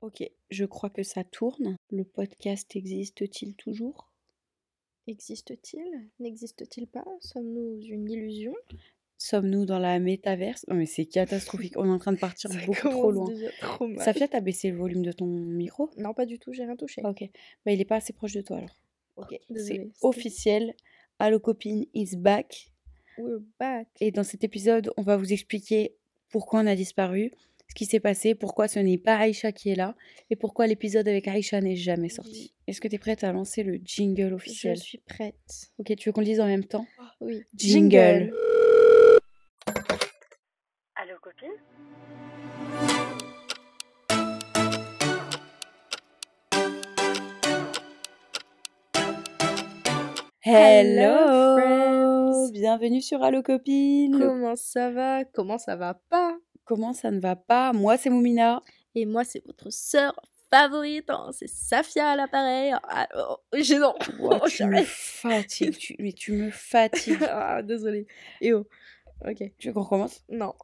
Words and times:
Ok, 0.00 0.22
je 0.50 0.64
crois 0.64 0.90
que 0.90 1.02
ça 1.02 1.24
tourne. 1.24 1.76
Le 1.90 2.04
podcast 2.04 2.74
existe-t-il 2.74 3.54
toujours? 3.54 4.10
Existe-t-il? 5.06 6.08
N'existe-t-il 6.20 6.86
pas? 6.86 7.04
Sommes-nous 7.20 7.80
une 7.82 8.10
illusion? 8.10 8.54
Sommes-nous 9.18 9.66
dans 9.66 9.78
la 9.78 9.98
métaverse? 9.98 10.64
Non 10.68 10.76
mais 10.76 10.86
c'est 10.86 11.04
catastrophique, 11.04 11.74
on 11.76 11.84
est 11.84 11.90
en 11.90 11.98
train 11.98 12.12
de 12.12 12.18
partir 12.20 12.50
Ça 12.50 12.64
beaucoup 12.64 12.88
trop 12.88 13.10
loin. 13.10 13.26
trop. 13.60 13.88
Safia, 13.98 14.28
t'as 14.28 14.40
baissé 14.40 14.70
le 14.70 14.78
volume 14.78 15.02
de 15.02 15.12
ton 15.12 15.26
micro? 15.26 15.90
Non, 15.98 16.14
pas 16.14 16.24
du 16.26 16.38
tout, 16.38 16.52
j'ai 16.54 16.64
rien 16.64 16.76
touché. 16.76 17.02
Ok, 17.04 17.22
bah 17.66 17.72
il 17.72 17.80
est 17.80 17.84
pas 17.86 17.96
assez 17.96 18.12
proche 18.14 18.32
de 18.32 18.40
toi 18.40 18.56
alors. 18.58 18.76
Ok, 19.16 19.38
c'est 19.56 19.90
officiel. 20.00 20.74
Allo 21.18 21.38
copine 21.38 21.84
is 21.92 22.16
back. 22.16 22.72
We're 23.18 23.40
back. 23.58 23.88
Et 24.00 24.10
dans 24.12 24.24
cet 24.24 24.44
épisode, 24.44 24.90
on 24.96 25.02
va 25.02 25.18
vous 25.18 25.30
expliquer 25.34 25.94
pourquoi 26.30 26.60
on 26.60 26.66
a 26.66 26.74
disparu, 26.76 27.32
ce 27.70 27.74
qui 27.76 27.86
s'est 27.86 28.00
passé, 28.00 28.34
pourquoi 28.34 28.66
ce 28.66 28.80
n'est 28.80 28.98
pas 28.98 29.16
Aïcha 29.16 29.52
qui 29.52 29.70
est 29.70 29.76
là, 29.76 29.94
et 30.28 30.34
pourquoi 30.34 30.66
l'épisode 30.66 31.06
avec 31.06 31.28
Aïcha 31.28 31.60
n'est 31.60 31.76
jamais 31.76 32.08
sorti. 32.08 32.52
Est-ce 32.66 32.80
que 32.80 32.88
tu 32.88 32.96
es 32.96 32.98
prête 32.98 33.22
à 33.22 33.30
lancer 33.30 33.62
le 33.62 33.78
jingle 33.84 34.30
Je 34.30 34.34
officiel 34.34 34.76
suis 34.76 34.98
prête. 34.98 35.70
Ok, 35.78 35.94
tu 35.96 36.08
veux 36.08 36.12
qu'on 36.12 36.20
le 36.20 36.26
dise 36.26 36.40
en 36.40 36.48
même 36.48 36.64
temps? 36.64 36.84
Oui. 37.20 37.44
Jingle. 37.54 38.34
Allô 40.96 41.14
copine? 41.22 41.48
Hello 50.42 51.56
friends. 51.56 52.50
Bienvenue 52.50 53.00
sur 53.00 53.22
Allo 53.22 53.42
Copine. 53.42 54.18
Comment 54.18 54.56
ça 54.56 54.90
va? 54.90 55.24
Comment 55.24 55.58
ça 55.58 55.76
va 55.76 55.94
pas? 55.94 56.29
Comment 56.70 56.92
ça 56.92 57.10
ne 57.10 57.18
va 57.18 57.34
pas 57.34 57.72
Moi, 57.72 57.96
c'est 57.96 58.10
Moumina. 58.10 58.62
Et 58.94 59.04
moi, 59.04 59.24
c'est 59.24 59.44
votre 59.44 59.70
sœur 59.70 60.14
favorite. 60.52 61.10
hein, 61.10 61.30
C'est 61.32 61.48
Safia 61.48 62.10
à 62.10 62.14
l'appareil. 62.14 62.72
Ah, 62.84 63.08
oh, 63.16 63.38
j'ai 63.58 63.78
non. 63.78 63.92
Ouah, 64.20 64.38
Oh, 64.44 64.48
tu 64.48 64.64
me 64.66 64.80
fatigues, 64.84 65.76
tu- 65.76 65.96
mais 65.98 66.12
tu 66.12 66.30
me 66.30 66.48
fatigues. 66.52 67.24
ah, 67.28 67.60
désolée. 67.62 68.06
Et 68.40 68.52
oh. 68.52 68.68
Ok. 69.28 69.42
tu 69.58 69.66
veux 69.66 69.74
qu'on 69.74 69.82
recommence? 69.82 70.22
Non. 70.28 70.54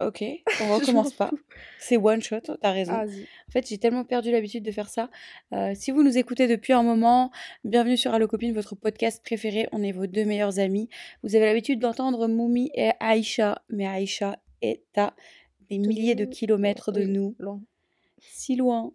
Ok, 0.00 0.22
on 0.62 0.76
recommence 0.76 1.12
pas. 1.14 1.32
C'est 1.80 1.96
one 1.96 2.22
shot, 2.22 2.42
t'as 2.62 2.70
raison. 2.70 2.92
Ah. 2.94 3.06
En 3.06 3.50
fait, 3.52 3.66
j'ai 3.68 3.78
tellement 3.78 4.04
perdu 4.04 4.30
l'habitude 4.30 4.62
de 4.62 4.70
faire 4.70 4.88
ça. 4.88 5.10
Euh, 5.52 5.72
si 5.74 5.90
vous 5.90 6.04
nous 6.04 6.16
écoutez 6.16 6.46
depuis 6.46 6.74
un 6.74 6.84
moment, 6.84 7.32
bienvenue 7.64 7.96
sur 7.96 8.14
Allo 8.14 8.28
Copine, 8.28 8.54
votre 8.54 8.76
podcast 8.76 9.20
préféré. 9.24 9.68
On 9.72 9.82
est 9.82 9.90
vos 9.90 10.06
deux 10.06 10.24
meilleurs 10.24 10.60
amis. 10.60 10.88
Vous 11.24 11.34
avez 11.34 11.46
l'habitude 11.46 11.80
d'entendre 11.80 12.28
Moumi 12.28 12.70
et 12.74 12.92
Aïcha, 13.00 13.62
mais 13.68 13.88
Aïcha 13.88 14.36
est 14.62 14.84
à 14.96 15.14
des 15.68 15.78
milliers 15.78 16.14
de 16.14 16.24
kilomètres 16.24 16.92
de 16.92 17.02
nous, 17.04 17.36
si 18.18 18.56
loin. 18.56 18.92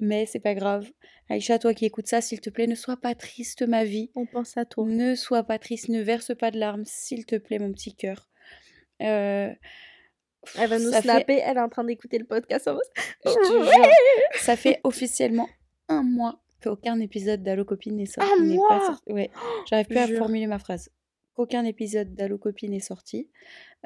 Mais 0.00 0.26
c'est 0.26 0.40
pas 0.40 0.54
grave. 0.54 0.90
Aïcha, 1.28 1.58
toi 1.58 1.72
qui 1.72 1.84
écoutes 1.86 2.08
ça, 2.08 2.20
s'il 2.20 2.40
te 2.40 2.50
plaît, 2.50 2.66
ne 2.66 2.74
sois 2.74 2.96
pas 2.96 3.14
triste, 3.14 3.62
ma 3.62 3.84
vie. 3.84 4.10
On 4.16 4.26
pense 4.26 4.56
à 4.56 4.64
toi. 4.64 4.84
Ne 4.86 5.14
sois 5.14 5.44
pas 5.44 5.58
triste, 5.58 5.88
ne 5.88 6.02
verse 6.02 6.32
pas 6.36 6.50
de 6.50 6.58
larmes, 6.58 6.84
s'il 6.84 7.24
te 7.26 7.36
plaît, 7.36 7.58
mon 7.60 7.72
petit 7.72 7.94
cœur. 7.94 8.28
Euh, 9.02 9.50
Elle 10.58 10.68
va 10.68 10.78
nous 10.78 10.90
ça 10.90 11.00
fait- 11.00 11.08
snapper. 11.08 11.38
Elle 11.44 11.56
est 11.56 11.60
en 11.60 11.68
train 11.68 11.84
d'écouter 11.84 12.18
le 12.18 12.24
podcast. 12.26 12.66
en 12.68 12.74
mode, 12.74 12.82
Je 13.24 13.30
te 13.30 13.64
jure, 13.64 14.40
ça 14.40 14.56
fait 14.56 14.80
officiellement 14.84 15.48
un 15.88 16.02
mois 16.02 16.42
qu'aucun 16.62 16.98
épisode 17.00 17.42
d'Allo 17.42 17.64
Copine 17.64 17.96
n'est 17.96 18.06
sorti. 18.06 18.30
Un 18.40 18.44
mois 18.44 18.68
pas 18.68 18.86
sorti. 18.86 19.12
Ouais, 19.12 19.30
j'arrive 19.70 19.86
plus 19.86 19.98
à 19.98 20.06
Jure. 20.06 20.18
formuler 20.18 20.46
ma 20.48 20.58
phrase. 20.58 20.90
Qu'aucun 21.34 21.64
épisode 21.64 22.14
d'Allo 22.14 22.38
Copine 22.38 22.70
n'est 22.70 22.80
sorti. 22.80 23.28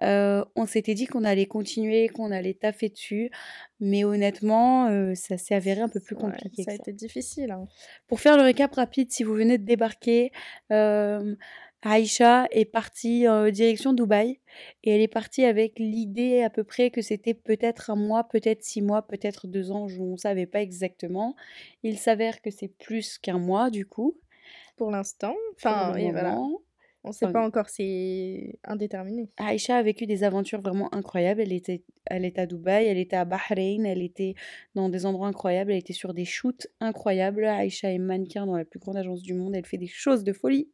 Euh, 0.03 0.45
on 0.55 0.67
s'était 0.67 0.95
dit 0.95 1.07
qu'on 1.07 1.25
allait 1.25 1.47
continuer, 1.47 2.09
qu'on 2.09 2.31
allait 2.31 2.55
taffer 2.55 2.89
dessus, 2.91 3.31
mais 3.81 4.05
honnêtement, 4.05 4.89
euh, 4.89 5.15
ça 5.15 5.39
s'est 5.39 5.55
avéré 5.55 5.81
un 5.81 5.89
peu 5.89 5.99
plus 6.01 6.15
Ouais, 6.17 6.23
compliqué. 6.23 6.63
ça 6.63 6.73
a 6.73 6.75
ça. 6.77 6.83
été 6.83 6.93
difficile. 6.93 7.51
hein. 7.51 7.67
Pour 8.07 8.21
faire 8.21 8.37
le 8.37 8.43
récap 8.43 8.75
rapide, 8.75 9.11
si 9.11 9.25
vous 9.25 9.33
venez 9.35 9.57
de 9.59 9.65
débarquer, 9.65 10.31
euh, 10.73 11.35
Aïcha 11.83 12.49
est 12.51 12.65
partie 12.65 13.27
en 13.29 13.49
direction 13.51 13.93
Dubaï 13.93 14.41
et 14.85 14.91
elle 14.91 15.01
est 15.01 15.07
partie 15.09 15.45
avec 15.45 15.79
l'idée 15.79 16.43
à 16.43 16.51
peu 16.51 16.65
près 16.65 16.91
que 16.91 17.03
c'était 17.03 17.35
peut-être 17.35 17.91
un 17.91 17.97
mois, 17.97 18.25
peut-être 18.29 18.63
six 18.65 18.83
mois, 18.83 19.03
peut-être 19.07 19.47
deux 19.47 19.71
ans, 19.71 19.87
je- 19.89 20.01
on 20.01 20.13
ne 20.13 20.17
savait 20.17 20.47
pas 20.47 20.61
exactement. 20.61 21.35
Il 21.85 21.97
s'avère 21.99 22.43
que 22.43 22.51
c'est 22.51 22.69
plus 22.69 23.17
qu'un 23.19 23.39
mois 23.39 23.71
du 23.71 23.87
coup. 23.87 24.17
Pour 24.77 24.91
l'instant. 24.91 25.35
Enfin, 25.57 25.95
et 25.97 26.11
voilà. 26.11 26.37
On 27.05 27.13
sait 27.13 27.27
Enfin, 27.27 27.33
pas 27.33 27.47
encore, 27.47 27.69
c'est 27.69 28.59
indéterminé. 28.65 29.31
Aïcha 29.37 29.77
a 29.77 29.83
vécu 29.83 30.07
des 30.07 30.25
aventures 30.25 30.61
vraiment 30.61 30.93
incroyables. 30.93 31.41
Elle 31.41 31.53
était, 31.53 31.85
elle 32.07 32.25
était 32.25 32.41
à 32.41 32.47
Dubaï, 32.47 32.87
elle 32.87 32.99
était 32.99 33.17
à 33.17 33.25
Bahreïn, 33.25 33.87
elle 33.87 34.03
était 34.03 34.35
dans 34.75 34.89
des 34.89 35.07
endroits 35.07 35.29
incroyables, 35.29 35.71
elle 35.71 35.79
était 35.79 35.93
sur 35.93 36.13
des 36.13 36.25
shoots 36.25 36.67
incroyables. 36.81 37.45
Aïcha 37.45 37.93
est 37.93 37.99
mannequin 37.99 38.47
dans 38.47 38.57
la 38.57 38.65
plus 38.65 38.81
grande 38.81 38.97
agence 38.97 39.23
du 39.23 39.35
monde, 39.35 39.55
elle 39.55 39.65
fait 39.67 39.79
des 39.79 39.87
choses 39.87 40.25
de 40.25 40.33
folie. 40.33 40.69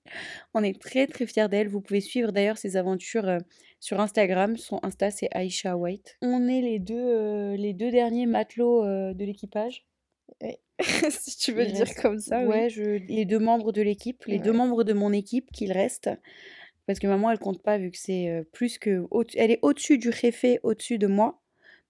On 0.55 0.63
est 0.63 0.81
très 0.81 1.07
très 1.07 1.27
fiers 1.27 1.49
d'elle. 1.49 1.69
Vous 1.69 1.83
pouvez 1.83 2.01
suivre 2.01 2.33
d'ailleurs 2.33 2.59
ses 2.59 2.77
aventures 2.77 3.29
euh, 3.29 3.39
sur 3.81 4.01
Instagram. 4.01 4.57
Son 4.57 4.81
Insta 4.83 5.11
c'est 5.11 5.29
Aïcha 5.33 5.77
White. 5.77 6.17
On 6.23 6.49
est 6.49 6.63
les 6.63 6.79
deux, 6.79 6.95
euh, 6.95 7.57
les 7.57 7.75
deux 7.75 7.91
derniers 7.91 8.27
matelots 8.27 8.83
euh, 8.85 9.13
de 9.13 9.25
l'équipage. 9.25 9.85
si 11.11 11.37
tu 11.39 11.53
veux 11.53 11.65
le 11.65 11.71
dire 11.73 11.87
reste- 11.87 12.01
comme 12.03 12.19
ça, 12.19 12.45
ouais, 12.45 12.65
oui. 12.65 12.71
je, 12.71 12.83
les 12.83 13.25
deux 13.25 13.39
membres 13.39 13.71
de 13.73 13.81
l'équipe, 13.83 14.25
les 14.27 14.39
deux 14.41 14.53
membres 14.53 14.83
de 14.85 14.93
mon 14.93 15.13
équipe 15.13 15.51
qu'il 15.53 15.73
reste. 15.73 16.11
Parce 16.87 16.99
que 16.99 17.07
maman, 17.07 17.31
elle 17.31 17.39
compte 17.39 17.63
pas 17.63 17.79
vu 17.79 17.91
que 17.91 17.97
c'est 17.99 18.29
euh, 18.29 18.43
plus 18.53 18.79
que. 18.79 19.05
elle 19.37 19.51
est 19.53 19.59
au-dessus 19.63 19.97
du 19.99 20.11
réfé, 20.11 20.59
au-dessus 20.63 20.99
de 20.99 21.07
moi. 21.07 21.41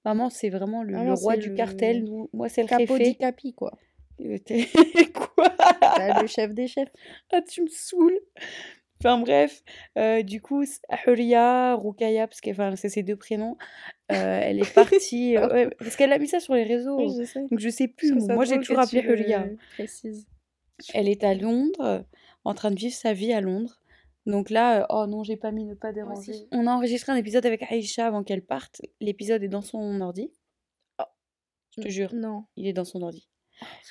Maman, 0.04 0.28
c'est 0.30 0.50
vraiment 0.50 0.82
le, 0.82 0.92
le 0.92 0.98
Maman, 0.98 1.14
roi 1.14 1.36
du 1.36 1.48
le 1.48 1.54
cartel. 1.56 2.04
moi, 2.32 2.48
c'est 2.48 2.62
le 2.62 2.68
Capo 2.68 2.98
di 2.98 3.04
réfé. 3.04 3.14
capi, 3.16 3.54
quoi. 3.54 3.72
Euh, 4.20 4.38
Quoi? 5.14 5.48
Bah, 5.80 6.20
le 6.20 6.26
chef 6.28 6.54
des 6.54 6.68
chefs. 6.68 6.90
Ah, 7.32 7.40
tu 7.42 7.62
me 7.62 7.68
saoules. 7.68 8.20
Enfin 9.04 9.18
bref, 9.18 9.62
euh, 9.98 10.22
du 10.22 10.40
coup, 10.40 10.64
Huria, 11.06 11.74
Rukaya, 11.74 12.26
parce 12.26 12.40
que 12.40 12.50
enfin, 12.50 12.74
c'est 12.74 12.88
ses 12.88 13.02
deux 13.02 13.16
prénoms, 13.16 13.58
euh, 14.10 14.40
elle 14.42 14.58
est 14.58 14.74
partie. 14.74 15.36
euh, 15.36 15.52
ouais, 15.52 15.70
parce 15.78 15.96
qu'elle 15.96 16.12
a 16.12 16.18
mis 16.18 16.26
ça 16.26 16.40
sur 16.40 16.54
les 16.54 16.62
réseaux. 16.62 16.96
Oui, 16.96 17.14
je 17.18 17.24
sais. 17.24 17.40
Donc 17.50 17.58
je 17.58 17.68
sais 17.68 17.86
plus. 17.86 18.14
moi. 18.14 18.46
j'ai 18.46 18.58
toujours 18.58 18.78
appelé 18.78 19.02
Huria. 19.02 19.46
Elle 20.94 21.08
est 21.08 21.22
à 21.22 21.34
Londres, 21.34 22.06
en 22.44 22.54
train 22.54 22.70
de 22.70 22.76
vivre 22.76 22.94
sa 22.94 23.12
vie 23.12 23.34
à 23.34 23.42
Londres. 23.42 23.82
Donc 24.24 24.48
là, 24.48 24.86
oh 24.88 25.06
non, 25.06 25.22
j'ai 25.22 25.36
pas 25.36 25.50
mis 25.50 25.66
ne 25.66 25.74
pas 25.74 25.92
déranger. 25.92 26.32
On 26.50 26.66
a 26.66 26.70
enregistré 26.72 27.12
un 27.12 27.16
épisode 27.16 27.44
avec 27.44 27.62
Aïcha 27.70 28.06
avant 28.06 28.24
qu'elle 28.24 28.42
parte. 28.42 28.80
L'épisode 29.00 29.42
est 29.42 29.48
dans 29.48 29.60
son 29.60 30.00
ordi. 30.00 30.32
Oh. 30.98 31.04
Je 31.76 31.82
te 31.82 31.88
jure, 31.88 32.14
Non. 32.14 32.44
il 32.56 32.66
est 32.66 32.72
dans 32.72 32.86
son 32.86 33.02
ordi. 33.02 33.28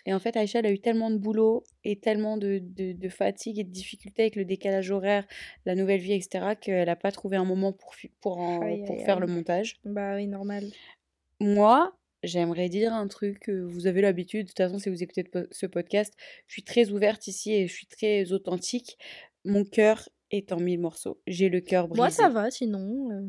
Et 0.06 0.13
en 0.13 0.19
fait, 0.19 0.35
Aïcha, 0.38 0.59
elle 0.59 0.66
a 0.66 0.72
eu 0.72 0.79
tellement 0.79 1.09
de 1.09 1.18
boulot 1.18 1.63
et 1.84 1.97
tellement 2.00 2.38
de, 2.38 2.59
de, 2.62 2.91
de 2.94 3.09
fatigue 3.09 3.59
et 3.59 3.63
de 3.63 3.72
difficultés 3.72 4.24
avec 4.24 4.35
le 4.35 4.46
décalage 4.46 4.91
horaire, 4.91 5.25
la 5.66 5.75
nouvelle 5.75 6.01
vie, 6.01 6.13
etc., 6.13 6.56
qu'elle 6.59 6.85
n'a 6.88 6.96
pas 6.96 7.12
trouvé 7.12 7.38
un 7.38 7.46
moment 7.46 7.72
pour, 7.74 7.94
pour, 8.22 8.38
en- 8.38 8.62
Aïe, 8.62 8.84
pour 8.85 8.96
aïe, 8.97 9.06
faire 9.06 9.16
aïe. 9.18 9.22
le 9.22 9.28
montage. 9.28 9.79
Bah 9.85 10.16
oui, 10.16 10.28
normal. 10.28 10.66
Moi, 11.40 11.96
j'aimerais 12.24 12.69
dire 12.69 12.94
un 12.94 13.07
truc, 13.07 13.50
vous 13.50 13.88
avez 13.88 14.01
l'habitude, 14.01 14.44
de 14.44 14.47
toute 14.50 14.57
façon, 14.57 14.79
si 14.79 14.90
vous 14.90 15.01
écoutez 15.03 15.25
ce 15.51 15.66
podcast, 15.66 16.13
je 16.47 16.53
suis 16.53 16.63
très 16.63 16.90
ouverte 16.90 17.28
ici 17.28 17.53
et 17.53 17.68
je 17.68 17.74
suis 17.74 17.88
très 17.88 18.31
authentique. 18.31 18.97
Mon 19.45 19.66
cœur 19.66 20.07
est 20.33 20.51
en 20.51 20.59
mille 20.59 20.79
morceaux. 20.79 21.19
J'ai 21.27 21.47
le 21.49 21.61
cœur 21.61 21.88
brisé. 21.88 22.01
Moi, 22.01 22.09
ça 22.09 22.27
va, 22.29 22.49
sinon. 22.51 23.09
euh, 23.11 23.21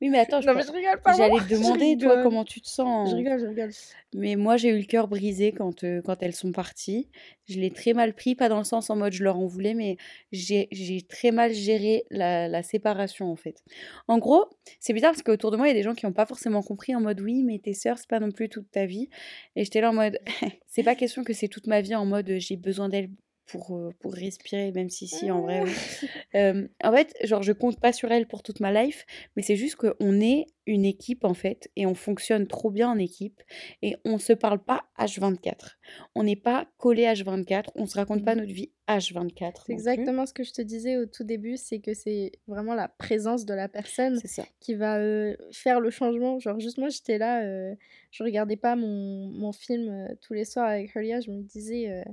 Oui, 0.00 0.08
mais 0.10 0.18
attends, 0.18 0.40
je 0.40 0.46
Non, 0.46 0.52
mais 0.54 0.60
pense- 0.60 0.68
je 0.68 0.72
rigole 0.72 1.00
pas. 1.02 1.14
j'allais 1.16 1.38
te 1.48 1.54
demander, 1.54 1.96
toi, 1.98 2.22
comment 2.22 2.44
tu 2.44 2.60
te 2.60 2.68
sens. 2.68 3.10
Je 3.10 3.16
rigole, 3.16 3.40
je 3.40 3.46
rigole. 3.46 3.70
Mais 4.14 4.36
moi, 4.36 4.56
j'ai 4.56 4.68
eu 4.68 4.78
le 4.78 4.84
cœur 4.84 5.08
brisé 5.08 5.52
quand, 5.52 5.84
euh, 5.84 6.02
quand 6.02 6.22
elles 6.22 6.34
sont 6.34 6.52
parties. 6.52 7.08
Je 7.48 7.58
l'ai 7.58 7.70
très 7.70 7.94
mal 7.94 8.14
pris, 8.14 8.34
pas 8.34 8.48
dans 8.48 8.58
le 8.58 8.64
sens 8.64 8.90
en 8.90 8.96
mode 8.96 9.12
je 9.12 9.24
leur 9.24 9.38
en 9.38 9.46
voulais, 9.46 9.74
mais 9.74 9.96
j'ai 10.30 10.68
j'ai 10.70 11.02
très 11.02 11.30
mal 11.32 11.52
géré 11.52 12.04
la, 12.10 12.46
la 12.48 12.62
séparation, 12.62 13.26
en 13.30 13.36
fait. 13.36 13.62
En 14.06 14.18
gros, 14.18 14.44
c'est 14.78 14.92
bizarre 14.92 15.12
parce 15.12 15.22
qu'autour 15.22 15.50
de 15.50 15.56
moi, 15.56 15.66
il 15.66 15.70
y 15.70 15.72
a 15.72 15.74
des 15.74 15.82
gens 15.82 15.94
qui 15.94 16.06
n'ont 16.06 16.12
pas 16.12 16.26
forcément 16.26 16.62
compris 16.62 16.94
en 16.94 17.00
mode 17.00 17.20
oui, 17.20 17.42
mais 17.42 17.58
tes 17.58 17.74
sœurs, 17.74 17.98
c'est 17.98 18.08
pas 18.08 18.20
non 18.20 18.30
plus 18.30 18.48
toute 18.48 18.70
ta 18.70 18.86
vie. 18.86 19.08
Et 19.56 19.64
j'étais 19.64 19.80
là 19.80 19.90
en 19.90 19.94
mode 19.94 20.18
c'est 20.68 20.82
pas 20.84 20.94
question 20.94 21.24
que 21.24 21.32
c'est 21.32 21.48
toute 21.48 21.66
ma 21.66 21.80
vie 21.80 21.94
en 21.94 22.04
mode 22.06 22.30
euh, 22.30 22.38
j'ai 22.38 22.56
besoin 22.56 22.88
d'elles 22.88 23.10
pour, 23.50 23.76
euh, 23.76 23.90
pour 24.00 24.12
respirer, 24.14 24.72
même 24.72 24.88
si, 24.90 25.06
si, 25.08 25.30
en 25.30 25.42
vrai, 25.42 25.62
oui. 25.62 25.70
Euh, 26.36 26.68
en 26.84 26.92
fait, 26.92 27.12
genre, 27.24 27.42
je 27.42 27.52
compte 27.52 27.80
pas 27.80 27.92
sur 27.92 28.12
elle 28.12 28.26
pour 28.28 28.44
toute 28.44 28.60
ma 28.60 28.72
life, 28.72 29.04
mais 29.34 29.42
c'est 29.42 29.56
juste 29.56 29.74
qu'on 29.74 30.20
est 30.20 30.46
une 30.66 30.84
équipe, 30.84 31.24
en 31.24 31.34
fait, 31.34 31.68
et 31.74 31.86
on 31.86 31.94
fonctionne 31.96 32.46
trop 32.46 32.70
bien 32.70 32.88
en 32.88 32.98
équipe, 32.98 33.42
et 33.82 33.96
on 34.04 34.18
se 34.18 34.32
parle 34.32 34.62
pas 34.62 34.84
H24. 34.96 35.78
On 36.14 36.22
n'est 36.22 36.36
pas 36.36 36.68
collé 36.78 37.02
H24, 37.02 37.70
on 37.74 37.86
se 37.86 37.96
raconte 37.98 38.24
pas 38.24 38.34
Mhm. 38.36 38.40
notre 38.42 38.52
vie 38.52 38.70
H24. 38.86 39.52
C'est 39.56 39.64
plus. 39.64 39.72
exactement 39.74 40.24
ce 40.26 40.32
que 40.32 40.44
je 40.44 40.52
te 40.52 40.62
disais 40.62 40.96
au 40.98 41.06
tout 41.06 41.24
début, 41.24 41.56
c'est 41.56 41.80
que 41.80 41.94
c'est 41.94 42.30
vraiment 42.46 42.74
la 42.74 42.86
présence 42.86 43.44
de 43.44 43.54
la 43.54 43.68
personne 43.68 44.20
qui 44.60 44.74
va 44.74 44.98
euh, 44.98 45.34
faire 45.50 45.80
le 45.80 45.90
changement. 45.90 46.38
Genre, 46.38 46.60
juste 46.60 46.78
moi, 46.78 46.90
j'étais 46.90 47.18
là, 47.18 47.42
euh, 47.42 47.74
je 48.12 48.22
regardais 48.22 48.56
pas 48.56 48.76
mon, 48.76 49.26
mon 49.28 49.50
film 49.52 49.88
euh, 49.88 50.14
tous 50.20 50.34
les 50.34 50.44
soirs 50.44 50.68
avec 50.68 50.94
Huria, 50.94 51.20
je 51.20 51.32
me 51.32 51.42
disais, 51.42 52.04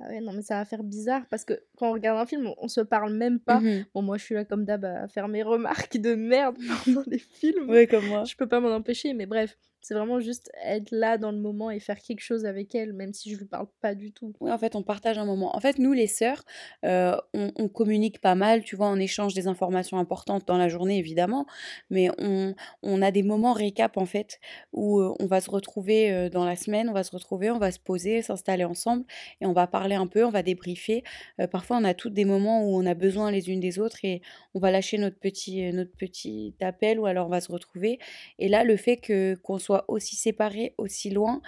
ah 0.00 0.08
ouais, 0.08 0.20
non, 0.20 0.32
mais 0.32 0.42
ça 0.42 0.56
va 0.56 0.64
faire 0.64 0.84
bizarre 0.84 1.26
parce 1.28 1.44
que 1.44 1.54
quand 1.76 1.90
on 1.90 1.92
regarde 1.92 2.18
un 2.18 2.26
film, 2.26 2.46
on, 2.46 2.54
on 2.58 2.68
se 2.68 2.80
parle 2.80 3.12
même 3.14 3.40
pas. 3.40 3.60
Mhm. 3.60 3.84
Bon, 3.94 4.02
moi, 4.02 4.16
je 4.16 4.24
suis 4.24 4.34
là 4.34 4.44
comme 4.44 4.64
d'hab 4.64 4.84
à 4.84 5.08
faire 5.08 5.28
mes 5.28 5.42
remarques 5.42 5.96
de 5.96 6.14
merde 6.14 6.56
pendant 6.84 7.02
les 7.06 7.18
films. 7.18 7.68
Ouais, 7.68 7.86
comme 7.86 8.06
moi. 8.06 8.24
Je 8.24 8.36
peux 8.36 8.46
pas 8.46 8.60
m'en 8.60 8.70
empêcher, 8.74 9.12
mais 9.12 9.26
bref. 9.26 9.58
C'est 9.80 9.94
vraiment 9.94 10.20
juste 10.20 10.50
être 10.64 10.90
là 10.90 11.18
dans 11.18 11.30
le 11.30 11.38
moment 11.38 11.70
et 11.70 11.80
faire 11.80 11.98
quelque 11.98 12.20
chose 12.20 12.44
avec 12.44 12.74
elle, 12.74 12.92
même 12.92 13.12
si 13.12 13.30
je 13.32 13.38
lui 13.38 13.44
parle 13.44 13.68
pas 13.80 13.94
du 13.94 14.12
tout. 14.12 14.34
Oui, 14.40 14.50
en 14.50 14.58
fait, 14.58 14.74
on 14.74 14.82
partage 14.82 15.18
un 15.18 15.24
moment. 15.24 15.54
En 15.56 15.60
fait, 15.60 15.78
nous, 15.78 15.92
les 15.92 16.06
sœurs, 16.06 16.44
euh, 16.84 17.16
on, 17.32 17.52
on 17.56 17.68
communique 17.68 18.20
pas 18.20 18.34
mal, 18.34 18.64
tu 18.64 18.76
vois, 18.76 18.88
on 18.88 18.96
échange 18.96 19.34
des 19.34 19.46
informations 19.46 19.98
importantes 19.98 20.46
dans 20.46 20.58
la 20.58 20.68
journée, 20.68 20.98
évidemment, 20.98 21.46
mais 21.90 22.10
on, 22.18 22.54
on 22.82 23.02
a 23.02 23.10
des 23.10 23.22
moments 23.22 23.52
récap, 23.52 23.96
en 23.96 24.06
fait, 24.06 24.40
où 24.72 25.00
euh, 25.00 25.14
on 25.20 25.26
va 25.26 25.40
se 25.40 25.50
retrouver 25.50 26.10
euh, 26.12 26.28
dans 26.28 26.44
la 26.44 26.56
semaine, 26.56 26.88
on 26.88 26.92
va 26.92 27.04
se 27.04 27.12
retrouver, 27.12 27.50
on 27.50 27.58
va 27.58 27.70
se 27.70 27.78
poser, 27.78 28.20
s'installer 28.22 28.64
ensemble, 28.64 29.04
et 29.40 29.46
on 29.46 29.52
va 29.52 29.66
parler 29.66 29.94
un 29.94 30.06
peu, 30.06 30.24
on 30.24 30.30
va 30.30 30.42
débriefer. 30.42 31.04
Parfois, 31.52 31.76
on 31.78 31.84
a 31.84 31.94
toutes 31.94 32.14
des 32.14 32.24
moments 32.24 32.64
où 32.64 32.76
on 32.76 32.84
a 32.84 32.94
besoin 32.94 33.30
les 33.30 33.48
unes 33.50 33.60
des 33.60 33.78
autres, 33.78 34.04
et 34.04 34.22
on 34.54 34.58
va 34.58 34.70
lâcher 34.70 34.98
notre 34.98 35.18
petit, 35.18 35.72
notre 35.72 35.92
petit 35.92 36.54
appel, 36.60 36.98
ou 36.98 37.06
alors 37.06 37.26
on 37.26 37.30
va 37.30 37.40
se 37.40 37.52
retrouver. 37.52 37.98
Et 38.38 38.48
là, 38.48 38.64
le 38.64 38.76
fait 38.76 38.96
que 38.96 39.36
qu'on 39.42 39.58
soit 39.58 39.67
aussi 39.88 40.16
séparés, 40.16 40.74
aussi 40.78 41.10
loin, 41.10 41.40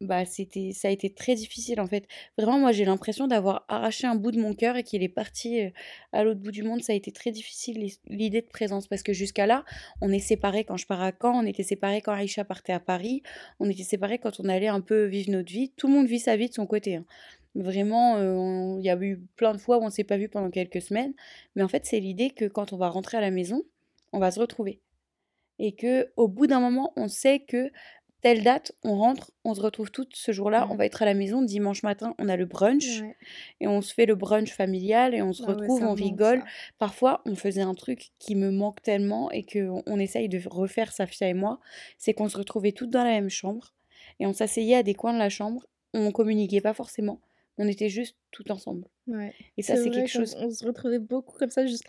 bah 0.00 0.24
c'était 0.24 0.70
ça 0.72 0.88
a 0.88 0.90
été 0.92 1.10
très 1.10 1.34
difficile 1.34 1.80
en 1.80 1.86
fait. 1.86 2.06
Vraiment 2.36 2.58
moi 2.58 2.72
j'ai 2.72 2.84
l'impression 2.84 3.26
d'avoir 3.26 3.64
arraché 3.68 4.06
un 4.06 4.14
bout 4.14 4.30
de 4.30 4.40
mon 4.40 4.54
cœur 4.54 4.76
et 4.76 4.84
qu'il 4.84 5.02
est 5.02 5.08
parti 5.08 5.60
euh, 5.60 5.70
à 6.12 6.22
l'autre 6.22 6.40
bout 6.40 6.52
du 6.52 6.62
monde. 6.62 6.82
Ça 6.82 6.92
a 6.92 6.96
été 6.96 7.10
très 7.10 7.30
difficile 7.32 7.84
l'idée 8.06 8.42
de 8.42 8.46
présence 8.46 8.86
parce 8.86 9.02
que 9.02 9.12
jusqu'à 9.12 9.46
là, 9.46 9.64
on 10.00 10.10
est 10.12 10.20
séparés 10.20 10.64
quand 10.64 10.76
je 10.76 10.86
pars 10.86 11.02
à 11.02 11.12
Caen, 11.20 11.42
on 11.42 11.46
était 11.46 11.62
séparés 11.64 12.00
quand 12.00 12.12
Aïcha 12.12 12.44
partait 12.44 12.72
à 12.72 12.80
Paris, 12.80 13.22
on 13.58 13.68
était 13.68 13.82
séparés 13.82 14.18
quand 14.18 14.38
on 14.40 14.48
allait 14.48 14.68
un 14.68 14.80
peu 14.80 15.04
vivre 15.04 15.30
notre 15.32 15.52
vie. 15.52 15.70
Tout 15.76 15.88
le 15.88 15.94
monde 15.94 16.06
vit 16.06 16.20
sa 16.20 16.36
vie 16.36 16.48
de 16.48 16.54
son 16.54 16.66
côté. 16.66 16.96
hein. 16.96 17.04
Vraiment, 17.54 18.16
euh, 18.18 18.76
il 18.78 18.84
y 18.84 18.90
a 18.90 18.96
eu 19.00 19.18
plein 19.36 19.52
de 19.52 19.58
fois 19.58 19.78
où 19.78 19.82
on 19.82 19.90
s'est 19.90 20.04
pas 20.04 20.16
vu 20.16 20.28
pendant 20.28 20.50
quelques 20.50 20.82
semaines, 20.82 21.12
mais 21.56 21.62
en 21.62 21.68
fait 21.68 21.86
c'est 21.86 21.98
l'idée 21.98 22.30
que 22.30 22.44
quand 22.44 22.72
on 22.72 22.76
va 22.76 22.88
rentrer 22.88 23.16
à 23.18 23.20
la 23.20 23.30
maison, 23.32 23.64
on 24.12 24.18
va 24.20 24.30
se 24.30 24.38
retrouver 24.38 24.80
et 25.58 25.72
que 25.74 26.10
au 26.16 26.28
bout 26.28 26.46
d'un 26.46 26.60
moment, 26.60 26.92
on 26.96 27.08
sait 27.08 27.40
que 27.40 27.70
telle 28.20 28.42
date, 28.42 28.72
on 28.82 28.96
rentre, 28.96 29.30
on 29.44 29.54
se 29.54 29.60
retrouve 29.60 29.92
toutes 29.92 30.16
ce 30.16 30.32
jour-là, 30.32 30.66
on 30.70 30.74
Mm. 30.74 30.78
va 30.78 30.86
être 30.86 31.02
à 31.02 31.04
la 31.04 31.14
maison 31.14 31.40
dimanche 31.40 31.84
matin, 31.84 32.14
on 32.18 32.28
a 32.28 32.36
le 32.36 32.46
brunch 32.46 33.00
Ouais. 33.02 33.16
et 33.60 33.68
on 33.68 33.80
se 33.80 33.94
fait 33.94 34.06
le 34.06 34.16
brunch 34.16 34.52
familial 34.52 35.14
et 35.14 35.22
on 35.22 35.32
se 35.32 35.42
Ah 35.44 35.46
ouais, 35.50 35.54
retrouve, 35.54 35.82
on 35.84 35.94
rigole. 35.94 36.40
ça. 36.40 36.46
Parfois, 36.78 37.22
on 37.26 37.36
faisait 37.36 37.60
un 37.62 37.74
truc 37.74 38.08
qui 38.18 38.34
me 38.34 38.50
manque 38.50 38.82
tellement 38.82 39.30
et 39.30 39.44
que 39.44 39.68
on 39.86 39.98
essaye 40.00 40.28
de 40.28 40.40
refaire 40.48 40.92
Safia 40.92 41.28
et 41.28 41.34
moi, 41.34 41.60
c'est 41.96 42.12
qu'on 42.12 42.28
se 42.28 42.36
retrouvait 42.36 42.72
toutes 42.72 42.90
dans 42.90 43.04
la 43.04 43.10
même 43.10 43.30
chambre 43.30 43.72
et 44.18 44.26
on 44.26 44.32
s'asseyait 44.32 44.74
à 44.76 44.82
des 44.82 44.94
coins 44.94 45.12
de 45.14 45.18
la 45.20 45.28
chambre, 45.28 45.66
on 45.94 46.10
communiquait 46.10 46.60
pas 46.60 46.74
forcément, 46.74 47.20
on 47.56 47.68
était 47.68 47.88
juste 47.88 48.16
tout 48.32 48.50
ensemble. 48.50 48.88
Et 49.56 49.62
ça, 49.62 49.76
C'est 49.76 49.90
quelque 49.90 50.12
qu'on 50.12 50.18
chose. 50.18 50.36
on 50.40 50.50
se 50.50 50.66
retrouvait 50.66 50.98
beaucoup 50.98 51.38
comme 51.38 51.50
ça, 51.50 51.66
juste 51.66 51.84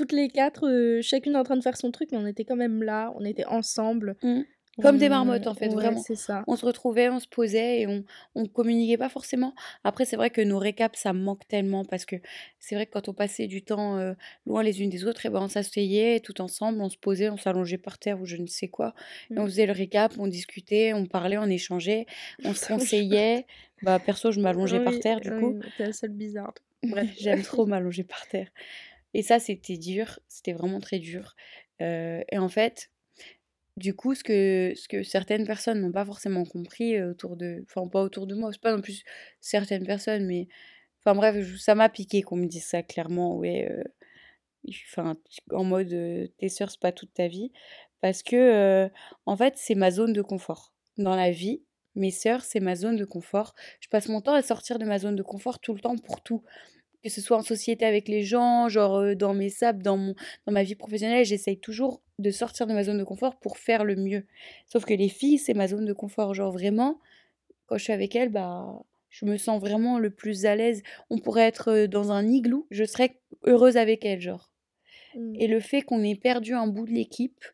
toutes 0.00 0.12
les 0.12 0.28
quatre, 0.28 0.66
euh, 0.66 1.00
chacune 1.02 1.36
en 1.36 1.42
train 1.44 1.56
de 1.56 1.62
faire 1.62 1.76
son 1.76 1.90
truc, 1.90 2.08
mais 2.12 2.18
on 2.18 2.26
était 2.26 2.44
quand 2.44 2.56
même 2.56 2.82
là, 2.82 3.12
on 3.16 3.24
était 3.24 3.44
ensemble. 3.44 4.16
Mm. 4.22 4.40
Comme 4.80 4.96
des 4.96 5.10
marmottes 5.10 5.46
en 5.46 5.54
fait, 5.54 5.68
Ouais, 5.68 5.74
vraiment. 5.74 6.02
c'est 6.02 6.14
ça. 6.16 6.42
On 6.46 6.56
se 6.56 6.64
retrouvait, 6.64 7.10
on 7.10 7.20
se 7.20 7.28
posait 7.28 7.80
et 7.80 7.86
on, 7.86 8.02
on 8.34 8.46
communiquait 8.46 8.96
pas 8.96 9.10
forcément. 9.10 9.54
Après, 9.84 10.06
c'est 10.06 10.16
vrai 10.16 10.30
que 10.30 10.40
nos 10.40 10.58
récaps, 10.58 10.98
ça 10.98 11.12
me 11.12 11.20
manque 11.22 11.46
tellement 11.48 11.84
parce 11.84 12.06
que 12.06 12.16
c'est 12.58 12.76
vrai 12.76 12.86
que 12.86 12.92
quand 12.92 13.06
on 13.10 13.12
passait 13.12 13.46
du 13.46 13.62
temps 13.62 13.98
euh, 13.98 14.14
loin 14.46 14.62
les 14.62 14.80
unes 14.80 14.88
des 14.88 15.04
autres, 15.04 15.26
et 15.26 15.28
ben 15.28 15.40
on 15.42 15.48
s'asseyait 15.48 16.20
tout 16.20 16.40
ensemble, 16.40 16.80
on 16.80 16.88
se 16.88 16.96
posait, 16.96 17.28
on 17.28 17.36
s'allongeait 17.36 17.76
par 17.76 17.98
terre 17.98 18.22
ou 18.22 18.24
je 18.24 18.36
ne 18.36 18.46
sais 18.46 18.68
quoi. 18.68 18.94
Et 19.36 19.38
on 19.38 19.44
Mm. 19.44 19.48
faisait 19.48 19.66
le 19.66 19.72
récap, 19.72 20.14
on 20.18 20.28
discutait, 20.28 20.94
on 20.94 21.04
parlait, 21.04 21.36
on 21.36 21.44
échangeait, 21.50 22.06
on 22.44 22.54
se 22.54 22.66
conseillait. 22.66 23.46
Bah, 23.82 23.98
perso, 23.98 24.30
je 24.32 24.40
m'allongeais 24.40 24.80
par 24.80 24.98
terre 24.98 25.20
du 25.20 25.30
oui, 25.30 25.40
coup. 25.40 25.60
T'es 25.76 25.84
la 25.86 25.92
seule 25.92 26.10
bizarre. 26.12 26.54
Bref, 26.82 27.08
j'aime 27.20 27.42
trop 27.42 27.66
m'allonger 27.66 28.04
par 28.04 28.26
terre. 28.28 28.48
Et 29.14 29.22
ça, 29.22 29.38
c'était 29.38 29.76
dur, 29.76 30.18
c'était 30.28 30.52
vraiment 30.52 30.80
très 30.80 30.98
dur. 30.98 31.34
Euh, 31.80 32.22
et 32.30 32.38
en 32.38 32.48
fait, 32.48 32.90
du 33.76 33.94
coup, 33.94 34.14
ce 34.14 34.22
que, 34.22 34.72
ce 34.76 34.88
que 34.88 35.02
certaines 35.02 35.46
personnes 35.46 35.80
n'ont 35.80 35.92
pas 35.92 36.04
forcément 36.04 36.44
compris 36.44 36.96
euh, 36.96 37.10
autour 37.10 37.36
de... 37.36 37.64
Enfin, 37.64 37.88
pas 37.88 38.02
autour 38.02 38.26
de 38.26 38.34
moi, 38.34 38.50
c'est 38.52 38.60
pas 38.60 38.74
non 38.74 38.82
plus 38.82 39.04
certaines 39.40 39.86
personnes, 39.86 40.26
mais... 40.26 40.48
Enfin 41.00 41.14
bref, 41.14 41.56
ça 41.58 41.74
m'a 41.74 41.88
piqué 41.88 42.20
qu'on 42.20 42.36
me 42.36 42.46
dise 42.46 42.66
ça 42.66 42.82
clairement, 42.82 43.38
ouais. 43.38 43.70
euh, 43.70 45.14
en 45.50 45.64
mode, 45.64 45.92
euh, 45.94 46.26
tes 46.38 46.50
sœurs, 46.50 46.70
c'est 46.70 46.80
pas 46.80 46.92
toute 46.92 47.14
ta 47.14 47.26
vie. 47.26 47.52
Parce 48.02 48.22
que, 48.22 48.90
en 49.26 49.36
fait, 49.36 49.54
c'est 49.56 49.74
ma 49.74 49.90
zone 49.90 50.12
de 50.12 50.22
confort. 50.22 50.74
Dans 50.98 51.16
la 51.16 51.30
vie, 51.30 51.62
mes 51.94 52.10
sœurs, 52.10 52.42
c'est 52.42 52.60
ma 52.60 52.76
zone 52.76 52.96
de 52.96 53.04
confort. 53.04 53.54
Je 53.80 53.88
passe 53.88 54.08
mon 54.08 54.20
temps 54.20 54.34
à 54.34 54.42
sortir 54.42 54.78
de 54.78 54.84
ma 54.84 54.98
zone 54.98 55.16
de 55.16 55.22
confort 55.22 55.58
tout 55.58 55.74
le 55.74 55.80
temps 55.80 55.96
pour 55.96 56.22
tout 56.22 56.42
que 57.02 57.08
ce 57.08 57.20
soit 57.20 57.36
en 57.36 57.42
société 57.42 57.84
avec 57.84 58.08
les 58.08 58.22
gens, 58.22 58.68
genre 58.68 58.96
euh, 58.96 59.14
dans 59.14 59.34
mes 59.34 59.48
sables, 59.48 59.82
dans 59.82 59.96
mon, 59.96 60.14
dans 60.46 60.52
ma 60.52 60.62
vie 60.62 60.74
professionnelle, 60.74 61.24
j'essaye 61.24 61.58
toujours 61.58 62.02
de 62.18 62.30
sortir 62.30 62.66
de 62.66 62.74
ma 62.74 62.84
zone 62.84 62.98
de 62.98 63.04
confort 63.04 63.38
pour 63.38 63.58
faire 63.58 63.84
le 63.84 63.96
mieux. 63.96 64.26
Sauf 64.66 64.84
que 64.84 64.94
les 64.94 65.08
filles, 65.08 65.38
c'est 65.38 65.54
ma 65.54 65.68
zone 65.68 65.86
de 65.86 65.92
confort. 65.92 66.34
Genre 66.34 66.52
vraiment, 66.52 67.00
quand 67.66 67.78
je 67.78 67.84
suis 67.84 67.92
avec 67.92 68.14
elles, 68.14 68.28
bah, 68.28 68.82
je 69.08 69.24
me 69.24 69.36
sens 69.36 69.60
vraiment 69.60 69.98
le 69.98 70.10
plus 70.10 70.46
à 70.46 70.54
l'aise. 70.56 70.82
On 71.08 71.18
pourrait 71.18 71.46
être 71.46 71.68
euh, 71.68 71.86
dans 71.86 72.12
un 72.12 72.26
igloo, 72.26 72.66
je 72.70 72.84
serais 72.84 73.20
heureuse 73.44 73.76
avec 73.76 74.04
elles, 74.04 74.20
genre. 74.20 74.50
Et 75.34 75.48
le 75.48 75.58
fait 75.58 75.82
qu'on 75.82 76.04
ait 76.04 76.14
perdu 76.14 76.54
un 76.54 76.68
bout 76.68 76.86
de 76.86 76.92
l'équipe, 76.92 77.44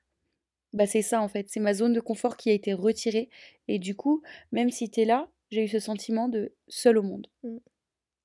bah 0.75 0.87
c'est 0.87 1.01
ça 1.01 1.23
en 1.23 1.29
fait. 1.29 1.47
C'est 1.49 1.61
ma 1.61 1.73
zone 1.73 1.95
de 1.95 2.01
confort 2.01 2.37
qui 2.37 2.51
a 2.51 2.53
été 2.53 2.75
retirée. 2.75 3.31
Et 3.67 3.79
du 3.79 3.95
coup, 3.95 4.23
même 4.53 4.71
si 4.71 4.91
t'es 4.91 5.07
là, 5.07 5.31
j'ai 5.51 5.65
eu 5.65 5.69
ce 5.69 5.79
sentiment 5.79 6.29
de 6.29 6.53
seul 6.69 6.99
au 6.99 7.03
monde. 7.03 7.29
Mm. 7.43 7.57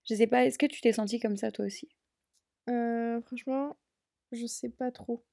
Je 0.08 0.16
sais 0.16 0.28
pas, 0.28 0.46
est-ce 0.46 0.58
que 0.58 0.66
tu 0.66 0.82
t'es 0.82 0.94
sentie 0.94 1.20
comme 1.20 1.38
ça 1.38 1.52
toi 1.52 1.66
aussi? 1.66 1.90
Euh, 2.70 3.22
franchement, 3.22 3.78
je 4.32 4.46
sais 4.46 4.70
pas 4.70 4.92
trop. 4.92 5.24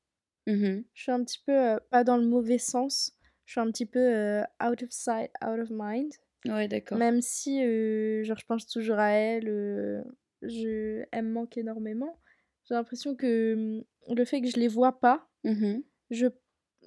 Mhm. 0.47 0.85
Je 0.95 1.03
suis 1.03 1.13
un 1.13 1.23
petit 1.25 1.41
peu, 1.45 1.53
euh, 1.53 1.79
pas 1.91 2.05
dans 2.05 2.17
le 2.17 2.27
mauvais 2.27 2.59
sens, 2.59 3.17
je 3.45 3.53
suis 3.53 3.61
un 3.61 3.71
petit 3.71 3.87
peu 3.87 3.99
euh, 4.01 4.43
out 4.63 4.83
of 4.83 4.91
sight, 4.91 5.31
out 5.45 5.59
of 5.61 5.69
mind. 5.71 6.13
Ouais, 6.47 6.69
d'accord. 6.69 6.99
Même 6.99 7.21
si, 7.21 7.59
genre, 8.25 8.39
je 8.39 8.47
pense 8.47 8.67
toujours 8.67 8.99
à 8.99 9.11
elle, 9.11 10.05
je... 10.43 11.05
elle 11.13 11.25
me 11.25 11.33
manque 11.33 11.57
énormément. 11.57 12.19
J'ai 12.65 12.75
l'impression 12.75 13.15
que 13.17 13.55
hum, 14.09 14.15
le 14.15 14.25
fait 14.25 14.41
que 14.41 14.49
je 14.49 14.57
les 14.57 14.69
vois 14.69 15.01
pas, 15.01 15.29
Mhm. 15.45 15.83
je 16.11 16.27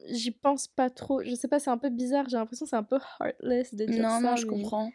j'y 0.10 0.32
pense 0.32 0.68
pas 0.68 0.90
trop. 0.90 1.22
Je 1.24 1.36
sais 1.36 1.48
pas, 1.48 1.60
c'est 1.60 1.70
un 1.70 1.78
peu 1.78 1.90
bizarre. 1.90 2.28
J'ai 2.30 2.38
l'impression 2.38 2.66
que 2.66 2.70
c'est 2.70 2.76
un 2.76 2.84
peu 2.84 2.98
heartless 3.20 3.76
de 3.76 3.86
dire 3.86 4.04
Non, 4.04 4.20
ça. 4.20 4.30
non, 4.32 4.36
je 4.36 4.46
mais 4.46 4.64
comprends. 4.64 4.92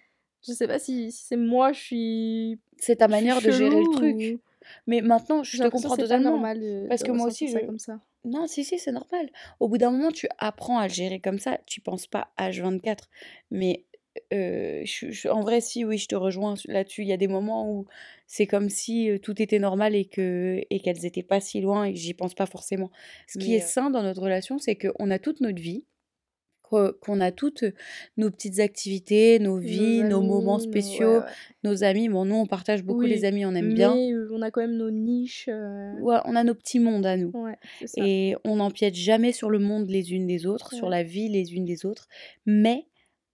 Je 0.46 0.52
sais 0.52 0.66
pas 0.68 0.78
si, 0.78 1.10
si 1.12 1.24
c'est 1.24 1.36
moi, 1.36 1.72
je 1.72 1.80
suis, 1.80 2.58
C'est 2.78 2.96
ta 2.96 3.08
manière 3.08 3.40
de 3.40 3.50
gérer 3.50 3.80
le 3.82 3.90
truc. 3.90 4.16
ou- 4.16 4.40
Mais 4.86 5.00
maintenant, 5.00 5.42
je 5.42 5.58
te 5.62 5.68
comprends 5.68 5.96
totalement. 5.96 6.30
normal 6.32 6.60
de, 6.60 6.86
Parce 6.88 7.02
de 7.02 7.06
que 7.06 7.12
moi 7.12 7.26
aussi, 7.28 7.48
je... 7.48 7.58
comme 7.58 7.78
ça. 7.78 8.00
Non, 8.24 8.46
si, 8.48 8.64
si, 8.64 8.78
c'est 8.78 8.90
normal. 8.92 9.30
Au 9.60 9.68
bout 9.68 9.78
d'un 9.78 9.90
moment, 9.90 10.10
tu 10.10 10.26
apprends 10.38 10.78
à 10.78 10.88
le 10.88 10.92
gérer 10.92 11.20
comme 11.20 11.38
ça. 11.38 11.58
Tu 11.66 11.80
penses 11.80 12.06
pas 12.08 12.32
H24. 12.38 13.08
Mais 13.52 13.84
euh, 14.32 14.82
je, 14.84 15.10
je- 15.12 15.28
en 15.28 15.40
vrai, 15.42 15.60
si, 15.60 15.84
oui, 15.84 15.96
je 15.98 16.08
te 16.08 16.16
rejoins 16.16 16.54
là-dessus. 16.66 17.02
Il 17.02 17.08
y 17.08 17.12
a 17.12 17.16
des 17.16 17.28
moments 17.28 17.70
où 17.70 17.86
c'est 18.26 18.46
comme 18.48 18.68
si 18.68 19.10
euh, 19.10 19.18
tout 19.18 19.40
était 19.40 19.60
normal 19.60 19.94
et 19.94 20.06
que 20.06 20.60
et 20.70 20.80
qu'elles 20.80 21.06
étaient 21.06 21.22
pas 21.22 21.38
si 21.40 21.60
loin 21.60 21.84
et 21.84 21.92
que 21.92 21.98
j'y 22.00 22.14
pense 22.14 22.34
pas 22.34 22.46
forcément. 22.46 22.90
Ce 23.28 23.38
qui 23.38 23.54
est 23.54 23.62
euh, 23.62 23.66
sain 23.66 23.90
dans 23.90 24.02
notre 24.02 24.22
relation, 24.22 24.58
c'est 24.58 24.74
qu'on 24.76 25.10
a 25.12 25.18
toute 25.20 25.40
notre 25.40 25.60
vie, 25.62 25.84
qu'on 26.68 27.20
a 27.20 27.32
toutes 27.32 27.64
nos 28.16 28.30
petites 28.30 28.58
activités, 28.60 29.38
nos 29.38 29.58
vies, 29.58 30.02
nos 30.02 30.20
moments 30.20 30.56
amis, 30.56 30.64
spéciaux, 30.64 31.18
ouais. 31.18 31.24
nos 31.64 31.84
amis. 31.84 32.08
Bon, 32.08 32.24
nous, 32.24 32.34
on 32.36 32.46
partage 32.46 32.82
beaucoup 32.82 33.02
les 33.02 33.24
amis, 33.24 33.44
on 33.46 33.54
aime 33.54 33.74
bien. 33.74 33.94
mais 33.94 34.12
euh, 34.12 34.28
on 34.32 34.42
a 34.42 34.50
quand 34.50 34.60
même 34.60 34.76
nos 34.76 34.90
niches. 34.90 35.48
euh, 35.48 35.92
Ouais, 36.00 36.18
on 36.24 36.34
a 36.36 36.44
nos 36.44 36.54
petits 36.54 36.78
mondes 36.80 37.06
à 37.06 37.16
nous. 37.16 37.32
Ça. 37.84 38.02
Et 38.04 38.34
on 38.44 38.56
n'empiète 38.56 38.94
jamais 38.94 39.32
sur 39.32 39.50
le 39.50 39.58
monde 39.58 39.88
les 39.88 40.12
unes 40.12 40.26
des 40.26 40.46
autres, 40.46 40.72
sur 40.74 40.88
la 40.90 41.02
vie 41.02 41.28
les 41.28 41.54
unes 41.54 41.64
des 41.64 41.86
autres. 41.86 42.08
Mais 42.46 42.86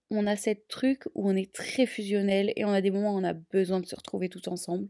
on 0.09 0.27
a 0.27 0.35
cette 0.35 0.67
truc 0.67 1.05
où 1.15 1.27
on 1.29 1.35
est 1.35 1.51
très 1.51 1.85
fusionnel 1.85 2.53
et 2.55 2.65
on 2.65 2.69
a 2.71 2.81
des 2.81 2.91
moments 2.91 3.15
où 3.15 3.19
on 3.19 3.23
a 3.23 3.33
besoin 3.33 3.79
de 3.79 3.85
se 3.85 3.95
retrouver 3.95 4.29
tout 4.29 4.47
ensemble. 4.49 4.87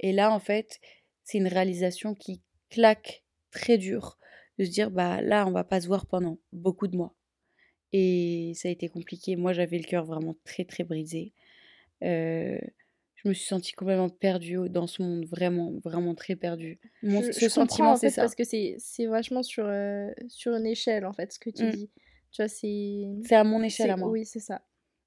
Et 0.00 0.12
là, 0.12 0.32
en 0.32 0.38
fait, 0.40 0.80
c'est 1.22 1.38
une 1.38 1.48
réalisation 1.48 2.14
qui 2.14 2.40
claque 2.70 3.24
très 3.50 3.78
dur 3.78 4.18
de 4.58 4.64
se 4.64 4.70
dire, 4.70 4.90
bah 4.90 5.20
là, 5.20 5.46
on 5.46 5.50
va 5.50 5.64
pas 5.64 5.80
se 5.80 5.86
voir 5.86 6.06
pendant 6.06 6.38
beaucoup 6.52 6.86
de 6.88 6.96
mois. 6.96 7.14
Et 7.96 8.52
ça 8.56 8.66
a 8.68 8.72
été 8.72 8.88
compliqué. 8.88 9.36
Moi, 9.36 9.52
j'avais 9.52 9.78
le 9.78 9.84
cœur 9.84 10.04
vraiment 10.04 10.34
très, 10.44 10.64
très 10.64 10.82
brisé. 10.82 11.32
Euh, 12.02 12.58
je 13.14 13.28
me 13.28 13.34
suis 13.34 13.46
sentie 13.46 13.72
complètement 13.72 14.08
perdue 14.10 14.68
dans 14.68 14.88
ce 14.88 15.00
monde, 15.00 15.24
vraiment, 15.26 15.72
vraiment 15.84 16.14
très 16.16 16.34
perdue. 16.34 16.80
Mon, 17.04 17.22
Je, 17.22 17.30
ce 17.30 17.40
je 17.40 17.48
sentiment, 17.48 17.92
en 17.92 17.96
c'est 17.96 18.08
fait 18.08 18.16
ça. 18.16 18.22
parce 18.22 18.34
que 18.34 18.42
c'est 18.44 19.06
vachement 19.06 19.44
sur, 19.44 19.64
euh, 19.66 20.10
sur 20.28 20.54
une 20.54 20.66
échelle 20.66 21.06
en 21.06 21.12
fait 21.12 21.32
ce 21.32 21.38
que 21.38 21.50
tu 21.50 21.62
Mm. 21.62 21.70
dis. 21.70 21.90
Tu 22.32 22.42
vois, 22.42 22.48
c'est. 22.48 23.04
C'est 23.24 23.36
à 23.36 23.44
mon 23.44 23.62
échelle 23.62 23.90
à 23.90 23.96
moi. 23.96 24.08
Oui, 24.10 24.24
c'est 24.26 24.40
ça. 24.40 24.62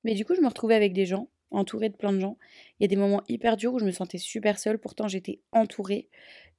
Mais 0.06 0.14
du 0.14 0.24
coup, 0.24 0.34
je 0.34 0.42
me 0.42 0.48
retrouvais 0.48 0.76
avec 0.76 0.94
des 0.94 1.06
gens, 1.06 1.30
entourée 1.52 1.90
de 1.90 1.96
plein 1.96 2.14
de 2.14 2.20
gens. 2.20 2.38
Il 2.80 2.84
y 2.84 2.86
a 2.86 2.88
des 2.88 2.96
moments 2.96 3.24
hyper 3.28 3.58
durs 3.58 3.74
où 3.74 3.80
je 3.80 3.86
me 3.86 3.92
sentais 3.92 4.18
super 4.18 4.60
seule, 4.60 4.80
pourtant 4.80 5.08
j'étais 5.08 5.40
entourée 5.52 6.10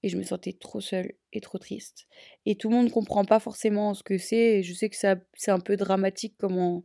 et 0.02 0.08
je 0.08 0.16
me 0.16 0.22
sentais 0.22 0.52
trop 0.52 0.80
seule 0.80 1.12
et 1.32 1.40
trop 1.40 1.58
triste. 1.58 2.06
Et 2.46 2.54
tout 2.54 2.68
le 2.70 2.76
monde 2.76 2.90
comprend 2.90 3.24
pas 3.24 3.40
forcément 3.40 3.94
ce 3.94 4.02
que 4.02 4.16
c'est. 4.16 4.62
Je 4.62 4.72
sais 4.72 4.88
que 4.88 4.96
ça, 4.96 5.16
c'est 5.34 5.50
un 5.50 5.60
peu 5.60 5.76
dramatique 5.76 6.34
comment, 6.38 6.84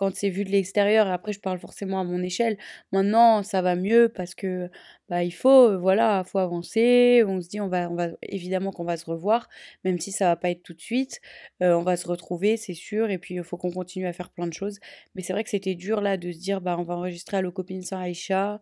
quand 0.00 0.14
c'est 0.16 0.30
vu 0.30 0.44
de 0.44 0.50
l'extérieur. 0.50 1.08
Après, 1.08 1.34
je 1.34 1.40
parle 1.40 1.58
forcément 1.58 2.00
à 2.00 2.04
mon 2.04 2.22
échelle. 2.22 2.56
Maintenant, 2.90 3.42
ça 3.42 3.60
va 3.60 3.76
mieux 3.76 4.08
parce 4.08 4.34
que 4.34 4.70
bah, 5.10 5.22
il 5.24 5.30
faut, 5.30 5.68
euh, 5.72 5.76
voilà, 5.76 6.24
faut 6.24 6.38
avancer. 6.38 7.22
On 7.26 7.42
se 7.42 7.48
dit, 7.50 7.60
on 7.60 7.68
va, 7.68 7.90
on 7.90 7.96
va 7.96 8.08
évidemment 8.22 8.70
qu'on 8.72 8.84
va 8.84 8.96
se 8.96 9.04
revoir, 9.04 9.46
même 9.84 9.98
si 9.98 10.10
ça 10.10 10.24
va 10.28 10.36
pas 10.36 10.48
être 10.50 10.62
tout 10.62 10.72
de 10.72 10.80
suite. 10.80 11.20
Euh, 11.62 11.74
on 11.74 11.82
va 11.82 11.98
se 11.98 12.08
retrouver, 12.08 12.56
c'est 12.56 12.72
sûr. 12.72 13.10
Et 13.10 13.18
puis, 13.18 13.34
il 13.34 13.44
faut 13.44 13.58
qu'on 13.58 13.72
continue 13.72 14.06
à 14.06 14.14
faire 14.14 14.30
plein 14.30 14.46
de 14.46 14.54
choses. 14.54 14.78
Mais 15.14 15.22
c'est 15.22 15.34
vrai 15.34 15.44
que 15.44 15.50
c'était 15.50 15.74
dur 15.74 16.00
là 16.00 16.16
de 16.16 16.32
se 16.32 16.38
dire, 16.38 16.62
bah, 16.62 16.76
on 16.78 16.84
va 16.84 16.96
enregistrer 16.96 17.36
à 17.36 17.42
copine 17.50 17.82
sans 17.82 18.00
Aïcha. 18.00 18.58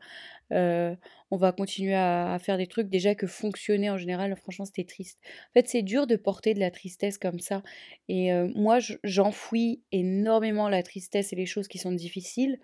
Euh, 0.53 0.95
on 1.31 1.37
va 1.37 1.53
continuer 1.53 1.95
à, 1.95 2.39
faire 2.41 2.57
des 2.57 2.67
trucs 2.67 2.89
déjà 2.89 3.15
que 3.15 3.27
fonctionner 3.27 3.91
en 3.91 3.99
général. 3.99 4.35
Franchement, 4.37 4.65
c'était 4.65 4.85
triste. 4.85 5.19
En 5.51 5.53
fait, 5.55 5.69
c'est 5.69 5.83
dur 5.83 6.07
de 6.07 6.17
porter 6.17 6.55
de 6.55 6.61
la 6.61 6.71
tristesse 6.71 7.19
comme 7.19 7.39
ça. 7.39 7.63
Et 8.09 8.33
moi, 8.55 8.79
j'enfouis 9.05 9.83
énormément 9.93 10.69
la 10.69 10.83
tristesse 10.83 11.33
et 11.33 11.37
les 11.37 11.47
choses 11.47 11.69
qui 11.69 11.79
sont 11.79 11.93
difficiles. 11.93 12.59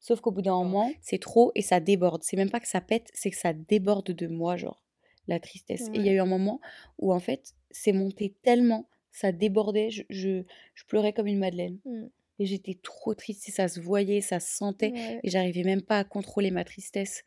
Sauf 0.00 0.20
qu'au 0.20 0.30
bout 0.30 0.42
d'un 0.42 0.54
moment, 0.54 0.90
c'est 1.00 1.18
trop 1.18 1.50
et 1.54 1.62
ça 1.62 1.80
déborde. 1.80 2.22
C'est 2.22 2.36
même 2.36 2.50
pas 2.50 2.60
que 2.60 2.68
ça 2.68 2.80
pète, 2.80 3.10
c'est 3.14 3.30
que 3.30 3.36
ça 3.36 3.52
déborde 3.52 4.12
de 4.12 4.26
moi, 4.26 4.56
genre, 4.56 4.82
la 5.26 5.40
tristesse. 5.40 5.88
Et 5.88 5.98
il 5.98 6.06
y 6.06 6.08
a 6.08 6.12
eu 6.12 6.20
un 6.20 6.26
moment 6.26 6.60
où, 6.98 7.12
en 7.12 7.18
fait, 7.18 7.54
c'est 7.70 7.92
monté 7.92 8.34
tellement, 8.42 8.88
ça 9.10 9.32
débordait, 9.32 9.90
je, 9.90 10.02
je, 10.08 10.84
pleurais 10.86 11.12
comme 11.12 11.26
une 11.26 11.38
madeleine. 11.38 11.78
Mmh. 11.84 12.06
Et 12.38 12.46
j'étais 12.46 12.78
trop 12.82 13.14
triste, 13.14 13.48
et 13.48 13.52
ça 13.52 13.68
se 13.68 13.80
voyait, 13.80 14.20
ça 14.20 14.40
se 14.40 14.56
sentait, 14.56 15.20
et 15.22 15.30
j'arrivais 15.30 15.64
même 15.64 15.82
pas 15.82 15.98
à 15.98 16.04
contrôler 16.04 16.50
ma 16.50 16.64
tristesse. 16.64 17.24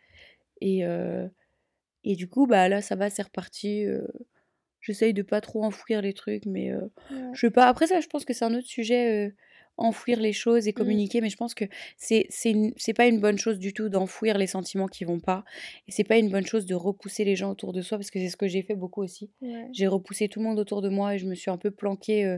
Et, 0.61 0.83
et 2.03 2.15
du 2.15 2.27
coup, 2.27 2.47
bah 2.47 2.69
là, 2.69 2.81
ça 2.81 2.95
va, 2.95 3.09
c'est 3.09 3.23
reparti. 3.23 3.85
J'essaye 4.79 5.13
de 5.13 5.21
pas 5.21 5.41
trop 5.41 5.63
enfouir 5.63 6.01
les 6.01 6.13
trucs, 6.13 6.45
mais 6.45 6.71
je 7.33 7.39
sais 7.39 7.51
pas. 7.51 7.67
Après 7.67 7.87
ça, 7.87 7.99
je 7.99 8.07
pense 8.07 8.25
que 8.25 8.33
c'est 8.33 8.45
un 8.45 8.53
autre 8.53 8.67
sujet 8.67 9.33
enfouir 9.77 10.19
les 10.19 10.33
choses 10.33 10.67
et 10.67 10.71
mmh. 10.71 10.75
communiquer, 10.75 11.21
mais 11.21 11.29
je 11.29 11.37
pense 11.37 11.53
que 11.53 11.65
c'est 11.97 12.27
c'est 12.29 12.93
pas 12.93 13.07
une 13.07 13.19
bonne 13.19 13.37
chose 13.37 13.59
du 13.59 13.73
tout 13.73 13.89
d'enfouir 13.89 14.37
les 14.37 14.47
sentiments 14.47 14.87
qui 14.87 15.05
vont 15.05 15.19
pas. 15.19 15.43
Et 15.87 15.91
c'est 15.91 16.03
pas 16.03 16.17
une 16.17 16.29
bonne 16.29 16.45
chose 16.45 16.65
de 16.65 16.75
repousser 16.75 17.23
les 17.23 17.35
gens 17.35 17.51
autour 17.51 17.73
de 17.73 17.81
soi, 17.81 17.97
parce 17.97 18.11
que 18.11 18.19
c'est 18.19 18.29
ce 18.29 18.37
que 18.37 18.47
j'ai 18.47 18.61
fait 18.61 18.75
beaucoup 18.75 19.01
aussi. 19.03 19.29
J'ai 19.71 19.87
repoussé 19.87 20.27
tout 20.29 20.39
le 20.39 20.45
monde 20.45 20.59
autour 20.59 20.81
de 20.81 20.89
moi 20.89 21.15
et 21.15 21.17
je 21.17 21.27
me 21.27 21.35
suis 21.35 21.51
un 21.51 21.57
peu 21.57 21.71
planquée 21.71 22.37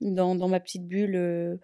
dans, 0.00 0.34
dans, 0.34 0.48
ma 0.48 0.60
petite 0.60 0.86
bulle. 0.86 1.58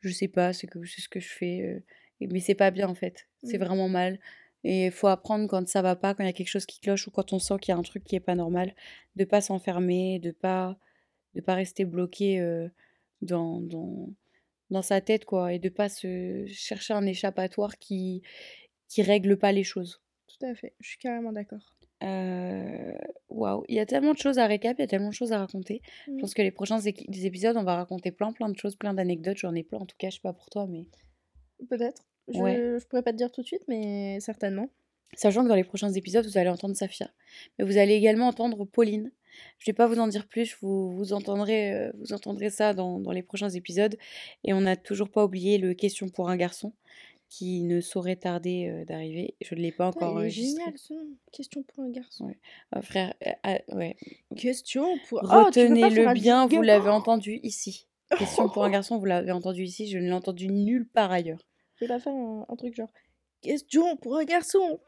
Je 0.00 0.10
sais 0.10 0.28
pas, 0.28 0.52
c'est 0.52 0.68
ce 0.72 1.08
que 1.08 1.20
je 1.20 1.28
fais. 1.28 1.82
mais 2.20 2.40
c'est 2.40 2.54
pas 2.54 2.70
bien 2.70 2.88
en 2.88 2.94
fait. 2.94 3.28
C'est 3.42 3.58
mmh. 3.58 3.64
vraiment 3.64 3.88
mal. 3.88 4.18
Et 4.62 4.86
il 4.86 4.92
faut 4.92 5.06
apprendre 5.06 5.48
quand 5.48 5.66
ça 5.68 5.80
va 5.80 5.96
pas, 5.96 6.14
quand 6.14 6.22
il 6.22 6.26
y 6.26 6.30
a 6.30 6.34
quelque 6.34 6.48
chose 6.48 6.66
qui 6.66 6.80
cloche 6.80 7.06
ou 7.06 7.10
quand 7.10 7.32
on 7.32 7.38
sent 7.38 7.54
qu'il 7.60 7.72
y 7.72 7.74
a 7.74 7.78
un 7.78 7.82
truc 7.82 8.04
qui 8.04 8.16
est 8.16 8.20
pas 8.20 8.34
normal, 8.34 8.74
de 9.16 9.24
pas 9.24 9.40
s'enfermer, 9.40 10.18
de 10.18 10.32
pas 10.32 10.78
de 11.34 11.40
pas 11.40 11.54
rester 11.54 11.84
bloqué 11.84 12.40
dans, 13.22 13.60
dans, 13.60 14.10
dans 14.70 14.82
sa 14.82 15.00
tête, 15.00 15.24
quoi, 15.24 15.52
et 15.52 15.58
de 15.58 15.68
pas 15.68 15.88
se 15.88 16.44
chercher 16.48 16.94
un 16.94 17.06
échappatoire 17.06 17.78
qui 17.78 18.22
qui 18.88 19.02
règle 19.02 19.38
pas 19.38 19.52
les 19.52 19.64
choses. 19.64 20.02
Tout 20.26 20.44
à 20.44 20.54
fait, 20.54 20.74
je 20.80 20.88
suis 20.88 20.98
carrément 20.98 21.32
d'accord. 21.32 21.74
Waouh, 22.00 23.64
il 23.68 23.76
y 23.76 23.80
a 23.80 23.86
tellement 23.86 24.12
de 24.12 24.18
choses 24.18 24.38
à 24.38 24.46
récap, 24.46 24.76
il 24.78 24.82
y 24.82 24.84
a 24.84 24.88
tellement 24.88 25.10
de 25.10 25.14
choses 25.14 25.32
à 25.32 25.38
raconter. 25.38 25.82
Je 26.06 26.20
pense 26.20 26.34
que 26.34 26.42
les 26.42 26.50
prochains 26.50 26.80
épisodes, 26.80 27.56
on 27.56 27.64
va 27.64 27.76
raconter 27.76 28.10
plein 28.10 28.32
plein 28.32 28.48
de 28.48 28.56
choses, 28.56 28.76
plein 28.76 28.94
d'anecdotes. 28.94 29.38
J'en 29.38 29.54
ai 29.54 29.62
plein, 29.62 29.78
en 29.78 29.86
tout 29.86 29.96
cas, 29.98 30.10
je 30.10 30.16
sais 30.16 30.20
pas 30.22 30.32
pour 30.32 30.48
toi, 30.50 30.66
mais. 30.66 30.86
Peut-être. 31.68 32.02
Je, 32.28 32.78
je 32.78 32.86
pourrais 32.86 33.02
pas 33.02 33.12
te 33.12 33.18
dire 33.18 33.30
tout 33.30 33.42
de 33.42 33.46
suite, 33.46 33.64
mais 33.68 34.18
certainement. 34.20 34.70
Sachant 35.14 35.42
que 35.42 35.48
dans 35.48 35.56
les 35.56 35.64
prochains 35.64 35.90
épisodes, 35.90 36.24
vous 36.24 36.38
allez 36.38 36.48
entendre 36.48 36.76
Safia. 36.76 37.10
Mais 37.58 37.64
vous 37.64 37.76
allez 37.76 37.94
également 37.94 38.28
entendre 38.28 38.64
Pauline, 38.64 39.10
je 39.58 39.66
vais 39.66 39.74
pas 39.74 39.86
vous 39.86 39.98
en 39.98 40.06
dire 40.06 40.26
plus, 40.26 40.56
vous, 40.60 40.90
vous, 40.90 41.12
entendrez, 41.12 41.74
euh, 41.74 41.92
vous 41.98 42.12
entendrez 42.12 42.50
ça 42.50 42.74
dans, 42.74 42.98
dans, 42.98 43.12
les 43.12 43.22
prochains 43.22 43.48
épisodes. 43.50 43.96
Et 44.44 44.52
on 44.52 44.60
n'a 44.60 44.76
toujours 44.76 45.10
pas 45.10 45.24
oublié 45.24 45.58
le 45.58 45.74
question 45.74 46.08
pour 46.08 46.30
un 46.30 46.36
garçon 46.36 46.72
qui 47.30 47.62
ne 47.62 47.80
saurait 47.80 48.16
tarder 48.16 48.68
euh, 48.68 48.84
d'arriver. 48.84 49.36
Je 49.40 49.54
ne 49.54 49.60
l'ai 49.60 49.70
pas 49.70 49.86
encore 49.86 50.12
enregistré. 50.12 50.64
génial 50.64 50.76
ce 50.76 50.94
Question 51.32 51.62
pour 51.62 51.84
un 51.84 51.90
garçon. 51.90 52.26
Ouais. 52.26 52.38
Ah, 52.72 52.82
frère, 52.82 53.14
euh, 53.46 53.58
ouais. 53.68 53.96
Question 54.36 54.98
pour... 55.08 55.20
Oh, 55.22 55.44
Retenez-le 55.44 56.12
bien, 56.12 56.46
vous 56.46 56.60
l'avez 56.60 56.90
entendu 56.90 57.38
ici. 57.42 57.86
Question 58.18 58.48
pour 58.48 58.64
un 58.64 58.70
garçon, 58.70 58.98
vous 58.98 59.04
l'avez 59.04 59.30
entendu 59.30 59.62
ici, 59.62 59.88
je 59.88 59.96
ne 59.98 60.06
l'ai 60.06 60.12
entendu 60.12 60.48
nulle 60.48 60.86
part 60.88 61.12
ailleurs. 61.12 61.46
Je 61.76 61.84
vais 61.84 61.88
pas 61.88 62.00
faire 62.00 62.12
un 62.12 62.56
truc 62.56 62.74
genre 62.74 62.90
question 63.40 63.96
pour 63.96 64.16
un 64.16 64.24
garçon. 64.24 64.80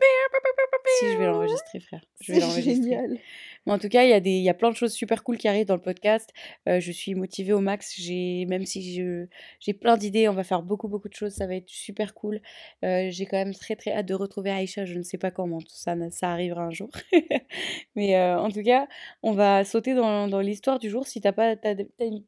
Si, 0.98 1.12
je 1.12 1.18
vais 1.18 1.26
l'enregistrer, 1.26 1.80
frère. 1.80 2.04
Je 2.20 2.32
vais 2.32 2.40
l'enregistrer. 2.40 3.22
Mais 3.66 3.72
en 3.72 3.78
tout 3.78 3.88
cas, 3.88 4.04
il 4.04 4.10
y, 4.10 4.12
a 4.12 4.20
des, 4.20 4.38
y 4.38 4.48
a 4.48 4.54
plein 4.54 4.70
de 4.70 4.76
choses 4.76 4.92
super 4.92 5.22
cool 5.22 5.38
qui 5.38 5.46
arrivent 5.48 5.66
dans 5.66 5.76
le 5.76 5.82
podcast. 5.82 6.30
Euh, 6.68 6.80
je 6.80 6.90
suis 6.90 7.14
motivée 7.14 7.52
au 7.52 7.60
max. 7.60 7.94
J'ai, 7.96 8.44
même 8.46 8.66
si 8.66 8.94
je, 8.94 9.26
j'ai 9.60 9.72
plein 9.72 9.96
d'idées, 9.96 10.28
on 10.28 10.34
va 10.34 10.44
faire 10.44 10.62
beaucoup, 10.62 10.88
beaucoup 10.88 11.08
de 11.08 11.14
choses. 11.14 11.32
Ça 11.32 11.46
va 11.46 11.54
être 11.54 11.68
super 11.68 12.14
cool. 12.14 12.40
Euh, 12.84 13.08
j'ai 13.10 13.26
quand 13.26 13.36
même 13.36 13.54
très, 13.54 13.76
très 13.76 13.92
hâte 13.92 14.06
de 14.06 14.14
retrouver 14.14 14.50
Aïcha. 14.50 14.84
Je 14.84 14.94
ne 14.94 15.02
sais 15.02 15.18
pas 15.18 15.30
comment 15.30 15.60
tout 15.60 15.76
ça, 15.76 15.94
ça 16.10 16.30
arrivera 16.30 16.62
un 16.62 16.70
jour. 16.70 16.90
Mais 17.94 18.16
euh, 18.16 18.38
en 18.38 18.50
tout 18.50 18.62
cas, 18.62 18.88
on 19.22 19.32
va 19.32 19.64
sauter 19.64 19.94
dans, 19.94 20.26
dans 20.28 20.40
l'histoire 20.40 20.78
du 20.78 20.90
jour. 20.90 21.06
Si 21.06 21.20
tu 21.20 21.28
n'as 21.28 21.32
pas, 21.32 21.54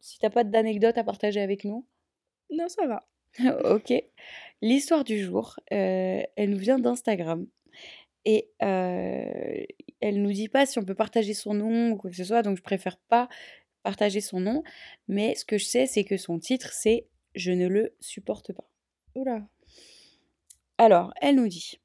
si 0.01 0.19
pas 0.21 0.45
d'anecdote 0.45 0.99
à 0.99 1.05
partager 1.05 1.41
avec 1.41 1.65
nous. 1.65 1.87
Non, 2.51 2.69
ça 2.69 2.87
va. 2.87 3.07
ok. 3.75 3.93
L'histoire 4.63 5.03
du 5.03 5.19
jour, 5.19 5.59
elle 5.71 6.51
nous 6.51 6.59
vient 6.59 6.79
d'Instagram. 6.79 7.47
Et 8.25 8.51
euh, 8.63 9.65
elle 10.05 10.21
nous 10.21 10.33
dit 10.33 10.49
pas 10.49 10.67
si 10.67 10.79
on 10.79 10.85
peut 10.85 10.95
partager 10.95 11.33
son 11.33 11.55
nom 11.55 11.93
ou 11.93 11.97
quoi 11.97 12.11
que 12.11 12.17
ce 12.17 12.25
soit, 12.25 12.43
donc 12.43 12.59
je 12.59 12.63
préfère 12.63 12.99
pas 12.99 13.29
partager 13.83 14.21
son 14.21 14.39
nom. 14.39 14.63
Mais 15.09 15.35
ce 15.35 15.47
que 15.47 15.57
je 15.57 15.65
sais, 15.65 15.87
c'est 15.87 16.05
que 16.05 16.19
son 16.19 16.39
titre, 16.39 16.73
c'est 16.73 17.07
Je 17.35 17.53
ne 17.53 17.67
le 17.67 17.97
supporte 18.01 18.53
pas. 18.53 18.69
Oula. 19.15 19.49
Alors, 20.77 21.15
elle 21.23 21.37
nous 21.37 21.49
dit 21.49 21.81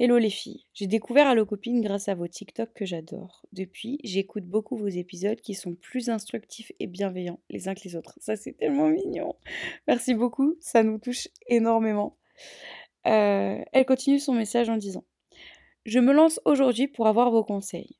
Hello 0.00 0.18
les 0.18 0.30
filles, 0.30 0.64
j'ai 0.74 0.88
découvert 0.88 1.28
Allo 1.28 1.46
Copine 1.46 1.80
grâce 1.80 2.08
à 2.08 2.14
vos 2.14 2.26
TikTok 2.26 2.72
que 2.72 2.86
j'adore. 2.86 3.46
Depuis, 3.52 3.98
j'écoute 4.02 4.46
beaucoup 4.46 4.76
vos 4.76 4.88
épisodes 4.88 5.40
qui 5.40 5.54
sont 5.54 5.74
plus 5.74 6.08
instructifs 6.08 6.72
et 6.80 6.88
bienveillants 6.88 7.38
les 7.50 7.68
uns 7.68 7.74
que 7.74 7.82
les 7.84 7.94
autres. 7.94 8.14
Ça, 8.18 8.34
c'est 8.34 8.54
tellement 8.54 8.88
mignon. 8.88 9.36
Merci 9.86 10.14
beaucoup, 10.14 10.56
ça 10.58 10.82
nous 10.82 10.98
touche 10.98 11.28
énormément. 11.46 12.16
Euh, 13.06 13.62
elle 13.72 13.84
continue 13.86 14.18
son 14.18 14.32
message 14.32 14.68
en 14.68 14.76
disant 14.76 15.04
Je 15.86 15.98
me 15.98 16.12
lance 16.12 16.40
aujourd'hui 16.44 16.88
pour 16.88 17.06
avoir 17.06 17.30
vos 17.30 17.42
conseils. 17.42 17.96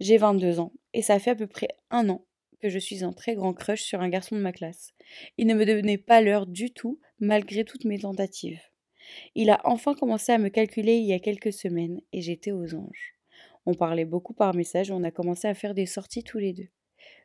J'ai 0.00 0.16
22 0.16 0.58
ans 0.58 0.72
et 0.94 1.02
ça 1.02 1.18
fait 1.18 1.30
à 1.30 1.34
peu 1.36 1.46
près 1.46 1.68
un 1.90 2.08
an 2.08 2.24
que 2.60 2.68
je 2.68 2.78
suis 2.78 3.04
un 3.04 3.12
très 3.12 3.34
grand 3.34 3.54
crush 3.54 3.82
sur 3.82 4.00
un 4.00 4.08
garçon 4.08 4.34
de 4.34 4.40
ma 4.40 4.52
classe. 4.52 4.92
Il 5.38 5.46
ne 5.46 5.54
me 5.54 5.64
donnait 5.64 5.98
pas 5.98 6.20
l'heure 6.20 6.46
du 6.46 6.72
tout 6.72 6.98
malgré 7.20 7.64
toutes 7.64 7.84
mes 7.84 8.00
tentatives. 8.00 8.60
Il 9.34 9.50
a 9.50 9.60
enfin 9.64 9.94
commencé 9.94 10.32
à 10.32 10.38
me 10.38 10.48
calculer 10.48 10.96
il 10.96 11.06
y 11.06 11.12
a 11.12 11.20
quelques 11.20 11.52
semaines 11.52 12.00
et 12.12 12.20
j'étais 12.20 12.52
aux 12.52 12.74
anges. 12.74 13.14
On 13.64 13.74
parlait 13.74 14.04
beaucoup 14.04 14.34
par 14.34 14.54
message 14.54 14.90
et 14.90 14.92
on 14.92 15.04
a 15.04 15.10
commencé 15.10 15.46
à 15.46 15.54
faire 15.54 15.74
des 15.74 15.86
sorties 15.86 16.24
tous 16.24 16.38
les 16.38 16.52
deux. 16.52 16.68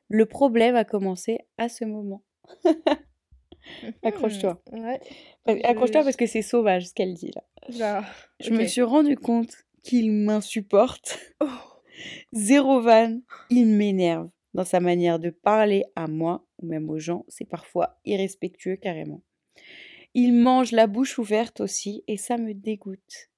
Le 0.07 0.25
problème 0.25 0.75
a 0.75 0.85
commencé 0.85 1.39
à 1.57 1.67
ce 1.67 1.83
moment. 1.83 2.24
Accroche-toi. 4.03 4.62
Accroche-toi 5.45 6.03
parce 6.03 6.15
que 6.15 6.27
c'est 6.27 6.43
sauvage 6.43 6.89
ce 6.89 6.93
qu'elle 6.93 7.15
dit 7.15 7.31
là. 7.33 8.05
Je 8.39 8.51
me 8.51 8.65
suis 8.65 8.83
rendu 8.83 9.15
compte 9.17 9.64
qu'il 9.85 10.11
m'insupporte. 10.11 11.19
Oh. 11.39 11.47
Zéro 12.33 12.81
van, 12.81 13.19
il 13.49 13.67
m'énerve. 13.67 14.29
Dans 14.53 14.65
sa 14.65 14.79
manière 14.79 15.19
de 15.19 15.29
parler 15.29 15.83
à 15.95 16.07
moi 16.07 16.45
ou 16.59 16.65
même 16.65 16.89
aux 16.89 16.99
gens, 16.99 17.23
c'est 17.27 17.47
parfois 17.47 17.99
irrespectueux 18.03 18.77
carrément. 18.77 19.21
Il 20.13 20.33
mange 20.33 20.71
la 20.71 20.87
bouche 20.87 21.19
ouverte 21.19 21.61
aussi 21.61 22.03
et 22.07 22.17
ça 22.17 22.37
me 22.37 22.53
dégoûte. 22.53 23.29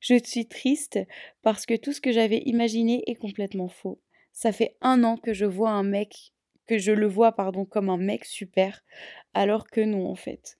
Je 0.00 0.14
suis 0.22 0.46
triste 0.46 0.98
parce 1.42 1.66
que 1.66 1.74
tout 1.74 1.92
ce 1.92 2.00
que 2.00 2.12
j'avais 2.12 2.42
imaginé 2.44 3.02
est 3.06 3.16
complètement 3.16 3.68
faux. 3.68 4.00
Ça 4.32 4.52
fait 4.52 4.76
un 4.80 5.04
an 5.04 5.16
que 5.16 5.32
je 5.32 5.46
vois 5.46 5.70
un 5.70 5.82
mec, 5.82 6.32
que 6.66 6.78
je 6.78 6.92
le 6.92 7.06
vois 7.06 7.32
pardon 7.32 7.64
comme 7.64 7.88
un 7.88 7.96
mec 7.96 8.24
super, 8.24 8.84
alors 9.34 9.66
que 9.66 9.80
non 9.80 10.06
en 10.06 10.14
fait. 10.14 10.58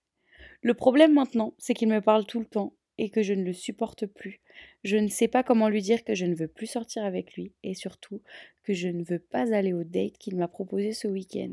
Le 0.62 0.74
problème 0.74 1.14
maintenant, 1.14 1.54
c'est 1.58 1.74
qu'il 1.74 1.88
me 1.88 2.00
parle 2.00 2.26
tout 2.26 2.40
le 2.40 2.46
temps 2.46 2.74
et 2.98 3.10
que 3.10 3.22
je 3.22 3.32
ne 3.32 3.44
le 3.44 3.52
supporte 3.52 4.06
plus. 4.06 4.40
Je 4.84 4.96
ne 4.96 5.08
sais 5.08 5.28
pas 5.28 5.42
comment 5.42 5.68
lui 5.68 5.82
dire 5.82 6.04
que 6.04 6.14
je 6.14 6.26
ne 6.26 6.34
veux 6.34 6.48
plus 6.48 6.66
sortir 6.66 7.04
avec 7.04 7.34
lui 7.34 7.52
et 7.62 7.74
surtout 7.74 8.20
que 8.64 8.74
je 8.74 8.88
ne 8.88 9.04
veux 9.04 9.20
pas 9.20 9.54
aller 9.54 9.72
au 9.72 9.84
date 9.84 10.18
qu'il 10.18 10.36
m'a 10.36 10.48
proposé 10.48 10.92
ce 10.92 11.08
week-end. 11.08 11.52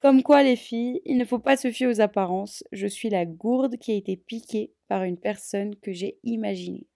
Comme 0.00 0.22
quoi, 0.22 0.42
les 0.42 0.56
filles, 0.56 1.00
il 1.04 1.16
ne 1.16 1.24
faut 1.24 1.38
pas 1.38 1.56
se 1.56 1.70
fier 1.70 1.86
aux 1.86 2.00
apparences. 2.00 2.64
Je 2.72 2.88
suis 2.88 3.08
la 3.08 3.24
gourde 3.24 3.76
qui 3.78 3.92
a 3.92 3.96
été 3.96 4.16
piquée 4.16 4.72
par 4.88 5.04
une 5.04 5.16
personne 5.16 5.76
que 5.76 5.92
j'ai 5.92 6.18
imaginée. 6.24 6.86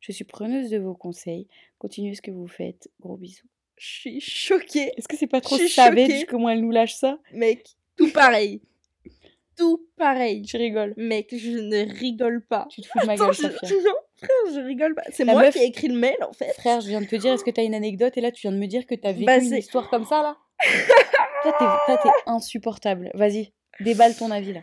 Je 0.00 0.12
suis 0.12 0.24
preneuse 0.24 0.70
de 0.70 0.78
vos 0.78 0.94
conseils. 0.94 1.48
Continuez 1.78 2.14
ce 2.14 2.22
que 2.22 2.30
vous 2.30 2.46
faites. 2.46 2.88
Gros 3.00 3.16
bisous. 3.16 3.48
Je 3.76 3.86
suis 3.86 4.20
choquée. 4.20 4.92
Est-ce 4.96 5.08
que 5.08 5.16
c'est 5.16 5.26
pas 5.26 5.40
trop 5.40 5.58
savage 5.58 6.24
comment 6.26 6.48
elle 6.48 6.60
nous 6.60 6.70
lâche 6.70 6.94
ça? 6.94 7.18
Mec, 7.32 7.76
tout 7.96 8.12
pareil. 8.12 8.62
Tout 9.56 9.86
pareil. 9.96 10.44
Je 10.46 10.56
rigole. 10.58 10.94
Mec, 10.96 11.28
je 11.36 11.50
ne 11.50 11.92
rigole 11.98 12.42
pas. 12.44 12.66
Tu 12.70 12.82
te 12.82 12.86
fous 12.86 12.98
de 13.00 13.06
ma 13.06 13.16
gueule, 13.16 13.32
je... 13.32 13.42
Non, 13.42 13.94
frère, 14.16 14.54
je 14.54 14.60
rigole 14.60 14.94
pas. 14.94 15.02
C'est 15.10 15.24
moi 15.24 15.50
qui 15.50 15.58
ai 15.58 15.64
écrit 15.64 15.88
le 15.88 15.98
mail, 15.98 16.16
en 16.28 16.32
fait. 16.32 16.52
Frère, 16.54 16.80
je 16.80 16.88
viens 16.88 17.00
de 17.00 17.06
te 17.06 17.16
dire, 17.16 17.32
est-ce 17.34 17.44
que 17.44 17.50
t'as 17.50 17.64
une 17.64 17.74
anecdote? 17.74 18.16
Et 18.16 18.20
là, 18.20 18.30
tu 18.32 18.42
viens 18.42 18.52
de 18.52 18.58
me 18.58 18.66
dire 18.66 18.86
que 18.86 18.94
t'as 18.94 19.12
vécu 19.12 19.24
bah, 19.24 19.38
une 19.38 19.54
histoire 19.54 19.88
comme 19.90 20.04
ça, 20.04 20.22
là? 20.22 20.36
Toi, 21.42 21.98
t'es 22.02 22.08
insupportable. 22.26 23.10
Vas-y, 23.14 23.52
déballe 23.80 24.14
ton 24.16 24.30
avis 24.30 24.52
là. 24.54 24.60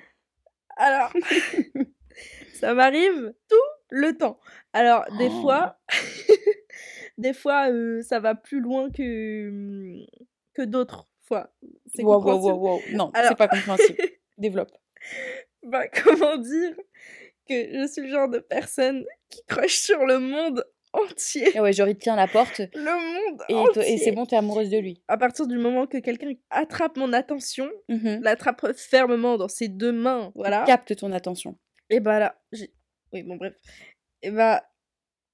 Alors, 0.77 1.13
ça 2.53 2.73
m'arrive 2.73 3.33
tout 3.50 3.55
le 3.89 4.17
temps. 4.17 4.39
Alors, 4.73 5.05
des 5.17 5.29
Oh. 5.31 5.41
fois, 5.41 5.77
des 7.17 7.33
fois, 7.33 7.69
euh, 7.71 8.01
ça 8.01 8.19
va 8.19 8.35
plus 8.35 8.59
loin 8.59 8.89
que, 8.89 10.03
que 10.53 10.62
d'autres 10.63 11.07
fois. 11.21 11.51
C'est 11.93 12.03
Wow, 12.03 12.23
wow, 12.23 12.38
wow, 12.39 12.55
wow. 12.57 12.79
Non, 12.91 13.12
Alors- 13.13 13.29
c'est 13.29 13.38
pas 13.38 13.47
compréhensible. 13.47 13.97
Développe. 14.38 14.71
Bah, 15.63 15.88
comment 15.88 16.36
dire 16.38 16.75
que 17.48 17.53
je 17.53 17.88
suis 17.91 18.01
le 18.01 18.10
genre 18.10 18.27
de 18.29 18.39
personne 18.39 19.05
qui 19.29 19.41
crush 19.48 19.75
sur 19.77 20.05
le 20.05 20.19
monde 20.19 20.63
entier. 20.91 21.55
Et 21.55 21.60
ouais, 21.62 21.72
genre, 21.74 21.88
il 21.88 21.98
tient 21.98 22.15
la 22.17 22.27
porte 22.27 22.60
Le 22.74 22.81
monde 23.31 23.41
et, 23.50 23.53
entier. 23.55 23.93
et 23.93 23.98
c'est 23.98 24.12
bon, 24.12 24.25
t'es 24.25 24.36
amoureuse 24.36 24.69
de 24.69 24.77
lui. 24.77 25.01
À 25.07 25.17
partir 25.17 25.48
du 25.48 25.57
moment 25.57 25.88
que 25.88 25.98
quelqu'un 26.00 26.33
attrape 26.50 26.98
mon 26.98 27.13
attention, 27.13 27.69
Mhm. 27.89 28.19
l'attrape 28.24 28.74
fermement 28.75 29.38
dans 29.38 29.48
ses 29.48 29.69
deux 29.69 29.91
mains, 29.93 30.31
voilà. 30.36 30.63
Capte 30.65 30.95
ton 30.98 31.12
attention. 31.13 31.57
Et 31.89 32.00
bah 32.01 32.19
là, 32.19 32.41
j'ai... 32.51 32.74
Oui, 33.13 33.24
bon, 33.24 33.38
bref. 33.38 33.53
Et 34.22 34.29
bah, 34.31 34.63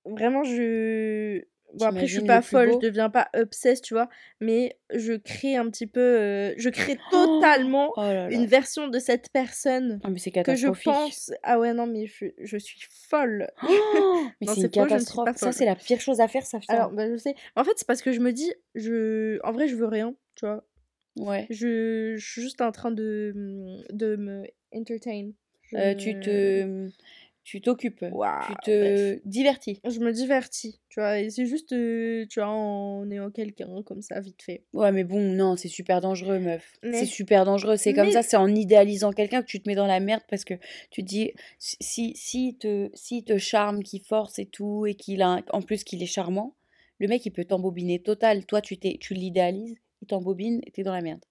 vraiment, 0.05 0.43
je... 0.43 1.43
Bon, 1.75 1.85
après, 1.85 2.07
je 2.07 2.17
suis 2.19 2.25
pas 2.27 2.41
folle, 2.41 2.69
beau 2.69 2.79
je 2.81 2.87
deviens 2.87 3.09
pas 3.09 3.29
obsesse, 3.35 3.81
tu 3.81 3.93
vois, 3.93 4.09
mais 4.39 4.77
je 4.93 5.13
crée 5.13 5.55
un 5.55 5.69
petit 5.69 5.85
peu... 5.87 5.99
euh, 5.99 6.53
Je 6.57 6.69
crée 6.69 6.97
totalement 7.11 7.91
Oh 7.95 8.01
là 8.01 8.13
là. 8.13 8.31
une 8.31 8.45
version 8.45 8.87
de 8.87 8.97
cette 8.99 9.29
personne 9.31 9.99
mais 10.09 10.17
c'est 10.17 10.31
que 10.31 10.55
je 10.55 10.67
pense... 10.67 11.31
Ah 11.43 11.59
ouais, 11.59 11.73
non, 11.73 11.85
mais 11.85 12.07
je, 12.07 12.25
je 12.39 12.57
suis 12.57 12.79
folle. 12.89 13.47
Oh 13.63 13.67
mais 14.41 14.47
c'est 14.53 14.61
une 14.61 14.69
catastrophe. 14.69 15.25
pas 15.25 15.33
Ça, 15.33 15.51
c'est 15.51 15.65
la 15.65 15.75
pire 15.75 15.99
chose 16.01 16.19
à 16.21 16.27
faire, 16.27 16.43
ça. 16.45 16.59
putain. 16.59 16.73
Alors, 16.73 16.91
bah, 16.91 17.09
je 17.09 17.17
sais. 17.17 17.35
En 17.55 17.63
fait, 17.63 17.73
c'est 17.75 17.87
parce 17.87 18.01
que 18.01 18.11
je 18.11 18.19
me 18.19 18.33
dis, 18.33 18.51
je... 18.75 19.39
En 19.43 19.51
vrai, 19.51 19.67
je 19.67 19.75
veux 19.75 19.87
rien, 19.87 20.15
tu 20.35 20.45
vois. 20.45 20.63
ouais. 21.17 21.45
Je, 21.49 22.15
je 22.17 22.25
suis 22.25 22.41
juste 22.41 22.61
en 22.61 22.71
train 22.71 22.91
de, 22.91 23.33
de 23.91 24.15
me 24.15 24.43
entertain. 24.73 25.31
Je 25.61 25.77
Euh, 25.77 25.93
tu 25.93 26.19
te. 26.19 26.89
Tu 27.43 27.61
t'occupes. 27.61 28.05
Tu 28.47 28.53
te 28.63 29.19
divertis. 29.27 29.79
Je 29.87 29.99
me 29.99 30.11
divertis, 30.11 30.79
tu 30.89 30.99
vois, 30.99 31.19
et 31.19 31.29
c'est 31.31 31.47
juste, 31.47 31.71
euh, 31.73 32.25
tu 32.29 32.39
vois, 32.39 32.49
en 32.49 33.09
ayant 33.09 33.31
quelqu'un 33.31 33.81
comme 33.83 34.01
ça, 34.03 34.19
vite 34.19 34.43
fait. 34.43 34.65
Ouais, 34.73 34.91
mais 34.91 35.03
bon, 35.03 35.19
non, 35.19 35.55
c'est 35.55 35.67
super 35.67 35.99
dangereux, 35.99 36.37
meuf. 36.39 36.73
Mais- 36.83 36.99
C'est 36.99 37.05
super 37.05 37.45
dangereux. 37.45 37.75
C'est 37.77 37.93
comme 37.93 38.07
Mais- 38.07 38.11
ça, 38.13 38.21
c'est 38.21 38.37
en 38.37 38.53
idéalisant 38.53 39.11
quelqu'un 39.11 39.41
que 39.41 39.47
tu 39.47 39.59
te 39.61 39.67
mets 39.67 39.75
dans 39.75 39.87
la 39.87 39.99
merde 39.99 40.21
parce 40.29 40.43
que 40.45 40.53
tu 40.91 41.01
te 41.01 41.07
dis, 41.07 41.31
si, 41.57 42.13
si, 42.15 42.55
te, 42.59 42.91
si 42.93 43.23
te 43.23 43.37
charme, 43.39 43.81
qu'il 43.83 44.01
force 44.03 44.37
et 44.37 44.45
tout, 44.45 44.85
et 44.85 44.93
qu'il 44.93 45.21
a, 45.23 45.41
en 45.51 45.61
plus 45.63 45.83
qu'il 45.83 46.03
est 46.03 46.07
charmant, 46.07 46.55
le 46.99 47.07
mec, 47.07 47.25
il 47.25 47.31
peut 47.31 47.45
t'embobiner 47.45 47.99
total. 47.99 48.45
Toi, 48.45 48.61
tu 48.61 48.77
t'es- 48.77 48.97
tu 48.99 49.13
l'idéalises, 49.15 49.75
il 50.01 50.07
t'embobine 50.07 50.61
et 50.67 50.71
t'es 50.71 50.83
dans 50.83 50.93
la 50.93 51.01
merde. 51.01 51.21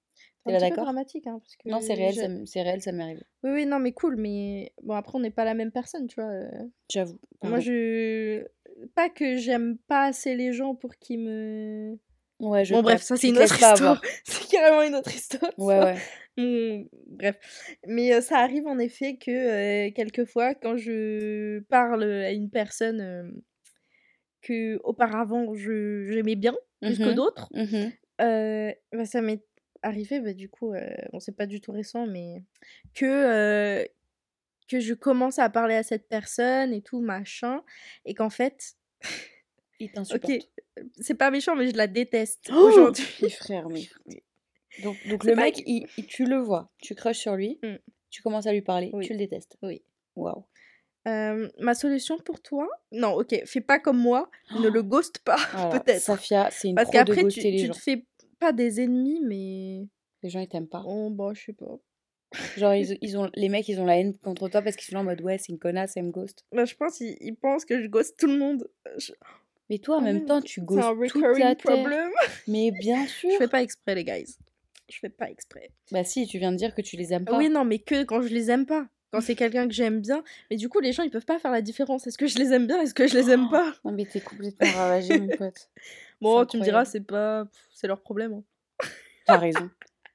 Un 0.55 0.59
petit 0.59 0.71
peu 0.71 0.81
dramatique, 0.83 1.27
hein, 1.27 1.39
parce 1.41 1.57
que 1.57 1.69
Non, 1.69 1.81
c'est 1.81 1.95
réel, 1.95 2.15
ça 2.15 2.27
c'est 2.47 2.63
réel, 2.63 2.81
ça 2.83 2.93
m'est 2.93 3.03
arrivé. 3.03 3.23
Oui, 3.43 3.51
oui, 3.53 3.67
non, 3.67 3.79
mais 3.79 3.93
cool, 3.93 4.17
mais 4.17 4.73
bon, 4.83 4.95
après, 4.95 5.17
on 5.17 5.21
n'est 5.21 5.31
pas 5.31 5.45
la 5.45 5.55
même 5.55 5.71
personne, 5.73 6.07
tu 6.07 6.21
vois. 6.21 6.31
euh. 6.31 6.51
J'avoue. 6.91 7.19
Moi, 7.43 7.61
je... 7.61 8.45
Pas 8.95 9.09
que 9.09 9.37
j'aime 9.37 9.77
pas 9.89 10.05
assez 10.05 10.35
les 10.37 10.53
gens 10.53 10.75
pour 10.75 10.97
qu'ils 10.97 11.21
me... 11.21 11.99
Ouais, 12.41 12.65
je 12.65 12.73
Bon, 12.75 12.83
bref, 12.83 13.03
ça, 13.03 13.17
c'est 13.17 13.29
une 13.29 13.39
autre 13.39 13.53
histoire. 13.61 14.01
c'est 14.25 14.49
carrément 14.49 14.83
une 14.83 14.95
autre 14.95 15.13
histoire. 15.15 15.51
Ouais, 15.59 15.75
ça. 15.81 15.85
ouais. 15.95 15.97
Mmh, 16.37 16.85
bref. 17.09 17.37
Mais 17.89 18.15
euh, 18.15 18.21
ça 18.21 18.39
arrive 18.39 18.69
en 18.69 18.79
effet 18.79 19.17
que 19.17 19.31
euh, 19.89 19.91
quelquefois, 19.93 20.55
quand 20.55 20.77
je 20.77 21.59
parle 21.69 22.05
à 22.05 22.31
une 22.31 22.49
personne 22.49 23.01
euh, 23.01 23.29
que 24.43 24.79
auparavant 24.85 25.53
je 25.55 26.07
j'aimais 26.13 26.37
bien 26.37 26.55
plus 26.81 26.97
que 26.99 27.09
Mhm. 27.09 27.15
d'autres, 27.15 27.49
Mhm. 27.55 27.93
bah, 28.19 29.05
ça 29.05 29.21
m'est 29.21 29.43
arrivé, 29.83 30.21
bah, 30.21 30.33
du 30.33 30.49
coup, 30.49 30.73
euh, 30.75 30.89
bon, 31.13 31.21
c'est 31.21 31.37
pas 31.37 31.47
du 31.47 31.61
tout 31.61 31.73
récent, 31.73 32.07
mais 32.07 32.43
que, 32.95 33.05
euh, 33.07 33.85
que 34.69 34.81
je 34.81 34.95
commence 34.95 35.39
à 35.39 35.49
parler 35.51 35.75
à 35.75 35.83
cette 35.83 36.09
personne 36.09 36.73
et 36.73 36.83
tout, 36.83 37.01
machin, 37.01 37.63
et 38.05 38.15
qu'en 38.15 38.31
fait, 38.31 38.75
Il 39.81 39.91
t'insupporte. 39.93 40.33
ok, 40.33 40.85
c'est 41.01 41.15
pas 41.15 41.31
méchant, 41.31 41.57
mais 41.57 41.69
je 41.71 41.77
la 41.77 41.87
déteste 41.87 42.51
Oh 42.53 42.69
aujourd'hui. 42.69 43.05
Frère, 43.31 43.69
mais. 43.69 43.83
Donc, 44.83 44.97
le 45.25 45.35
mec, 45.35 45.63
il, 45.67 45.87
il- 45.97 46.07
tu 46.07 46.25
le 46.25 46.37
vois, 46.37 46.71
tu 46.79 46.95
crushes 46.95 47.19
sur 47.19 47.35
lui, 47.35 47.59
Mm. 47.63 47.77
tu 48.11 48.23
commences 48.23 48.47
à 48.47 48.53
lui 48.53 48.63
parler, 48.63 48.91
Oui. 48.93 49.07
tu 49.07 49.13
le 49.13 49.19
détestes. 49.19 49.57
Oui. 49.63 49.83
Waouh. 50.17 50.45
Ma 51.07 51.75
solution 51.75 52.19
pour 52.19 52.41
toi? 52.43 52.69
Non, 52.93 53.15
ok, 53.15 53.35
fais 53.47 53.63
pas 53.63 53.79
comme 53.79 53.97
moi, 53.99 54.31
ne 54.55 54.69
le 54.69 54.83
ghost 54.83 55.21
pas, 55.21 55.39
peut-être. 55.73 56.03
Safia, 56.03 56.51
c'est 56.51 56.69
une 56.69 56.75
Parce 56.75 56.91
pro 56.91 56.99
de 57.03 57.05
qu'après, 57.15 57.29
tu, 57.29 57.41
les 57.41 57.57
tu 57.61 57.67
gens. 57.67 57.73
te 57.73 57.79
fais 57.79 58.05
pas 58.39 58.53
des 58.53 58.81
ennemis, 58.81 59.21
mais. 59.25 59.87
Les 60.23 60.31
gens, 60.31 60.41
ils 60.41 60.49
t'aiment 60.49 60.69
pas. 60.69 60.83
Oh, 60.87 61.11
bah, 61.11 61.31
je 61.35 61.43
sais 61.45 61.53
pas. 61.53 61.79
Genre, 62.57 62.75
ils, 62.75 62.99
ils 63.01 63.17
ont, 63.19 63.31
les 63.35 63.49
mecs, 63.49 63.69
ils 63.69 63.81
ont 63.81 63.85
la 63.87 63.99
haine 63.99 64.17
contre 64.19 64.49
toi 64.49 64.63
parce 64.63 64.77
qu'ils 64.77 64.87
sont 64.89 64.97
là 64.97 65.01
en 65.01 65.05
mode 65.05 65.21
ouais, 65.23 65.39
c'est 65.39 65.53
une 65.53 65.59
connasse, 65.59 65.97
elle 65.97 66.05
me 66.05 66.11
ghost. 66.11 66.45
Bah, 66.53 66.65
je 66.65 66.75
pense 66.75 66.99
qu'ils 66.99 67.17
ils 67.21 67.35
pensent 67.37 67.65
que 67.65 67.81
je 67.83 67.87
ghost 67.89 68.17
tout 68.19 68.27
le 68.27 68.39
monde. 68.39 68.69
Je- 68.99 69.13
Mais 69.71 69.79
toi, 69.79 69.97
en 69.97 70.01
Ah 70.01 70.05
même 70.05 70.25
temps, 70.27 70.41
tu 70.43 70.61
ghostes 70.61 70.89
toute 71.09 71.23
la 71.39 71.51
recurring 71.51 71.57
terre. 71.57 72.11
Mais 72.49 72.71
bien 72.71 73.07
sûr. 73.07 73.31
Je 73.33 73.37
fais 73.37 73.49
pas 73.49 73.63
exprès, 73.63 73.95
les 73.95 74.05
guys. 74.05 74.37
Je 74.91 74.99
fais 74.99 75.11
pas 75.11 75.31
exprès. 75.31 75.71
Bah 75.93 76.03
si, 76.05 76.27
tu 76.27 76.39
viens 76.39 76.51
de 76.53 76.57
dire 76.57 76.75
que 76.75 76.81
tu 76.81 76.97
les 76.97 77.13
aimes 77.13 77.27
pas. 77.27 77.37
Oui, 77.37 77.51
non, 77.51 77.65
mais 77.67 77.79
que 77.79 78.05
quand 78.05 78.23
je 78.23 78.29
les 78.29 78.51
aime 78.51 78.65
pas. 78.65 78.89
Quand 79.11 79.21
c'est 79.21 79.35
quelqu'un 79.35 79.69
que 79.69 79.75
j'aime 79.75 80.01
bien. 80.01 80.23
Mais 80.51 80.57
du 80.57 80.69
coup, 80.71 80.81
les 80.81 80.93
gens, 80.93 81.03
ils 81.03 81.11
peuvent 81.11 81.25
pas 81.27 81.39
faire 81.39 81.51
la 81.51 81.61
différence. 81.63 82.07
Est-ce 82.07 82.17
que 82.19 82.27
je 82.27 82.39
les 82.39 82.53
aime 82.55 82.67
bien? 82.67 82.81
Est-ce 82.81 82.95
que 82.95 83.07
je 83.07 83.15
les 83.15 83.31
aime 83.31 83.49
pas? 83.51 83.75
Non, 83.85 83.93
mais 83.93 84.07
t'es 84.07 84.21
complètement 84.21 84.71
ravagé, 84.71 85.19
mon 85.19 85.29
pote. 85.37 85.71
Bon, 86.21 86.45
tu 86.45 86.59
me 86.59 86.63
diras, 86.63 86.85
c'est 86.85 87.01
pas. 87.01 87.47
C'est 87.73 87.87
leur 87.87 88.01
problème. 88.03 88.33
hein. 88.35 88.87
T'as 89.27 89.39
raison. 89.39 89.71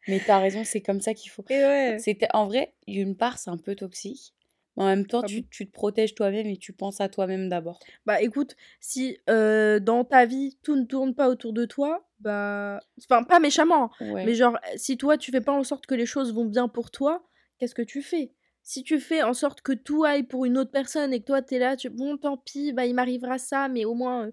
Mais 0.08 0.20
t'as 0.26 0.40
raison, 0.40 0.64
c'est 0.64 0.82
comme 0.82 1.00
ça 1.02 1.14
qu'il 1.14 1.32
faut. 1.32 1.46
Ouais. 1.50 1.98
C'était 2.00 2.28
en 2.34 2.46
vrai, 2.48 2.74
d'une 2.88 3.16
part, 3.16 3.38
c'est 3.38 3.50
un 3.50 3.58
peu 3.58 3.76
toxique. 3.76 4.34
Mais 4.76 4.84
en 4.84 4.88
même 4.88 5.06
temps, 5.06 5.22
Ah 5.24 5.28
tu, 5.28 5.46
tu 5.48 5.68
te 5.68 5.72
protèges 5.72 6.16
toi-même 6.16 6.48
et 6.48 6.58
tu 6.58 6.74
penses 6.74 7.00
à 7.00 7.08
toi-même 7.08 7.48
d'abord. 7.48 7.80
Bah 8.08 8.22
écoute, 8.22 8.56
si 8.80 9.20
euh, 9.30 9.80
dans 9.80 10.04
ta 10.04 10.26
vie 10.26 10.58
tout 10.64 10.76
ne 10.76 10.84
tourne 10.84 11.14
pas 11.14 11.30
autour 11.30 11.54
de 11.54 11.66
toi, 11.66 12.10
bah. 12.20 12.80
Enfin, 13.04 13.24
pas 13.24 13.40
méchamment, 13.40 13.92
hein, 14.00 14.12
Ouais. 14.14 14.26
mais 14.26 14.34
genre, 14.34 14.58
si 14.76 14.98
toi 14.98 15.16
tu 15.18 15.30
fais 15.32 15.42
pas 15.42 15.52
en 15.54 15.64
sorte 15.64 15.86
que 15.86 15.94
les 15.94 16.08
choses 16.08 16.34
vont 16.34 16.46
bien 16.46 16.68
pour 16.68 16.90
toi, 16.90 17.24
qu'est-ce 17.60 17.76
que 17.76 17.84
tu 17.84 18.02
fais? 18.02 18.32
Si 18.64 18.82
tu 18.84 19.00
fais 19.00 19.22
en 19.22 19.34
sorte 19.36 19.62
que 19.62 19.74
tout 19.74 20.06
aille 20.06 20.24
pour 20.24 20.44
une 20.46 20.58
autre 20.58 20.72
personne 20.72 21.14
et 21.14 21.20
que 21.20 21.26
toi 21.26 21.44
t'es 21.44 21.60
là, 21.60 21.76
tu... 21.78 21.90
bon 21.92 22.18
tant 22.18 22.38
pis, 22.38 22.74
bah 22.74 22.88
il 22.88 22.96
m'arrivera 22.96 23.38
ça, 23.38 23.68
mais 23.70 23.86
au 23.86 23.94
moins, 23.94 24.26
euh, 24.28 24.32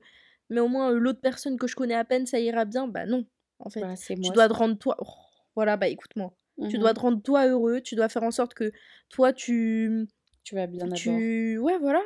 mais 0.51 0.61
au 0.61 0.69
moins 0.69 0.93
euh, 0.93 0.99
l'autre 0.99 1.21
personne 1.21 1.59
que 1.59 1.67
je 1.67 1.75
connais 1.77 1.95
à 1.95 2.05
peine 2.05 2.27
ça 2.27 2.39
ira 2.39 2.65
bien, 2.65 2.87
bah 2.87 3.07
non, 3.07 3.25
en 3.59 3.71
fait. 3.71 3.81
Bah, 3.81 3.95
tu 3.97 4.17
moi. 4.17 4.31
dois 4.35 4.49
te 4.49 4.55
rendre 4.55 4.77
toi. 4.77 4.97
Oh, 4.99 5.07
voilà, 5.55 5.77
bah 5.77 5.89
écoute-moi. 5.89 6.35
Tu 6.69 6.77
dois 6.77 6.93
te 6.93 7.01
rendre 7.01 7.23
toi 7.23 7.47
heureux, 7.47 7.81
tu 7.81 7.95
dois 7.95 8.11
faire 8.11 8.23
en 8.23 8.31
sorte 8.31 8.53
que 8.53 8.71
toi 9.09 9.33
tu. 9.33 10.07
Tu 10.45 10.55
vas 10.55 10.67
bien. 10.67 10.89
Tu... 10.91 11.57
Ouais, 11.59 11.79
voilà. 11.79 12.03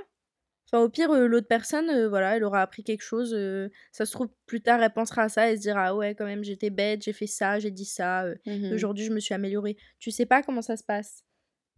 Enfin, 0.66 0.82
au 0.82 0.88
pire, 0.88 1.10
euh, 1.10 1.26
l'autre 1.26 1.46
personne, 1.48 1.90
euh, 1.90 2.08
voilà, 2.08 2.36
elle 2.36 2.44
aura 2.44 2.62
appris 2.62 2.84
quelque 2.84 3.02
chose. 3.02 3.34
euh, 3.34 3.68
ça 3.92 4.06
se 4.06 4.12
trouve, 4.12 4.28
plus 4.46 4.62
tard, 4.62 4.82
elle 4.82 4.92
pensera 4.92 5.22
à 5.22 5.28
ça 5.28 5.50
et 5.50 5.56
se 5.56 5.60
dira 5.62 5.88
Ah 5.88 5.94
ouais, 5.96 6.14
quand 6.14 6.24
même, 6.24 6.42
j'étais 6.42 6.70
bête, 6.70 7.02
j'ai 7.02 7.12
fait 7.12 7.26
ça, 7.26 7.58
j'ai 7.58 7.70
dit 7.70 7.84
ça. 7.84 8.26
Mhm. 8.46 8.72
Aujourd'hui, 8.72 9.04
je 9.04 9.12
me 9.12 9.20
suis 9.20 9.34
améliorée. 9.34 9.76
Tu 9.98 10.10
sais 10.10 10.26
pas 10.26 10.42
comment 10.42 10.62
ça 10.62 10.76
se 10.76 10.84
passe. 10.84 11.24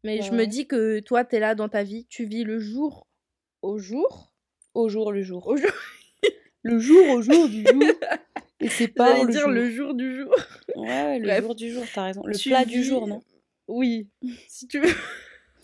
Mais 0.04 0.22
je 0.22 0.32
me 0.32 0.44
dis 0.44 0.68
que 0.68 1.00
toi, 1.00 1.24
t'es 1.24 1.40
là 1.40 1.54
dans 1.54 1.68
ta 1.68 1.82
vie, 1.82 2.06
tu 2.06 2.26
vis 2.26 2.44
le 2.44 2.58
jour 2.60 3.08
au 3.62 3.78
jour. 3.78 4.32
Au 4.74 4.88
jour 4.88 5.10
le 5.10 5.22
jour. 5.22 5.46
Au 5.46 5.56
jour. 5.56 5.70
Le 6.66 6.78
jour 6.78 7.08
au 7.10 7.22
jour 7.22 7.48
du 7.48 7.62
jour. 7.64 7.82
Et 8.60 8.68
c'est 8.68 8.88
pas 8.88 9.22
le 9.22 9.30
dire 9.30 9.42
jour. 9.42 9.50
le 9.50 9.70
jour 9.70 9.94
du 9.94 10.16
jour. 10.16 10.34
Ouais, 10.76 11.18
le 11.18 11.26
Bref. 11.26 11.42
jour 11.44 11.54
du 11.54 11.70
jour, 11.70 11.84
t'as 11.94 12.04
raison. 12.04 12.22
Le 12.24 12.34
Tu 12.36 12.48
plat 12.48 12.64
du 12.64 12.82
jour, 12.82 13.06
non? 13.06 13.22
Oui, 13.68 14.08
si 14.48 14.66
tu 14.66 14.80
veux. 14.80 14.92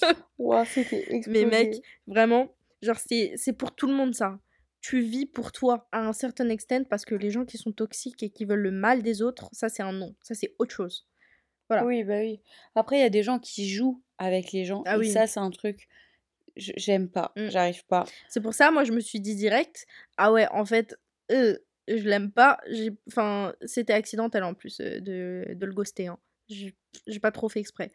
Mais 1.29 1.45
mec, 1.45 1.77
vraiment, 2.07 2.55
genre, 2.83 2.99
c'est 2.99 3.33
c'est 3.37 3.53
pour 3.53 3.75
tout 3.75 3.87
le 3.87 3.95
monde 3.95 4.15
ça. 4.15 4.39
Tu 4.81 5.01
vis 5.01 5.27
pour 5.27 5.53
toi 5.53 5.89
à 5.93 6.01
un 6.01 6.13
certain 6.13 6.49
extent 6.49 6.89
parce 6.89 7.05
que 7.05 7.15
les 7.15 7.31
gens 7.31 7.45
qui 7.45 7.57
sont 7.57 7.73
toxiques 7.73 8.23
et 8.23 8.31
qui 8.31 8.45
veulent 8.45 8.61
le 8.61 8.73
mal 8.73 9.03
des 9.03 9.23
autres, 9.23 9.49
ça 9.53 9.69
c'est 9.69 9.83
un 9.83 9.93
non. 9.93 10.15
Ça 10.23 10.35
c'est 10.35 10.55
autre 10.59 10.75
chose. 10.75 11.07
Voilà. 11.69 11.87
Oui, 11.87 12.03
bah 12.05 12.19
oui. 12.21 12.41
Après, 12.75 12.99
il 12.99 13.01
y 13.01 13.05
a 13.05 13.11
des 13.11 13.23
gens 13.23 13.39
qui 13.39 13.69
jouent 13.69 14.03
avec 14.19 14.53
les 14.53 14.65
gens. 14.65 14.83
Ah 14.85 14.97
et 14.97 14.99
oui. 14.99 15.11
ça, 15.11 15.27
c'est 15.27 15.41
un 15.41 15.51
truc. 15.51 15.89
J'aime 16.57 17.09
pas. 17.09 17.33
Mm. 17.37 17.49
J'arrive 17.49 17.85
pas. 17.87 18.05
C'est 18.29 18.41
pour 18.41 18.55
ça, 18.55 18.71
moi, 18.71 18.85
je 18.85 18.93
me 18.93 19.01
suis 19.01 19.21
dit 19.21 19.35
direct, 19.35 19.87
ah 20.17 20.33
ouais, 20.33 20.47
en 20.51 20.65
fait, 20.65 20.97
euh, 21.31 21.57
je 21.89 22.09
l'aime 22.09 22.31
pas. 22.31 22.59
Enfin, 23.09 23.55
c'était 23.65 23.93
accidentel 23.93 24.45
en 24.45 24.55
plus 24.55 24.81
euh, 24.81 25.01
de, 25.01 25.47
de 25.55 25.67
le 25.67 25.73
ghoster. 25.73 26.09
Hein. 26.09 26.19
J'ai 26.49 27.21
pas 27.21 27.33
trop 27.33 27.49
fait 27.49 27.61
exprès. 27.61 27.93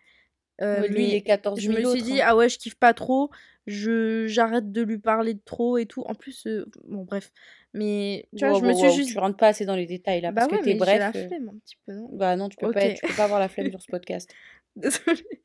Euh, 0.59 0.87
lui, 0.87 1.09
il 1.09 1.13
est 1.13 1.21
14 1.21 1.59
je 1.59 1.71
000 1.71 1.79
me 1.79 1.95
suis 1.95 2.01
dit, 2.01 2.19
hein. 2.19 2.25
ah 2.29 2.35
ouais, 2.35 2.49
je 2.49 2.57
kiffe 2.57 2.73
pas 2.73 2.95
trop, 2.95 3.29
j'arrête 3.67 4.71
de 4.71 4.81
lui 4.81 4.97
parler 4.97 5.35
de 5.35 5.41
trop 5.45 5.77
et 5.77 5.85
tout. 5.85 6.01
En 6.07 6.15
plus, 6.15 6.47
bon, 6.87 7.03
bref. 7.03 7.31
Mais 7.73 8.27
tu 8.35 8.43
vois, 8.43 8.53
Wow, 8.55 8.61
je 8.61 8.65
me 8.65 8.73
suis 8.73 8.87
wow, 8.87 8.93
juste. 8.95 9.11
Tu 9.11 9.19
rentres 9.19 9.37
pas 9.37 9.49
assez 9.49 9.65
dans 9.65 9.75
les 9.75 9.85
détails 9.85 10.21
là. 10.21 10.31
Bah 10.31 10.41
parce 10.41 10.53
ouais, 10.53 10.59
que 10.59 10.63
t'es 10.63 10.75
bref. 10.75 10.97
la 10.97 11.11
flemme 11.11 11.49
un 11.49 11.59
petit 11.59 11.75
peu, 11.85 11.93
non? 11.93 12.09
Bah 12.11 12.35
non, 12.35 12.49
tu 12.49 12.57
peux, 12.57 12.71
pas, 12.71 12.89
tu 12.91 13.05
peux 13.05 13.13
pas 13.13 13.25
avoir 13.25 13.39
la 13.39 13.49
flemme 13.49 13.69
sur 13.71 13.81
ce 13.81 13.91
podcast. 13.91 14.33
Désolée. 14.77 15.41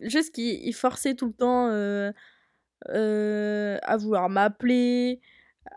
Juste 0.00 0.34
qu'il 0.34 0.64
il 0.64 0.72
forçait 0.72 1.14
tout 1.14 1.26
le 1.26 1.32
temps 1.32 1.68
euh, 1.70 2.12
euh, 2.88 3.78
à 3.82 3.96
vouloir 3.96 4.28
m'appeler, 4.28 5.20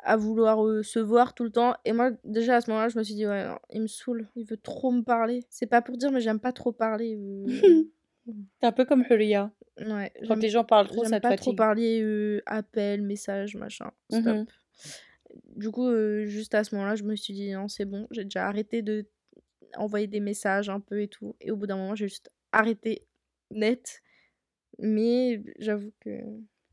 à 0.03 0.15
vouloir 0.17 0.65
euh, 0.65 0.83
se 0.83 0.99
voir 0.99 1.33
tout 1.33 1.43
le 1.43 1.51
temps. 1.51 1.75
Et 1.85 1.91
moi, 1.93 2.11
déjà 2.23 2.57
à 2.57 2.61
ce 2.61 2.69
moment-là, 2.69 2.89
je 2.89 2.97
me 2.97 3.03
suis 3.03 3.15
dit, 3.15 3.25
ouais, 3.27 3.47
non, 3.47 3.57
il 3.71 3.81
me 3.81 3.87
saoule, 3.87 4.27
il 4.35 4.45
veut 4.45 4.57
trop 4.57 4.91
me 4.91 5.01
parler. 5.01 5.43
C'est 5.49 5.65
pas 5.67 5.81
pour 5.81 5.97
dire, 5.97 6.11
mais 6.11 6.21
j'aime 6.21 6.39
pas 6.39 6.51
trop 6.51 6.71
parler. 6.71 7.15
euh. 7.17 7.83
T'es 8.59 8.67
un 8.67 8.71
peu 8.71 8.85
comme 8.85 9.03
Huria. 9.09 9.51
Ouais, 9.79 10.11
Quand 10.27 10.35
les 10.35 10.49
gens 10.49 10.63
parlent 10.63 10.87
trop, 10.87 11.03
ça 11.05 11.17
te 11.19 11.21
pas 11.27 11.35
trop 11.37 11.53
parler 11.53 12.01
euh, 12.01 12.41
appel, 12.47 13.01
message, 13.03 13.55
machin. 13.55 13.91
Stop. 14.09 14.25
Mhm. 14.25 14.45
Du 15.57 15.69
coup, 15.69 15.87
euh, 15.87 16.25
juste 16.25 16.55
à 16.55 16.63
ce 16.63 16.73
moment-là, 16.75 16.95
je 16.95 17.03
me 17.03 17.15
suis 17.15 17.33
dit 17.33 17.51
non, 17.51 17.67
c'est 17.67 17.85
bon, 17.85 18.07
j'ai 18.11 18.23
déjà 18.23 18.47
arrêté 18.47 18.81
de 18.81 19.05
envoyer 19.77 20.07
des 20.07 20.21
messages 20.21 20.69
un 20.69 20.79
peu 20.79 21.01
et 21.01 21.07
tout. 21.07 21.35
Et 21.41 21.51
au 21.51 21.55
bout 21.55 21.67
d'un 21.67 21.75
moment, 21.75 21.93
j'ai 21.95 22.07
juste 22.07 22.31
arrêté 22.57 23.07
net. 23.51 24.01
Mais 24.79 25.41
j'avoue 25.59 25.91
que 26.01 26.09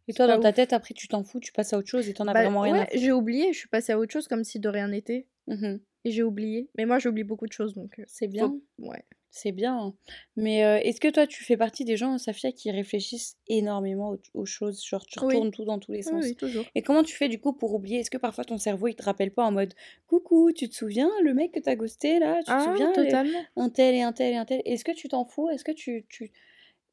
Et 0.09 0.13
toi, 0.13 0.27
dans 0.27 0.41
ta 0.41 0.49
ouf. 0.51 0.55
tête, 0.57 0.73
après, 0.73 0.95
tu 0.95 1.07
t'en 1.09 1.23
fous, 1.25 1.41
tu 1.41 1.53
passes 1.53 1.73
à 1.73 1.79
autre 1.79 1.89
chose 1.89 2.09
et 2.09 2.15
t'en 2.15 2.27
as 2.27 2.33
Bah 2.35 2.43
vraiment 2.43 2.61
rien 2.63 2.75
à 2.75 2.79
ouais, 2.81 2.87
foutre. 2.87 3.03
j'ai 3.03 3.13
oublié, 3.13 3.53
je 3.53 3.59
suis 3.59 3.69
passée 3.69 3.93
à 3.93 3.99
autre 3.99 4.13
chose 4.13 4.27
comme 4.29 4.45
si 4.45 4.59
de 4.61 4.69
rien 4.69 4.89
n'était. 4.89 5.27
Mhm. 5.47 5.81
Et 6.05 6.11
j'ai 6.11 6.23
oublié. 6.25 6.69
Mais 6.77 6.85
moi, 6.85 6.99
j'oublie 6.99 7.23
beaucoup 7.25 7.47
de 7.47 7.53
choses, 7.53 7.75
donc 7.75 7.99
euh, 8.01 8.05
C'est 8.09 8.27
faut... 8.27 8.33
bien. 8.33 8.55
Ouais. 8.79 9.05
C'est 9.35 9.51
bien. 9.51 9.77
hein. 9.79 9.95
Mais 10.37 10.63
euh, 10.63 10.77
est-ce 10.83 11.01
que 11.01 11.09
toi, 11.09 11.27
tu 11.27 11.43
fais 11.43 11.57
partie 11.57 11.87
des 11.87 11.97
gens, 11.97 12.19
Safia, 12.19 12.53
qui 12.53 12.71
réfléchissent 12.71 13.39
énormément 13.49 14.11
aux, 14.11 14.21
aux 14.35 14.45
choses? 14.45 14.85
Genre, 14.85 15.05
tu 15.07 15.19
Oui. 15.21 15.35
retournes 15.35 15.51
tout 15.51 15.65
dans 15.65 15.79
tous 15.79 15.91
les 15.93 16.03
sens. 16.03 16.23
oui, 16.23 16.37
toujours. 16.37 16.67
Et 16.75 16.83
comment 16.83 17.03
tu 17.03 17.17
fais 17.17 17.29
du 17.29 17.41
coup 17.41 17.55
pour 17.55 17.73
oublier? 17.75 18.01
Est-ce 18.01 18.11
que 18.11 18.19
parfois 18.19 18.45
ton 18.45 18.59
cerveau 18.59 18.89
il 18.89 18.95
te 18.95 19.03
rappelle 19.03 19.31
pas 19.33 19.45
en 19.45 19.51
mode 19.51 19.73
Coucou, 20.07 20.53
tu 20.53 20.69
te 20.69 20.75
souviens 20.75 21.11
le 21.23 21.33
mec 21.33 21.51
que 21.53 21.61
t'as 21.61 21.75
ghosté 21.77 22.19
là? 22.19 22.37
Tu 22.41 22.45
te 22.45 22.51
Ah, 22.51 22.65
souviens 22.69 22.91
le- 22.91 23.05
totalement. 23.05 23.43
un 23.57 23.71
tel 23.71 23.95
et 23.95 24.03
un 24.03 24.13
tel 24.13 24.35
et 24.35 24.37
un 24.37 24.45
tel 24.45 24.61
Est-ce 24.67 24.85
que 24.85 24.93
tu 24.93 25.09
t'en 25.09 25.25
fous? 25.25 25.49
Est-ce 25.49 25.65
que 25.65 25.73
tu, 25.73 26.05
tu... 26.11 26.31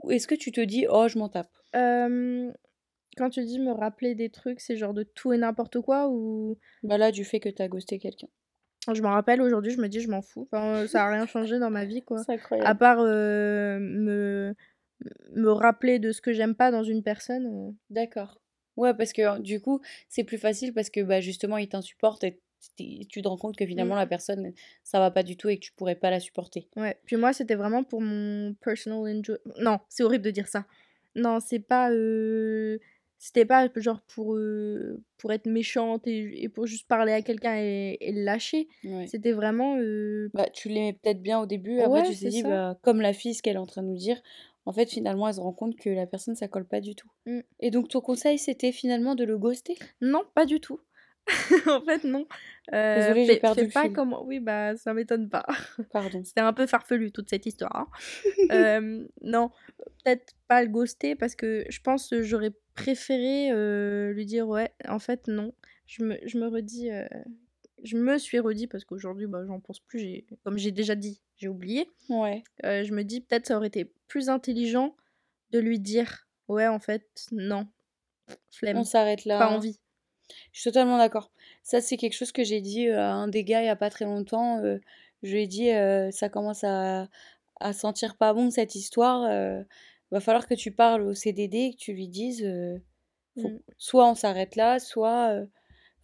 Est-ce 0.10 0.26
que 0.28 0.36
tu 0.36 0.54
te 0.54 0.62
dis 0.62 0.86
Oh, 0.90 1.10
je 1.10 1.20
m'en 1.20 1.28
tape 1.28 1.52
Euh, 1.76 2.50
quand 3.18 3.30
tu 3.32 3.44
dis 3.44 3.60
me 3.60 3.72
rappeler 3.74 4.16
des 4.16 4.30
trucs, 4.30 4.62
c'est 4.62 4.78
genre 4.78 4.94
de 4.94 5.04
tout 5.04 5.34
et 5.34 5.38
n'importe 5.38 5.82
quoi 5.82 6.08
ou? 6.08 6.58
Bah 6.84 6.98
là, 6.98 7.12
du 7.12 7.26
fait 7.26 7.42
que 7.42 7.50
t'as 7.50 7.68
ghosté 7.68 8.00
quelqu'un. 8.00 8.30
Je 8.94 9.02
m'en 9.02 9.12
rappelle 9.12 9.42
aujourd'hui, 9.42 9.72
je 9.72 9.80
me 9.82 9.88
dis 9.88 10.00
je 10.00 10.10
m'en 10.10 10.22
fous. 10.22 10.48
Enfin, 10.52 10.84
euh, 10.84 10.88
ça 10.88 11.06
a 11.06 11.10
rien 11.12 11.26
changé 11.28 11.60
dans 11.60 11.70
ma 11.70 11.86
vie 11.86 12.02
quoi. 12.02 12.24
C'est 12.24 12.32
À 12.32 12.36
incroyable. 12.36 12.80
part 12.80 13.00
euh, 13.00 13.80
me 13.80 14.56
me 15.34 15.50
rappeler 15.52 15.98
de 16.00 16.12
ce 16.12 16.22
que 16.22 16.34
j'aime 16.34 16.56
pas 16.56 16.72
dans 16.72 16.84
une 16.84 17.04
personne. 17.04 17.46
euh, 17.48 17.72
D'accord. 17.90 18.42
Ouais, 18.78 18.94
parce 18.94 19.14
que 19.14 19.40
du 19.40 19.62
coup, 19.62 19.82
c'est 20.10 20.24
plus 20.24 20.38
facile 20.38 20.74
parce 20.74 20.90
que 20.90 21.02
bah, 21.02 21.20
justement, 21.22 21.58
il 21.58 21.68
t'insupporte 21.70 22.24
et 22.24 22.40
tu 23.10 23.22
te 23.22 23.28
rends 23.28 23.38
compte 23.38 23.56
que 23.56 23.66
finalement, 23.66 23.96
Mm. 23.96 24.00
la 24.00 24.08
personne, 24.08 24.54
ça 24.84 25.00
va 25.00 25.12
pas 25.12 25.24
du 25.24 25.38
tout 25.38 25.48
et 25.50 25.56
que 25.58 25.62
tu 25.64 25.72
pourrais 25.74 25.96
pas 25.96 26.10
la 26.10 26.20
supporter. 26.20 26.68
Ouais. 26.76 26.98
Puis 27.06 27.16
moi, 27.16 27.32
c'était 27.34 27.56
vraiment 27.56 27.84
pour 27.84 28.02
mon 28.02 28.54
personal 28.56 29.00
enjoy. 29.00 29.38
Non, 29.60 29.80
c'est 29.90 30.04
horrible 30.04 30.26
de 30.26 30.32
dire 30.32 30.48
ça. 30.48 30.66
Non, 31.16 31.40
c'est 31.40 31.60
pas. 31.60 31.92
euh, 31.92 32.78
C'était 33.22 33.44
pas 33.46 33.68
genre 33.76 34.00
pour, 34.16 34.36
euh, 34.36 35.02
pour 35.18 35.34
être 35.34 35.46
méchante 35.46 36.08
et, 36.08 36.44
et 36.44 36.48
pour 36.50 36.66
juste 36.68 36.88
parler 36.88 37.12
à 37.12 37.22
quelqu'un 37.22 37.58
et, 37.58 37.98
et 38.00 38.14
le 38.14 38.24
lâcher. 38.24 38.70
Ouais. 38.86 39.08
C'était 39.08 39.34
vraiment. 39.34 39.78
euh, 39.78 40.30
Bah, 40.34 40.48
tu 40.54 40.70
l'aimais 40.70 40.94
peut-être 40.94 41.22
bien 41.22 41.40
au 41.42 41.46
début, 41.46 41.80
après 41.82 42.02
Ouais, 42.02 42.10
tu 42.10 42.18
t'es 42.18 42.30
dit, 42.30 42.44
bah, 42.44 42.78
comme 42.82 43.02
la 43.02 43.12
fille, 43.12 43.34
ce 43.34 43.42
qu'elle 43.44 43.56
est 43.58 43.60
en 43.60 43.66
train 43.66 43.84
de 43.84 43.88
nous 43.90 43.98
dire, 43.98 44.22
en 44.66 44.72
fait, 44.72 44.90
finalement, 44.90 45.28
elle 45.28 45.34
se 45.34 45.42
rend 45.42 45.52
compte 45.52 45.76
que 45.76 45.90
la 45.90 46.06
personne, 46.06 46.36
ça 46.36 46.48
colle 46.48 46.66
pas 46.66 46.80
du 46.80 46.96
tout. 46.96 47.10
Mm. 47.26 47.40
Et 47.60 47.72
donc, 47.72 47.90
ton 47.90 48.00
conseil, 48.00 48.38
c'était 48.40 48.72
finalement 48.72 49.16
de 49.16 49.26
le 49.26 49.38
ghoster? 49.38 49.76
Non, 50.00 50.22
pas 50.34 50.46
du 50.46 50.62
tout. 50.62 50.80
en 51.68 51.82
fait, 51.82 52.06
non. 52.06 52.26
Euh, 52.74 52.96
Désolée, 53.02 53.26
j'ai 53.26 53.38
perdu 53.38 53.64
le 53.66 53.70
pas 53.70 53.84
fil. 53.84 53.94
comment. 53.94 54.24
Oui, 54.26 54.40
bah, 54.40 54.76
ça 54.78 54.94
m'étonne 54.94 55.30
pas. 55.30 55.46
Pardon. 55.92 56.24
C'était 56.24 56.42
un 56.42 56.54
peu 56.54 56.66
farfelu 56.66 57.12
toute 57.12 57.30
cette 57.30 57.46
histoire. 57.46 57.76
hein. 57.76 57.88
Euh, 58.52 59.06
non, 59.22 59.52
peut-être 60.04 60.34
pas 60.48 60.64
le 60.64 60.70
ghoster 60.70 61.14
parce 61.16 61.36
que 61.36 61.66
je 61.70 61.80
pense 61.82 62.10
que 62.10 62.24
j'aurais 62.24 62.52
préféré 62.82 63.52
euh, 63.52 64.12
lui 64.14 64.26
dire 64.26 64.48
ouais, 64.48 64.72
en 64.88 65.00
fait 65.00 65.28
non. 65.28 65.54
Je 65.88 66.04
me, 66.04 66.18
je 66.26 66.38
me 66.38 66.48
redis, 66.48 66.92
euh, 66.92 67.08
je 67.84 67.98
me 67.98 68.18
suis 68.18 68.40
redit 68.40 68.68
parce 68.68 68.86
qu'aujourd'hui 68.86 69.28
bah, 69.28 69.44
j'en 69.48 69.60
pense 69.60 69.80
plus. 69.80 70.00
j'ai- 70.00 70.26
Comme 70.44 70.58
j'ai 70.58 70.72
déjà 70.72 70.96
dit, 70.96 71.22
j'ai 71.38 71.48
oublié. 71.48 71.90
Ouais. 72.10 72.44
Euh, 72.66 72.84
je 72.84 72.94
me 72.94 73.04
dis 73.04 73.22
peut-être 73.22 73.48
ça 73.48 73.58
aurait 73.58 73.68
été 73.68 73.92
plus 74.08 74.30
intelligent 74.30 74.96
de 75.52 75.60
lui 75.60 75.80
dire 75.80 76.28
ouais, 76.48 76.68
en 76.68 76.80
fait 76.80 77.08
non, 77.32 77.68
On 78.30 78.34
flemme, 78.52 78.84
s'arrête 78.84 79.26
là. 79.26 79.40
pas 79.40 79.50
envie. 79.50 79.80
Je 80.52 80.62
suis 80.62 80.70
totalement 80.70 80.98
d'accord. 81.00 81.32
Ça, 81.64 81.82
c'est 81.82 81.98
quelque 81.98 82.14
chose 82.14 82.32
que 82.32 82.44
j'ai 82.44 82.62
dit 82.62 82.88
à 82.90 83.12
un 83.14 83.28
des 83.28 83.44
gars 83.44 83.62
il 83.64 83.66
y 83.66 83.70
a 83.70 83.76
pas 83.76 83.90
très 83.90 84.06
longtemps. 84.06 84.62
je 85.24 85.32
lui 85.34 85.42
ai 85.44 85.48
dit, 85.48 85.70
ça 86.16 86.30
commence 86.30 86.64
à, 86.64 87.08
à 87.60 87.74
sentir 87.74 88.16
pas 88.16 88.34
bon 88.34 88.52
cette 88.52 88.76
histoire. 88.76 89.24
Va 90.12 90.20
falloir 90.20 90.48
que 90.48 90.56
tu 90.56 90.72
parles 90.72 91.02
au 91.04 91.14
CDD 91.14 91.58
et 91.58 91.72
que 91.74 91.78
tu 91.78 91.94
lui 91.94 92.08
dises, 92.08 92.44
euh, 92.44 92.78
faut- 93.42 93.50
Mm. 93.50 93.60
soit 93.78 94.10
on 94.10 94.16
s'arrête 94.16 94.56
là, 94.56 94.80
soit, 94.80 95.30
euh, 95.34 95.46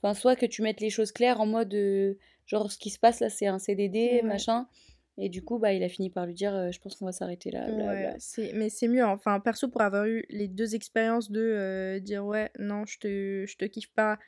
enfin, 0.02 0.14
soit 0.14 0.36
que 0.36 0.46
tu 0.46 0.62
mettes 0.62 0.80
les 0.82 0.90
choses 0.90 1.12
claires 1.12 1.42
en 1.42 1.46
mode, 1.46 1.74
euh, 1.74 2.14
genre 2.46 2.72
ce 2.72 2.78
qui 2.78 2.90
se 2.92 3.00
passe 3.00 3.20
là, 3.20 3.30
c'est 3.30 3.48
un 3.48 3.60
CDD, 3.60 4.20
Ouais. 4.22 4.22
machin. 4.22 4.68
Et 5.18 5.30
du 5.30 5.42
coup, 5.44 5.60
bah, 5.60 5.72
il 5.74 5.82
a 5.84 5.88
fini 5.90 6.10
par 6.10 6.26
lui 6.26 6.34
dire, 6.34 6.72
je 6.74 6.80
pense 6.80 6.96
qu'on 6.98 7.06
va 7.06 7.14
s'arrêter 7.14 7.50
là. 7.50 7.66
Ouais, 7.72 8.16
mais 8.54 8.70
c'est 8.70 8.88
mieux. 8.90 9.06
Enfin, 9.06 9.40
perso, 9.40 9.70
pour 9.70 9.82
avoir 9.82 10.06
eu 10.06 10.26
les 10.30 10.50
deux 10.50 10.76
expériences 10.76 11.32
de 11.32 12.00
dire 12.04 12.26
ouais, 12.26 12.52
non, 12.60 12.86
je 12.86 13.00
te, 13.00 13.46
je 13.48 13.56
te 13.56 13.64
kiffe 13.66 13.90
pas, 13.94 14.20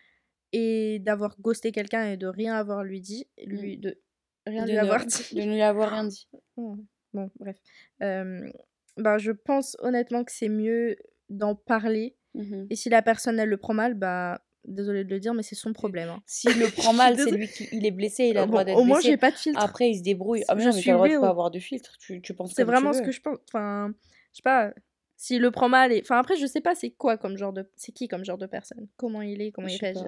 et 0.54 1.00
d'avoir 1.00 1.36
ghosté 1.42 1.74
quelqu'un 1.74 2.10
et 2.10 2.16
de 2.16 2.26
rien 2.28 2.54
avoir 2.56 2.86
lui 2.86 3.02
dit, 3.02 3.28
lui, 3.46 3.78
de 3.78 4.00
rien 4.46 4.64
De 4.64 4.70
lui 4.72 4.78
avoir 4.78 5.06
dit. 5.06 5.36
de 5.36 5.42
ne 5.42 5.54
lui 5.56 5.62
avoir 5.62 5.92
rien 5.92 6.06
dit. 6.06 6.26
Bon, 7.14 7.30
bref. 7.40 7.58
Euh, 8.02 8.50
bah, 8.98 9.18
je 9.18 9.32
pense 9.32 9.76
honnêtement 9.80 10.24
que 10.24 10.32
c'est 10.32 10.50
mieux 10.50 10.96
d'en 11.30 11.56
parler. 11.56 12.16
Mhm. 12.36 12.68
Et 12.70 12.76
si 12.76 12.90
la 12.90 13.02
personne, 13.02 13.40
elle 13.40 13.50
le 13.50 13.58
prend 13.58 13.74
mal, 13.74 13.94
bah, 13.94 14.42
désolé 14.66 15.04
de 15.04 15.10
le 15.10 15.20
dire, 15.20 15.34
mais 15.34 15.44
c'est 15.44 15.56
son 15.56 15.74
problème. 15.74 16.10
hein. 16.10 16.22
S'il 16.26 16.60
le 16.60 16.68
prend 16.68 16.94
mal, 16.94 17.18
c'est 17.18 17.32
lui 17.32 17.48
qui 17.48 17.68
il 17.72 17.86
est 17.86 17.92
blessé, 17.92 18.26
il 18.26 18.38
a 18.38 18.42
le 18.42 18.48
droit 18.48 18.62
bon, 18.62 18.66
d'être 18.66 18.78
au 18.78 18.84
moins, 18.84 18.98
blessé. 18.98 19.10
j'ai 19.12 19.18
pas 19.18 19.32
de 19.32 19.36
filtre. 19.38 19.60
Après, 19.62 19.90
il 19.90 19.98
se 19.98 20.04
débrouille. 20.04 20.44
Ah, 20.48 20.56
mais 20.56 20.62
Je 20.64 20.68
non, 20.70 20.74
mais 20.76 20.82
suis 20.82 20.88
t'as 20.88 20.94
le 20.94 20.98
droit 20.98 21.10
de 21.10 21.20
pas 21.22 21.30
avoir 21.30 21.52
de 21.52 21.60
filtre. 21.60 21.94
Tu, 22.00 22.22
tu 22.22 22.34
penses 22.34 22.54
C'est 22.54 22.64
tu 22.64 22.68
vraiment 22.68 22.94
ce 22.94 23.02
que 23.02 23.12
je 23.12 23.22
pense. 23.22 23.38
Enfin, 23.50 23.94
je 24.34 24.38
sais 24.38 24.44
pas. 24.44 24.74
S'il 25.20 25.42
le 25.42 25.50
prend 25.50 25.68
mal 25.68 25.92
et. 25.92 26.02
Enfin, 26.02 26.20
après, 26.20 26.36
je 26.38 26.46
sais 26.46 26.62
pas 26.62 26.76
c'est 26.76 26.92
quoi 26.92 27.18
comme 27.18 27.38
genre 27.38 27.54
de. 27.54 27.68
C'est 27.76 27.92
qui 27.92 28.08
comme 28.08 28.24
genre 28.24 28.38
de 28.38 28.46
personne 28.46 28.88
Comment 28.98 29.24
il 29.24 29.42
est 29.42 29.52
Comment 29.52 29.68
Je 29.68 29.76
il 29.76 29.80
réagit. 29.80 30.02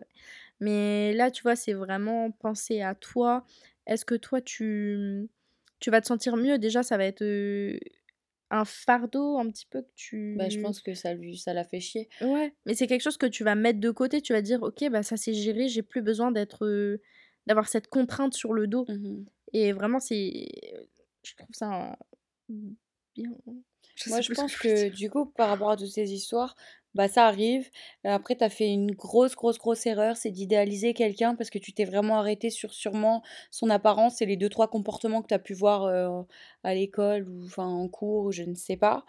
Mais 0.60 1.14
là, 1.14 1.32
tu 1.32 1.42
vois, 1.42 1.56
c'est 1.56 1.74
vraiment 1.74 2.30
penser 2.32 2.82
à 2.82 2.94
toi. 2.96 3.44
Est-ce 3.88 4.06
que 4.06 4.16
toi, 4.16 4.40
tu. 4.42 5.28
Tu 5.80 5.90
vas 5.90 6.02
te 6.02 6.08
sentir 6.08 6.36
mieux? 6.36 6.60
Déjà, 6.60 6.84
ça 6.84 6.98
va 6.98 7.06
être 7.06 7.24
euh, 7.24 7.80
un 8.52 8.66
fardeau 8.66 9.38
un 9.38 9.50
petit 9.50 9.66
peu 9.66 9.82
que 9.82 9.92
tu. 9.96 10.36
Bah, 10.38 10.50
je 10.50 10.60
pense 10.60 10.82
que 10.82 10.94
ça 10.94 11.14
lui, 11.14 11.38
ça 11.38 11.54
l'a 11.54 11.64
fait 11.64 11.80
chier. 11.80 12.10
Ouais, 12.22 12.54
mais 12.66 12.74
c'est 12.76 12.88
quelque 12.88 13.02
chose 13.02 13.18
que 13.18 13.26
tu 13.26 13.44
vas 13.44 13.56
mettre 13.56 13.80
de 13.80 13.92
côté. 13.92 14.22
Tu 14.22 14.34
vas 14.34 14.42
dire, 14.42 14.64
ok, 14.64 14.90
bah 14.90 15.04
ça 15.04 15.18
c'est 15.18 15.34
géré, 15.34 15.68
j'ai 15.70 15.84
plus 15.84 16.02
besoin 16.02 16.32
d'être. 16.32 16.66
euh, 16.66 17.02
d'avoir 17.46 17.68
cette 17.68 17.88
contrainte 17.88 18.34
sur 18.36 18.54
le 18.54 18.68
dos. 18.68 18.86
Mhm. 18.88 19.26
Et 19.54 19.72
vraiment, 19.74 20.00
c'est. 20.00 20.48
Je 21.24 21.36
trouve 21.36 21.48
ça 21.52 21.98
euh, 22.52 22.54
bien. 23.16 23.32
Je 23.96 24.10
Moi, 24.10 24.22
je 24.22 24.34
pense 24.34 24.56
que 24.56 24.90
du 24.90 25.10
coup, 25.10 25.26
par 25.26 25.50
rapport 25.50 25.72
à 25.72 25.78
toutes 25.78 25.88
ces 25.88 26.14
histoires, 26.14 26.56
bah 26.96 27.08
ça 27.08 27.26
arrive. 27.28 27.70
Euh, 28.06 28.10
Après, 28.12 28.36
t'as 28.36 28.50
fait 28.50 28.68
une 28.72 28.92
grosse, 28.92 29.36
grosse, 29.36 29.58
grosse 29.60 29.86
erreur, 29.86 30.18
c'est 30.18 30.32
d'idéaliser 30.32 30.94
quelqu'un 30.94 31.36
parce 31.36 31.50
que 31.50 31.60
tu 31.60 31.74
t'es 31.74 31.86
vraiment 31.86 32.18
arrêté 32.18 32.50
sur 32.50 32.74
sûrement 32.74 33.22
son 33.52 33.70
apparence 33.70 34.22
et 34.22 34.26
les 34.26 34.38
deux, 34.38 34.50
trois 34.50 34.68
comportements 34.70 35.22
que 35.22 35.28
t'as 35.28 35.40
pu 35.40 35.54
voir 35.54 35.84
euh, 35.86 36.22
à 36.64 36.74
l'école 36.74 37.30
ou 37.30 37.46
enfin 37.46 37.66
en 37.66 37.88
cours 37.88 38.26
ou 38.26 38.32
je 38.32 38.44
ne 38.44 38.56
sais 38.56 38.78
pas. 38.78 39.06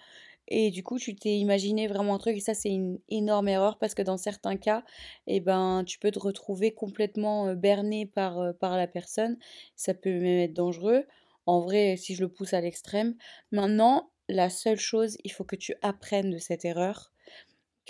Et 0.48 0.70
du 0.70 0.82
coup, 0.82 0.98
tu 0.98 1.14
t'es 1.14 1.38
imaginé 1.38 1.86
vraiment 1.86 2.14
un 2.16 2.18
truc 2.18 2.36
et 2.36 2.40
ça, 2.40 2.54
c'est 2.54 2.70
une 2.70 2.98
énorme 3.08 3.48
erreur 3.48 3.78
parce 3.78 3.94
que 3.94 4.02
dans 4.02 4.16
certains 4.16 4.56
cas, 4.56 4.84
eh 5.28 5.40
ben, 5.40 5.84
tu 5.86 5.98
peux 5.98 6.10
te 6.10 6.18
retrouver 6.18 6.72
complètement 6.74 7.54
berné 7.54 8.06
par, 8.06 8.54
par 8.58 8.76
la 8.76 8.88
personne. 8.88 9.38
Ça 9.76 9.94
peut 9.94 10.10
même 10.10 10.38
être 10.40 10.54
dangereux. 10.54 11.06
En 11.46 11.60
vrai, 11.60 11.96
si 11.96 12.14
je 12.14 12.22
le 12.22 12.28
pousse 12.28 12.52
à 12.54 12.60
l'extrême. 12.60 13.14
Maintenant, 13.52 14.10
la 14.28 14.50
seule 14.50 14.78
chose, 14.78 15.16
il 15.24 15.30
faut 15.32 15.44
que 15.44 15.56
tu 15.56 15.74
apprennes 15.82 16.30
de 16.30 16.38
cette 16.38 16.64
erreur. 16.64 17.12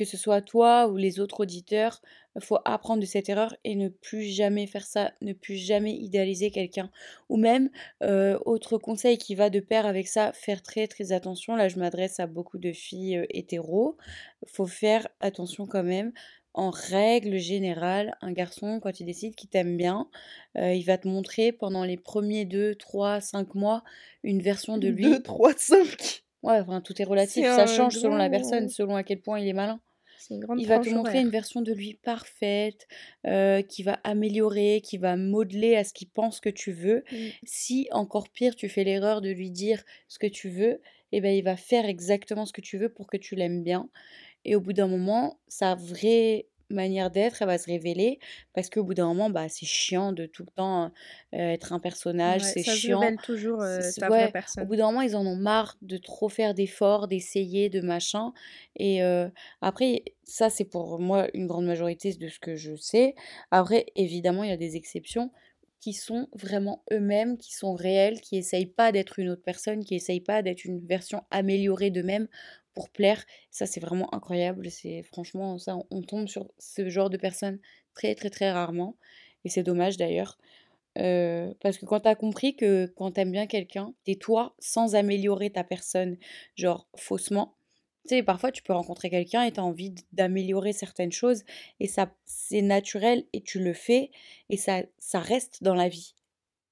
Que 0.01 0.07
ce 0.07 0.17
soit 0.17 0.41
toi 0.41 0.89
ou 0.89 0.97
les 0.97 1.21
autres 1.21 1.41
auditeurs, 1.41 2.01
il 2.35 2.41
faut 2.41 2.57
apprendre 2.65 3.03
de 3.03 3.07
cette 3.07 3.29
erreur 3.29 3.55
et 3.65 3.75
ne 3.75 3.91
plus 3.91 4.23
jamais 4.23 4.67
faire 4.67 4.87
ça, 4.87 5.13
ne 5.21 5.35
plus 5.35 5.57
jamais 5.57 5.93
idéaliser 5.93 6.51
quelqu'un. 6.51 6.91
Ou 7.29 7.37
même, 7.37 7.69
euh, 8.03 8.39
autre 8.47 8.79
conseil 8.79 9.19
qui 9.19 9.35
va 9.35 9.51
de 9.51 9.61
pair 9.61 9.85
avec 9.85 10.09
ça, 10.09 10.33
faire 10.33 10.63
très 10.63 10.87
très 10.87 11.13
attention. 11.13 11.55
Là, 11.55 11.69
je 11.69 11.79
m'adresse 11.79 12.19
à 12.19 12.27
beaucoup 12.27 12.57
de 12.57 12.73
filles 12.73 13.19
euh, 13.19 13.27
hétéros. 13.29 13.99
faut 14.47 14.65
faire 14.65 15.07
attention 15.21 15.67
quand 15.67 15.85
même. 15.85 16.15
En 16.55 16.71
règle 16.71 17.37
générale, 17.37 18.17
un 18.23 18.33
garçon, 18.33 18.81
quand 18.81 19.01
il 19.01 19.05
décide 19.05 19.35
qu'il 19.35 19.51
t'aime 19.51 19.77
bien, 19.77 20.09
euh, 20.57 20.73
il 20.73 20.85
va 20.85 20.97
te 20.97 21.09
montrer 21.09 21.53
pendant 21.53 21.85
les 21.85 21.99
premiers 21.99 22.47
2, 22.47 22.75
3, 22.75 23.21
5 23.21 23.55
mois 23.55 23.85
une 24.23 24.41
version 24.41 24.79
de 24.79 24.89
lui. 24.89 25.05
2, 25.05 25.23
3, 25.23 25.53
5. 25.59 26.25
Ouais, 26.43 26.59
enfin, 26.59 26.81
tout 26.81 27.03
est 27.03 27.05
relatif. 27.05 27.45
Ça 27.45 27.67
change 27.67 27.97
selon 27.97 28.17
la 28.17 28.31
personne, 28.31 28.71
selon 28.71 28.97
à 28.97 29.03
quel 29.03 29.21
point 29.21 29.39
il 29.39 29.47
est 29.47 29.53
malin. 29.53 29.79
Il 30.31 30.67
va 30.67 30.79
te 30.79 30.89
montrer 30.89 31.13
horaire. 31.13 31.23
une 31.23 31.31
version 31.31 31.63
de 31.63 31.73
lui 31.73 31.95
parfaite, 31.95 32.87
euh, 33.27 33.63
qui 33.63 33.83
va 33.83 34.01
améliorer, 34.05 34.81
qui 34.85 34.99
va 34.99 35.17
modeler 35.17 35.77
à 35.77 35.85
ce 35.85 35.93
qu'il 35.93 36.09
pense 36.09 36.41
que 36.41 36.51
tu 36.51 36.73
veux. 36.73 37.05
Si, 37.43 37.89
encore 37.93 38.29
pire, 38.29 38.55
tu 38.55 38.69
fais 38.69 38.85
l'erreur 38.85 39.21
de 39.21 39.31
lui 39.31 39.51
dire 39.51 39.83
ce 40.09 40.19
que 40.19 40.27
tu 40.27 40.49
veux, 40.49 40.81
eh 41.13 41.21
ben, 41.21 41.35
il 41.35 41.43
va 41.43 41.57
faire 41.57 41.87
exactement 41.87 42.47
ce 42.47 42.53
que 42.53 42.61
tu 42.61 42.79
veux 42.79 42.89
pour 42.89 43.07
que 43.07 43.17
tu 43.17 43.35
l'aimes 43.35 43.63
bien. 43.63 43.89
Et 44.45 44.57
au 44.57 44.61
bout 44.61 44.73
d'un 44.73 44.89
moment, 44.89 45.39
sa 45.49 45.75
vraie 45.75 46.47
manière 46.71 47.11
d'être, 47.11 47.43
elle 47.43 47.49
va 47.49 47.59
se 47.59 47.67
révéler 47.67 48.19
parce 48.55 48.71
qu'au 48.71 48.85
bout 48.85 48.95
d'un 48.95 49.07
moment, 49.07 49.31
bah, 49.31 49.49
c'est 49.49 49.67
chiant 49.67 50.13
de 50.13 50.27
tout 50.27 50.45
le 50.45 50.51
temps 50.55 50.85
euh, 50.87 50.91
être 51.33 51.73
un 51.73 51.81
personnage, 51.81 52.43
Ouais, 52.43 52.55
c'est 52.55 52.63
ça 52.65 52.77
chiant. 52.77 52.99
révèle 53.01 53.19
toujours 53.21 53.63
euh, 53.63 53.91
ta 53.99 54.11
vraie 54.11 54.27
ouais, 54.27 54.35
au 54.59 54.65
personne. 54.65 54.67
bout 54.67 54.77
d'un 54.77 54.87
moment, 54.87 55.03
ils 55.03 55.17
en 55.17 55.27
ont 55.27 55.37
marre 55.37 55.77
de 55.83 55.97
trop 55.97 56.29
faire 56.29 56.55
d'efforts, 56.55 57.09
d'essayer, 57.09 57.69
de 57.71 57.81
machin. 57.81 58.33
Et 58.77 59.03
euh, 59.03 59.29
après, 59.61 60.05
ça, 60.25 60.51
c'est 60.51 60.65
pour 60.65 60.99
moi 61.01 61.29
une 61.35 61.47
grande 61.47 61.67
majorité 61.67 62.13
de 62.15 62.29
ce 62.29 62.39
que 62.41 62.57
je 62.57 62.75
sais. 62.77 63.15
Après, 63.51 63.87
évidemment, 63.97 64.45
il 64.45 64.51
y 64.51 64.53
a 64.53 64.57
des 64.57 64.77
exceptions 64.77 65.31
qui 65.81 65.93
sont 65.95 66.29
vraiment 66.35 66.85
eux-mêmes, 66.93 67.39
qui 67.39 67.55
sont 67.55 67.75
réels, 67.75 68.21
qui 68.21 68.37
essayent 68.37 68.67
pas 68.67 68.93
d'être 68.93 69.19
une 69.19 69.31
autre 69.31 69.43
personne, 69.43 69.85
qui 69.85 69.95
essayent 69.95 70.21
pas 70.21 70.43
d'être 70.43 70.65
une 70.65 70.85
version 70.87 71.25
améliorée 71.31 71.91
d'eux-mêmes 71.91 72.29
pour 72.75 72.91
plaire. 72.91 73.25
Ça, 73.51 73.67
c'est 73.67 73.81
vraiment 73.81 74.13
incroyable. 74.15 74.71
C'est 74.71 75.03
franchement, 75.03 75.59
ça, 75.59 75.77
on 75.91 76.03
tombe 76.03 76.29
sur 76.29 76.51
ce 76.59 76.89
genre 76.89 77.11
de 77.11 77.17
personnes 77.17 77.59
très, 77.95 78.15
très, 78.15 78.31
très 78.31 78.51
rarement. 78.51 78.97
Et 79.45 79.49
c'est 79.49 79.63
dommage 79.63 79.97
d'ailleurs. 79.97 80.39
Euh, 80.99 81.55
parce 81.61 81.79
que 81.79 81.87
quand 81.87 82.01
t'as 82.01 82.15
compris 82.17 82.57
que 82.57 82.87
quand 82.97 83.13
t'aimes 83.13 83.33
bien 83.33 83.47
quelqu'un, 83.47 83.95
t'es 84.05 84.17
toi 84.17 84.55
sans 84.59 84.97
améliorer 84.97 85.51
ta 85.51 85.65
personne, 85.65 86.17
genre 86.57 86.89
faussement. 86.97 87.55
Tu 88.11 88.17
sais, 88.17 88.23
parfois 88.25 88.51
tu 88.51 88.65
peux 88.65 88.73
rencontrer 88.73 89.09
quelqu'un 89.09 89.45
et 89.45 89.53
t'as 89.53 89.63
envie 89.63 89.91
d- 89.91 90.03
d'améliorer 90.11 90.73
certaines 90.73 91.13
choses 91.13 91.45
et 91.79 91.87
ça, 91.87 92.13
c'est 92.25 92.61
naturel 92.61 93.25
et 93.33 93.41
tu 93.41 93.61
le 93.61 93.73
fais 93.73 94.11
et 94.49 94.57
ça, 94.57 94.83
ça 94.99 95.21
reste 95.21 95.63
dans 95.63 95.77
la 95.77 95.89
vie. 95.89 96.17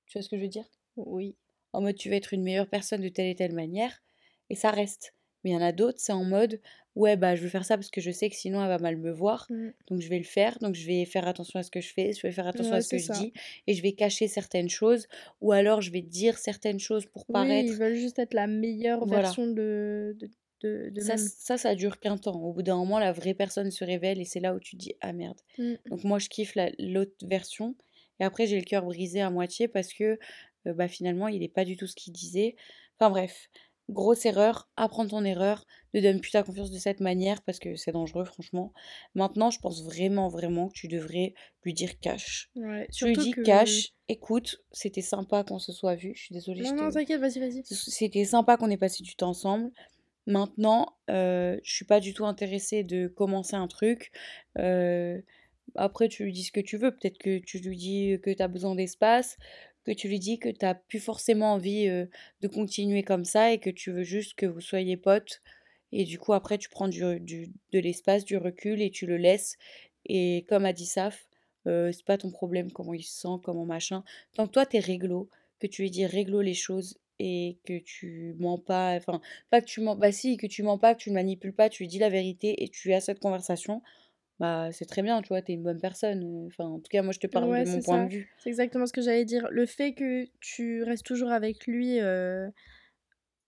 Tu 0.07 0.19
vois 0.19 0.23
ce 0.23 0.29
que 0.29 0.37
je 0.37 0.43
veux 0.43 0.49
dire? 0.49 0.65
Oui. 0.97 1.37
En 1.73 1.81
mode 1.81 1.95
tu 1.95 2.09
veux 2.09 2.17
être 2.17 2.35
une 2.35 2.43
meilleure 2.43 2.69
personne 2.69 3.03
de 3.03 3.09
telle 3.09 3.29
et 3.29 3.37
telle 3.37 3.55
manière 3.55 4.03
et 4.51 4.57
ça 4.57 4.73
reste. 4.73 5.15
Mais 5.45 5.51
il 5.51 5.53
y 5.53 5.57
en 5.57 5.63
a 5.63 5.71
d'autres, 5.71 6.01
c'est 6.01 6.13
en 6.13 6.25
mode 6.25 6.61
ouais, 6.97 7.17
bah 7.17 7.37
je 7.37 7.43
veux 7.45 7.49
faire 7.49 7.65
ça 7.65 7.77
parce 7.77 7.91
que 7.91 8.01
je 8.01 8.11
sais 8.11 8.29
que 8.31 8.35
sinon 8.35 8.61
elle 8.61 8.67
va 8.69 8.79
mal 8.79 8.97
me 8.97 9.13
voir. 9.13 9.47
Mm. 9.49 9.69
Donc 9.87 10.01
je 10.01 10.09
vais 10.09 10.19
le 10.19 10.25
faire, 10.25 10.59
donc 10.59 10.75
je 10.75 10.85
vais 10.89 11.05
faire 11.05 11.29
attention 11.29 11.61
à 11.61 11.63
ce 11.63 11.71
que 11.71 11.81
je 11.81 11.93
fais, 11.93 12.13
je 12.15 12.23
vais 12.27 12.33
faire 12.33 12.49
attention 12.49 12.73
Ouais, 12.73 12.79
à 12.79 12.81
ce 12.81 12.89
que 12.89 12.99
je 12.99 13.13
dis 13.13 13.33
et 13.69 13.75
je 13.75 13.83
vais 13.83 13.93
cacher 13.93 14.27
certaines 14.27 14.69
choses 14.69 15.07
ou 15.41 15.53
alors 15.53 15.83
je 15.83 15.93
vais 15.93 16.03
dire 16.03 16.37
certaines 16.37 16.81
choses 16.81 17.07
pour 17.07 17.27
Oui, 17.29 17.35
paraître. 17.35 17.71
ils 17.73 17.77
veulent 17.79 17.95
juste 17.95 18.19
être 18.19 18.35
la 18.35 18.49
meilleure 18.49 19.07
Voilà. 19.07 19.23
version 19.23 19.47
de, 19.47 20.17
de, 20.19 20.29
de, 20.61 20.91
de 20.91 21.01
Ça, 21.01 21.17
même. 21.17 21.29
ça, 21.39 21.57
ça 21.59 21.75
dure 21.75 21.99
qu'un 22.01 22.17
temps. 22.17 22.35
Au 22.43 22.53
bout 22.53 22.63
d'un 22.63 22.77
moment, 22.77 22.99
la 22.99 23.13
vraie 23.13 23.35
personne 23.35 23.71
se 23.71 23.85
révèle 23.85 24.21
et 24.21 24.25
c'est 24.25 24.41
là 24.41 24.55
où 24.55 24.61
tu 24.61 24.77
te 24.77 24.81
dis 24.83 24.95
ah 25.01 25.13
merde. 25.13 25.39
Mm. 25.59 25.75
Donc 25.91 26.05
moi, 26.05 26.19
je 26.19 26.29
kiffe 26.29 26.55
la- 26.55 26.71
l'autre 26.79 27.27
version 27.27 27.75
et 28.21 28.25
après 28.25 28.47
j'ai 28.47 28.59
le 28.59 28.65
cœur 28.65 28.85
brisé 28.85 29.21
à 29.21 29.31
moitié 29.31 29.69
parce 29.69 29.93
que 29.93 30.19
euh, 30.67 30.73
bah, 30.75 30.89
finalement, 30.89 31.29
il 31.29 31.41
n'est 31.41 31.49
pas 31.49 31.65
du 31.65 31.77
tout 31.77 31.87
ce 31.87 31.95
qu'il 31.95 32.13
disait. 32.13 32.57
Enfin 32.99 33.11
bref, 33.11 33.49
grosse 33.89 34.27
erreur, 34.27 34.69
apprends 34.77 35.07
ton 35.07 35.25
erreur, 35.25 35.65
ne 35.95 36.01
donne 36.01 36.21
plus 36.21 36.33
ta 36.33 36.43
confiance 36.43 36.71
de 36.71 36.79
cette 36.79 37.01
manière 37.01 37.41
parce 37.43 37.59
que 37.59 37.77
c'est 37.77 37.93
dangereux, 37.93 38.25
franchement. 38.25 38.73
Maintenant, 39.15 39.51
je 39.51 39.61
pense 39.61 39.83
vraiment, 39.85 40.29
vraiment 40.29 40.69
que 40.69 40.75
tu 40.75 40.89
devrais 40.89 41.33
lui 41.65 41.73
dire 41.73 41.99
cash. 42.01 42.51
Ouais, 42.57 42.87
Tu 42.93 43.07
lui 43.07 43.17
dis 43.17 43.31
que... 43.31 43.41
cash, 43.43 43.93
écoute, 44.09 44.63
c'était 44.73 45.01
sympa 45.01 45.43
qu'on 45.45 45.59
se 45.59 45.73
soit 45.73 45.95
vu, 45.95 46.13
je 46.17 46.25
suis 46.25 46.35
désolée, 46.35 46.65
je 46.65 46.71
Non, 46.71 46.77
non, 46.77 46.89
te... 46.91 46.95
t'inquiète, 46.95 47.21
vas-y, 47.21 47.39
vas-y. 47.39 47.63
C'était 47.65 48.25
sympa 48.25 48.57
qu'on 48.59 48.69
ait 48.71 48.77
passé 48.77 49.03
du 49.03 49.15
temps 49.15 49.31
ensemble. 49.31 49.71
Maintenant, 50.29 50.95
euh, 51.09 51.59
je 51.65 51.73
suis 51.73 51.87
pas 51.87 52.01
du 52.01 52.13
tout 52.13 52.27
intéressée 52.27 52.85
de 52.85 53.09
commencer 53.09 53.57
un 53.57 53.67
truc. 53.67 54.13
Euh, 54.59 55.23
après, 55.75 56.09
tu 56.09 56.25
lui 56.25 56.33
dis 56.33 56.45
ce 56.45 56.53
que 56.53 56.61
tu 56.61 56.77
veux. 56.77 56.91
Peut-être 56.91 57.17
que 57.17 57.39
tu 57.39 57.59
lui 57.61 57.79
dis 57.79 58.19
que 58.23 58.31
tu 58.31 58.43
as 58.43 58.49
besoin 58.49 58.75
d'espace, 58.75 59.39
que 59.85 59.93
tu 59.93 60.07
lui 60.07 60.19
dis 60.19 60.39
que 60.39 60.51
tu 60.51 60.67
plus 60.89 61.01
forcément 61.01 61.55
envie 61.55 61.89
euh, 61.89 62.05
de 62.43 62.49
continuer 62.49 63.03
comme 63.03 63.25
ça 63.25 63.53
et 63.53 63.59
que 63.59 63.71
tu 63.71 63.91
veux 63.91 64.03
juste 64.03 64.35
que 64.35 64.45
vous 64.45 64.61
soyez 64.61 64.99
potes. 64.99 65.41
Et 65.93 66.05
du 66.05 66.19
coup, 66.19 66.35
après, 66.35 66.59
tu 66.59 66.69
prends 66.69 66.89
du, 66.89 67.21
du- 67.21 67.51
de 67.73 67.79
l'espace, 67.79 68.27
du 68.27 68.37
recul 68.37 68.83
et 68.83 68.91
tu 68.91 69.07
le 69.07 69.17
laisses. 69.17 69.57
Et 70.05 70.45
comme 70.51 70.67
a 70.67 70.75
dit 70.75 70.85
Saf, 70.85 71.27
euh, 71.67 71.91
c'est 71.91 72.05
pas 72.05 72.19
ton 72.19 72.31
problème 72.31 72.71
comment 72.71 72.93
il 72.93 73.03
se 73.03 73.19
sent, 73.19 73.41
comment 73.43 73.65
machin. 73.65 74.05
Tant 74.35 74.47
que 74.47 74.53
toi, 74.53 74.67
t'es 74.67 74.79
réglo, 74.79 75.31
que 75.59 75.67
tu 75.67 75.81
lui 75.81 75.91
dis 75.91 76.05
réglo 76.05 76.43
les 76.43 76.53
choses 76.53 76.99
et 77.19 77.59
que 77.65 77.79
tu 77.79 78.35
mens 78.39 78.59
pas, 78.59 78.95
enfin, 78.97 79.21
pas 79.51 79.61
que 79.61 79.67
tu 79.67 79.81
mens, 79.81 79.97
bah 79.97 80.13
si, 80.13 80.37
que 80.37 80.47
tu 80.47 80.63
mens 80.63 80.79
pas, 80.79 80.95
que 80.95 81.01
tu 81.01 81.11
ne 81.11 81.15
manipules 81.15 81.55
pas, 81.55 81.69
tu 81.69 81.83
lui 81.85 81.89
dis 81.89 81.99
la 81.99 82.09
vérité 82.11 82.63
et 82.65 82.69
tu 82.69 82.93
as 82.93 83.01
cette 83.01 83.21
conversation, 83.21 83.83
bah 84.41 84.71
c'est 84.73 84.87
très 84.87 85.03
bien, 85.03 85.23
tu 85.23 85.29
vois, 85.29 85.43
t'es 85.43 85.55
une 85.55 85.63
bonne 85.65 85.81
personne. 85.81 86.25
euh, 86.25 86.49
Enfin, 86.49 86.67
en 86.67 86.79
tout 86.81 86.89
cas, 86.91 87.03
moi, 87.03 87.13
je 87.13 87.21
te 87.21 87.27
parle 87.29 87.51
Ouais, 87.51 87.65
de 87.65 87.71
mon 87.71 87.83
point 87.83 87.99
ça. 87.99 88.05
de 88.05 88.09
vue. 88.09 88.31
C'est 88.39 88.49
exactement 88.51 88.87
ce 88.87 88.93
que 88.93 89.01
j'allais 89.03 89.25
dire. 89.25 89.49
Le 89.51 89.67
fait 89.67 89.93
que 89.95 90.27
tu 90.41 90.83
restes 90.83 91.05
toujours 91.07 91.31
avec 91.31 91.67
lui 91.67 92.01
euh, 92.01 92.49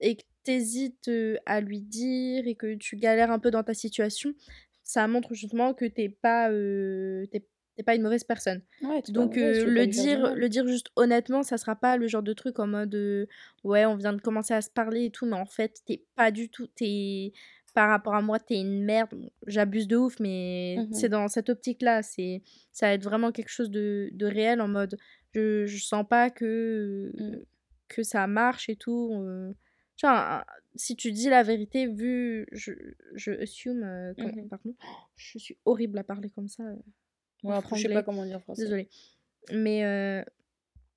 et 0.01 0.17
que 0.17 0.23
t'hésites 0.45 1.09
euh, 1.09 1.37
à 1.47 1.61
lui 1.61 1.81
dire 1.81 2.47
et 2.47 2.55
que 2.55 2.75
tu 2.77 2.97
galères 2.97 3.31
un 3.31 3.39
peu 3.39 3.51
dans 3.51 3.63
ta 3.63 3.75
situation, 3.75 4.35
ça 4.83 5.07
montre 5.09 5.35
justement 5.35 5.75
que 5.75 5.85
t'es 5.85 6.09
pas, 6.09 6.51
euh, 6.51 7.27
t'es 7.33 7.47
t'es 7.81 7.85
pas 7.85 7.95
une 7.95 8.03
mauvaise 8.03 8.25
personne. 8.25 8.61
Ouais, 8.83 9.01
t'es 9.03 9.13
pas 9.13 9.19
Donc 9.21 9.37
euh, 9.39 9.65
le 9.71 9.87
dire, 9.87 10.35
le 10.35 10.49
dire 10.49 10.67
juste 10.67 10.89
honnêtement, 10.97 11.43
ça 11.43 11.57
sera 11.57 11.75
pas 11.77 11.97
le 11.97 12.07
genre 12.09 12.23
de 12.23 12.33
truc 12.35 12.59
en 12.59 12.67
mode 12.67 12.95
euh, 12.95 13.27
ouais, 13.65 13.87
on 13.87 13.97
vient 13.97 14.13
de 14.13 14.21
commencer 14.21 14.53
à 14.55 14.61
se 14.61 14.71
parler 14.71 15.07
et 15.07 15.11
tout, 15.11 15.25
mais 15.27 15.37
en 15.37 15.47
fait, 15.47 15.81
t'es 15.87 16.05
pas 16.15 16.31
du 16.31 16.49
tout, 16.51 16.67
t'es 16.67 17.33
par 17.75 17.89
rapport 17.89 18.15
à 18.17 18.21
moi, 18.21 18.39
t'es 18.41 18.61
une 18.61 18.85
merde. 18.85 19.31
J'abuse 19.47 19.87
de 19.89 19.97
ouf, 19.97 20.19
mais 20.21 20.77
Mhm. 20.79 20.93
c'est 20.93 21.09
dans 21.09 21.29
cette 21.29 21.49
optique-là, 21.49 22.03
c'est 22.03 22.43
ça 22.73 22.87
va 22.89 22.93
être 22.95 23.05
vraiment 23.05 23.33
quelque 23.33 23.49
chose 23.51 23.71
de, 23.71 24.11
de 24.13 24.27
réel 24.27 24.61
en 24.61 24.69
mode 24.69 24.99
je, 25.35 25.65
je 25.67 25.83
sens 25.85 26.05
pas 26.09 26.29
que 26.31 27.13
Mm. 27.17 27.37
que 27.89 28.03
ça 28.03 28.27
marche 28.27 28.69
et 28.69 28.77
tout. 28.77 29.11
euh. 29.15 29.53
Si 30.77 30.97
tu 30.97 31.13
dis 31.13 31.29
la 31.29 31.43
vérité, 31.43 31.87
vu 31.87 32.47
je 32.53 32.73
je 33.15 33.33
assume, 33.33 33.83
euh, 33.83 34.15
comme- 34.15 34.33
Mhm. 34.43 34.49
pardon, 34.49 34.75
je 35.17 35.39
suis 35.39 35.57
horrible 35.65 35.99
à 35.99 36.05
parler 36.05 36.31
comme 36.31 36.49
ça. 36.49 36.65
Ouais, 37.43 37.55
après, 37.57 37.77
je 37.77 37.83
sais 37.89 37.95
pas 37.95 38.03
comment 38.03 38.25
dire 38.25 38.37
en 38.37 38.41
français. 38.41 38.63
Désolée. 38.63 38.89
Mais, 39.53 39.85
euh, 39.85 40.23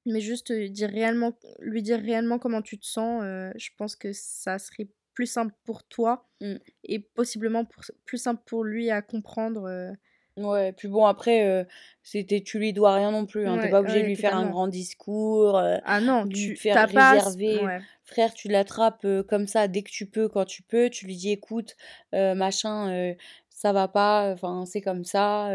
mais 0.05 0.19
juste 0.21 0.51
euh, 0.51 0.67
dire 0.67 0.89
réellement, 0.89 1.33
lui 1.59 1.81
dire 1.81 1.99
réellement 1.99 2.39
comment 2.39 2.61
tu 2.61 2.77
te 2.79 2.85
sens, 2.85 3.21
euh, 3.23 3.51
je 3.55 3.69
pense 3.77 3.95
que 3.95 4.11
ça 4.13 4.59
serait 4.59 4.87
plus 5.13 5.27
simple 5.27 5.53
pour 5.63 5.83
toi 5.83 6.27
Mm. 6.41 6.55
et 6.85 6.99
possiblement 6.99 7.63
pour- 7.65 7.83
plus 8.05 8.17
simple 8.17 8.41
pour 8.45 8.63
lui 8.63 8.89
à 8.89 9.01
comprendre. 9.01 9.93
Ouais, 10.37 10.71
puis 10.71 10.87
bon, 10.87 11.05
après, 11.05 11.45
euh, 11.47 11.63
c'était, 12.01 12.41
tu 12.41 12.57
lui 12.57 12.73
dois 12.73 12.95
rien 12.95 13.11
non 13.11 13.25
plus, 13.25 13.47
hein. 13.47 13.57
T'es 13.59 13.69
pas 13.69 13.81
obligé 13.81 14.01
de 14.01 14.07
lui 14.07 14.15
faire 14.15 14.35
un 14.35 14.49
grand 14.49 14.67
discours, 14.67 15.57
euh, 15.57 15.77
Ah 15.85 16.01
non, 16.01 16.23
lui 16.25 16.33
tu 16.33 16.55
faire 16.55 16.87
pas. 16.91 17.11
réserver. 17.11 17.63
Ouais. 17.63 17.81
Frère, 18.03 18.33
tu 18.33 18.47
l'attrapes 18.47 19.05
euh, 19.05 19.23
comme 19.23 19.47
ça 19.47 19.67
dès 19.67 19.81
que 19.83 19.91
tu 19.91 20.05
peux, 20.07 20.27
quand 20.27 20.45
tu 20.45 20.63
peux. 20.63 20.89
Tu 20.89 21.05
lui 21.05 21.15
dis, 21.15 21.31
écoute, 21.31 21.75
machin, 22.11 23.13
ça 23.49 23.71
va 23.73 23.87
pas, 23.87 24.31
enfin, 24.33 24.65
c'est 24.65 24.81
comme 24.81 25.03
ça, 25.05 25.49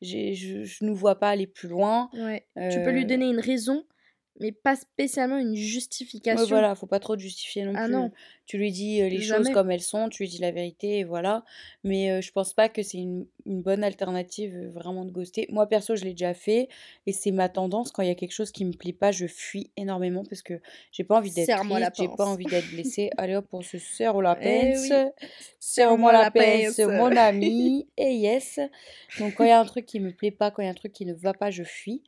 je, 0.00 0.32
je 0.64 0.84
nous 0.84 0.94
vois 0.94 1.18
pas 1.18 1.30
aller 1.30 1.46
plus 1.46 1.68
loin. 1.68 2.08
Tu 2.14 2.82
peux 2.82 2.90
lui 2.92 3.04
donner 3.06 3.28
une 3.28 3.40
raison, 3.40 3.84
mais 4.40 4.50
pas 4.52 4.76
spécialement 4.76 5.38
une 5.38 5.50
Ouais, 5.50 5.56
justification. 5.56 6.46
voilà, 6.46 6.74
faut 6.74 6.86
pas 6.86 6.98
trop 7.00 7.16
te 7.16 7.20
justifier 7.20 7.64
non 7.64 7.72
Ah 7.76 7.84
plus. 7.84 7.92
non, 7.92 8.10
Tu 8.46 8.58
lui 8.58 8.72
dis 8.72 9.00
euh, 9.02 9.08
les 9.08 9.20
choses 9.20 9.50
comme 9.50 9.70
elles 9.70 9.82
sont, 9.82 10.08
tu 10.08 10.22
lui 10.22 10.28
dis 10.30 10.38
la 10.38 10.50
vérité 10.50 10.98
et 10.98 11.04
voilà. 11.04 11.44
Mais 11.84 12.10
euh, 12.10 12.20
je 12.20 12.32
pense 12.32 12.52
pas 12.54 12.68
que 12.68 12.82
c'est 12.82 12.98
une, 12.98 13.26
une 13.46 13.62
bonne 13.62 13.84
alternative 13.84 14.54
euh, 14.56 14.70
vraiment 14.70 15.04
de 15.04 15.10
ghoster. 15.10 15.46
Moi 15.50 15.66
perso, 15.66 15.96
je 15.96 16.04
l'ai 16.04 16.12
déjà 16.12 16.34
fait 16.34 16.68
et 17.06 17.12
c'est 17.12 17.30
ma 17.30 17.48
tendance 17.48 17.92
quand 17.92 18.02
il 18.02 18.08
y 18.08 18.10
a 18.10 18.14
quelque 18.14 18.32
chose 18.32 18.50
qui 18.52 18.64
me 18.64 18.72
plaît 18.72 18.92
pas, 18.92 19.12
je 19.12 19.26
fuis 19.26 19.70
énormément 19.76 20.24
parce 20.24 20.42
que 20.42 20.60
j'ai 20.92 21.04
pas 21.04 21.18
envie 21.18 21.30
d'être 21.30 21.46
triste, 21.58 21.94
j'ai 21.98 22.08
pas 22.08 22.26
envie 22.26 22.46
d'être 22.46 22.68
blessée. 22.70 23.10
Allez 23.18 23.36
hop, 23.36 23.46
on 23.52 23.60
se 23.62 23.78
serre 23.78 24.20
la 24.22 24.36
Eh 24.40 24.72
pince. 24.72 24.90
oui, 24.90 25.26
Serre-moi 25.60 26.12
la 26.12 26.22
la 26.22 26.30
pince. 26.30 26.78
mon 26.78 27.16
ami. 27.16 27.86
Et 27.96 28.14
yes. 28.16 28.60
Donc 29.18 29.34
quand 29.34 29.44
il 29.44 29.48
y 29.48 29.52
a 29.52 29.60
un 29.60 29.64
truc 29.66 29.86
qui 29.86 30.00
me 30.00 30.10
plaît 30.10 30.30
pas, 30.30 30.50
quand 30.50 30.62
il 30.62 30.64
y 30.64 30.68
a 30.68 30.70
un 30.72 30.74
truc 30.74 30.92
qui 30.92 31.04
ne 31.06 31.12
va 31.14 31.32
pas, 31.34 31.50
je 31.50 31.62
fuis. 31.64 32.02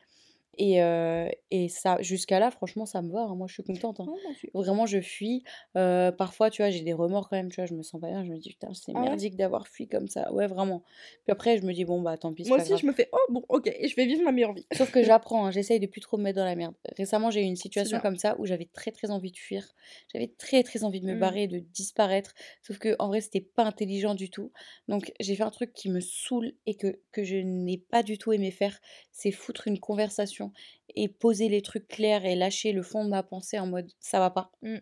Et, 0.58 0.82
euh, 0.82 1.28
et 1.50 1.68
ça, 1.68 1.96
jusqu'à 2.00 2.38
là, 2.38 2.50
franchement, 2.50 2.86
ça 2.86 3.02
me 3.02 3.10
va. 3.12 3.22
hein. 3.22 3.34
Moi, 3.34 3.46
je 3.48 3.54
suis 3.54 3.62
contente. 3.64 4.00
hein. 4.00 4.06
Oh. 4.08 4.32
Vraiment, 4.54 4.86
je 4.86 5.00
fuis. 5.00 5.42
Euh, 5.76 6.12
parfois, 6.12 6.50
tu 6.50 6.62
vois, 6.62 6.70
j'ai 6.70 6.82
des 6.82 6.92
remords 6.92 7.28
quand 7.28 7.36
même. 7.36 7.50
Tu 7.50 7.56
vois, 7.56 7.66
je 7.66 7.74
me 7.74 7.82
sens 7.82 8.00
pas 8.00 8.08
bien. 8.08 8.24
Je 8.24 8.30
me 8.30 8.38
dis, 8.38 8.50
putain, 8.50 8.72
c'est 8.74 8.94
Ah 8.94 9.00
ouais? 9.00 9.10
merdique 9.10 9.36
d'avoir 9.36 9.66
fui 9.68 9.88
comme 9.88 10.08
ça. 10.08 10.32
Ouais, 10.32 10.46
vraiment. 10.46 10.82
Puis 11.24 11.32
après, 11.32 11.58
je 11.58 11.62
me 11.66 11.72
dis, 11.72 11.84
bon, 11.84 12.00
bah 12.02 12.16
tant 12.16 12.32
pis, 12.32 12.44
Moi 12.44 12.56
aussi, 12.58 12.68
grave. 12.70 12.80
je 12.80 12.86
me 12.86 12.92
fais 12.92 13.08
oh 13.12 13.18
bon, 13.30 13.44
ok, 13.48 13.66
et 13.66 13.88
je 13.88 13.96
vais 13.96 14.06
vivre 14.06 14.22
ma 14.22 14.32
meilleure 14.32 14.52
vie. 14.52 14.66
Sauf 14.70 14.90
que 14.90 15.02
j'apprends, 15.02 15.46
hein, 15.46 15.50
j'essaye 15.50 15.80
de 15.80 15.86
plus 15.86 16.00
trop 16.00 16.16
me 16.18 16.22
mettre 16.24 16.36
dans 16.38 16.44
la 16.44 16.54
merde. 16.56 16.74
Récemment, 16.96 17.30
j'ai 17.30 17.40
eu 17.40 17.44
une 17.44 17.56
situation 17.56 17.98
comme 18.00 18.16
ça 18.16 18.36
où 18.38 18.46
j'avais 18.46 18.66
très 18.66 18.90
très 18.92 19.10
envie 19.10 19.32
de 19.32 19.36
fuir. 19.38 19.74
J'avais 20.12 20.28
très 20.28 20.62
très 20.62 20.84
envie 20.84 21.00
de 21.00 21.06
me 21.06 21.14
Mm. 21.14 21.18
barrer, 21.18 21.46
de 21.48 21.58
disparaître. 21.58 22.34
Sauf 22.62 22.78
que 22.78 22.94
en 22.98 23.08
vrai, 23.08 23.20
c'était 23.20 23.40
pas 23.40 23.64
intelligent 23.64 24.14
du 24.14 24.30
tout. 24.30 24.52
Donc, 24.88 25.12
j'ai 25.20 25.34
fait 25.36 25.42
un 25.42 25.50
truc 25.50 25.72
qui 25.72 25.90
me 25.90 26.00
saoule 26.00 26.52
et 26.66 26.74
que, 26.76 27.00
que 27.12 27.24
je 27.24 27.36
n'ai 27.36 27.78
pas 27.78 28.02
du 28.02 28.18
tout 28.18 28.32
aimé 28.32 28.50
faire. 28.50 28.78
C'est 29.12 29.32
foutre 29.32 29.66
une 29.68 29.80
conversation 29.80 30.43
et 30.94 31.08
poser 31.08 31.48
les 31.48 31.62
trucs 31.62 31.88
clairs 31.88 32.24
et 32.24 32.34
lâcher 32.36 32.72
le 32.72 32.82
fond 32.82 33.04
de 33.04 33.10
ma 33.10 33.22
pensée 33.22 33.58
en 33.58 33.66
mode 33.66 33.90
ça 34.00 34.18
va 34.18 34.30
pas. 34.30 34.50
Mm. 34.62 34.76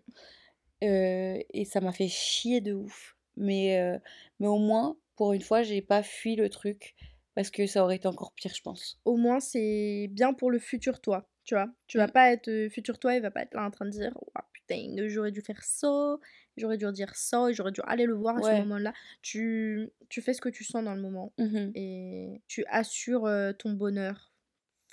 Euh, 0.84 1.38
et 1.50 1.64
ça 1.64 1.80
m'a 1.80 1.92
fait 1.92 2.08
chier 2.08 2.60
de 2.60 2.72
ouf. 2.72 3.16
Mais, 3.36 3.78
euh, 3.78 3.98
mais 4.40 4.46
au 4.48 4.58
moins, 4.58 4.96
pour 5.16 5.32
une 5.32 5.40
fois, 5.40 5.62
j'ai 5.62 5.80
pas 5.80 6.02
fui 6.02 6.36
le 6.36 6.48
truc 6.50 6.94
parce 7.34 7.50
que 7.50 7.66
ça 7.66 7.82
aurait 7.82 7.96
été 7.96 8.08
encore 8.08 8.32
pire, 8.34 8.52
je 8.54 8.60
pense. 8.62 9.00
Au 9.04 9.16
moins, 9.16 9.40
c'est 9.40 10.08
bien 10.10 10.34
pour 10.34 10.50
le 10.50 10.58
futur 10.58 11.00
toi. 11.00 11.28
Tu 11.44 11.54
vois, 11.54 11.68
tu 11.86 11.98
vas 11.98 12.06
Mmh. 12.06 12.12
pas 12.12 12.32
être 12.32 12.48
euh, 12.48 12.68
futur 12.68 12.98
toi, 12.98 13.14
il 13.14 13.22
va 13.22 13.30
pas 13.30 13.42
être 13.42 13.54
là 13.54 13.64
en 13.64 13.70
train 13.70 13.84
de 13.84 13.90
dire 13.90 14.12
oh, 14.20 14.30
putain, 14.52 14.94
j'aurais 15.08 15.32
dû 15.32 15.40
faire 15.40 15.62
ça, 15.64 16.16
j'aurais 16.56 16.76
dû 16.76 16.84
dire 16.92 17.12
ça, 17.16 17.48
et 17.50 17.54
j'aurais 17.54 17.72
dû 17.72 17.80
aller 17.84 18.04
le 18.06 18.14
voir 18.14 18.36
à 18.36 18.42
ce 18.42 18.50
moment-là. 18.60 18.92
Tu, 19.22 19.90
tu 20.08 20.20
fais 20.22 20.34
ce 20.34 20.40
que 20.40 20.48
tu 20.48 20.62
sens 20.62 20.84
dans 20.84 20.94
le 20.94 21.00
moment 21.00 21.32
Mmh 21.38 21.70
et 21.74 22.42
tu 22.46 22.64
assures 22.68 23.28
ton 23.58 23.72
bonheur 23.72 24.31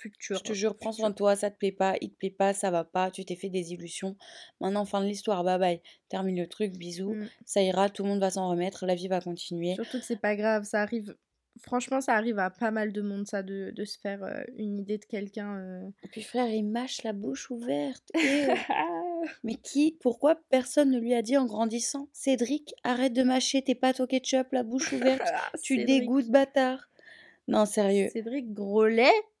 futur. 0.00 0.38
Je 0.38 0.42
te 0.42 0.52
jure, 0.52 0.76
prends 0.76 0.92
soin 0.92 1.10
de 1.10 1.14
toi, 1.14 1.36
ça 1.36 1.50
te 1.50 1.56
plaît 1.58 1.72
pas, 1.72 1.94
il 2.00 2.10
te 2.10 2.16
plaît 2.16 2.30
pas, 2.30 2.52
ça 2.54 2.70
va 2.70 2.84
pas, 2.84 3.10
tu 3.10 3.24
t'es 3.24 3.36
fait 3.36 3.48
des 3.50 3.72
illusions. 3.72 4.16
Maintenant, 4.60 4.84
fin 4.84 5.00
de 5.00 5.06
l'histoire, 5.06 5.44
bye 5.44 5.58
bye. 5.58 5.80
Termine 6.08 6.38
le 6.40 6.48
truc, 6.48 6.76
bisous. 6.76 7.14
Mm. 7.14 7.28
Ça 7.44 7.62
ira, 7.62 7.88
tout 7.90 8.02
le 8.02 8.08
monde 8.08 8.20
va 8.20 8.30
s'en 8.30 8.48
remettre, 8.48 8.86
la 8.86 8.94
vie 8.94 9.08
va 9.08 9.20
continuer. 9.20 9.74
Surtout 9.74 9.98
que 9.98 10.04
c'est 10.04 10.20
pas 10.20 10.36
grave, 10.36 10.64
ça 10.64 10.80
arrive. 10.82 11.14
Franchement, 11.62 12.00
ça 12.00 12.14
arrive 12.14 12.38
à 12.38 12.48
pas 12.48 12.70
mal 12.70 12.92
de 12.92 13.02
monde, 13.02 13.26
ça, 13.26 13.42
de, 13.42 13.72
de 13.76 13.84
se 13.84 13.98
faire 13.98 14.22
euh, 14.22 14.40
une 14.56 14.78
idée 14.78 14.96
de 14.98 15.04
quelqu'un. 15.04 15.58
euh. 15.58 15.88
Et 16.04 16.08
puis 16.08 16.22
frère, 16.22 16.46
il 16.48 16.62
mâche 16.62 17.02
la 17.02 17.12
bouche 17.12 17.50
ouverte. 17.50 18.08
Eh, 19.22 19.26
Mais 19.44 19.56
qui, 19.56 19.98
pourquoi 20.00 20.36
personne 20.48 20.90
ne 20.92 20.98
lui 20.98 21.12
a 21.12 21.20
dit 21.20 21.36
en 21.36 21.44
grandissant 21.44 22.08
Cédric, 22.14 22.72
arrête 22.84 23.12
de 23.12 23.22
mâcher 23.22 23.60
tes 23.60 23.74
pâtes 23.74 24.00
au 24.00 24.06
ketchup, 24.06 24.46
la 24.52 24.62
bouche 24.62 24.92
ouverte. 24.94 25.20
Ah, 25.26 25.50
tu 25.62 25.76
Cédric. 25.76 25.86
dégoûtes, 26.00 26.30
bâtard. 26.30 26.88
Non, 27.50 27.66
sérieux. 27.66 28.08
Cédric 28.12 28.52
Grolet? 28.52 29.10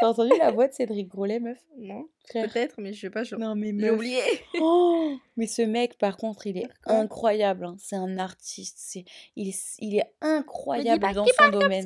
T'as 0.00 0.08
entendu 0.08 0.32
la 0.38 0.50
voix 0.50 0.66
de 0.68 0.72
Cédric 0.72 1.08
Grolet, 1.08 1.40
meuf? 1.40 1.58
Non, 1.78 2.06
peut-être, 2.32 2.74
mais 2.78 2.92
je 2.92 3.00
sais 3.00 3.10
pas, 3.10 3.22
je 3.22 3.34
Non, 3.36 3.54
mais 3.54 3.68
j'ai 3.68 3.72
meuf. 3.72 3.94
oublié. 3.94 4.20
Oh 4.60 5.16
mais 5.36 5.46
ce 5.46 5.62
mec, 5.62 5.96
par 5.98 6.16
contre, 6.16 6.46
il 6.46 6.58
est 6.58 6.68
incroyable. 6.86 7.64
hein. 7.64 7.76
C'est 7.78 7.96
un 7.96 8.18
artiste. 8.18 8.76
C'est, 8.78 9.04
il, 9.36 9.48
est, 9.48 9.58
il 9.78 9.96
est 9.96 10.12
incroyable 10.20 11.14
dans 11.14 11.24
son 11.26 11.48
domaine. 11.48 11.84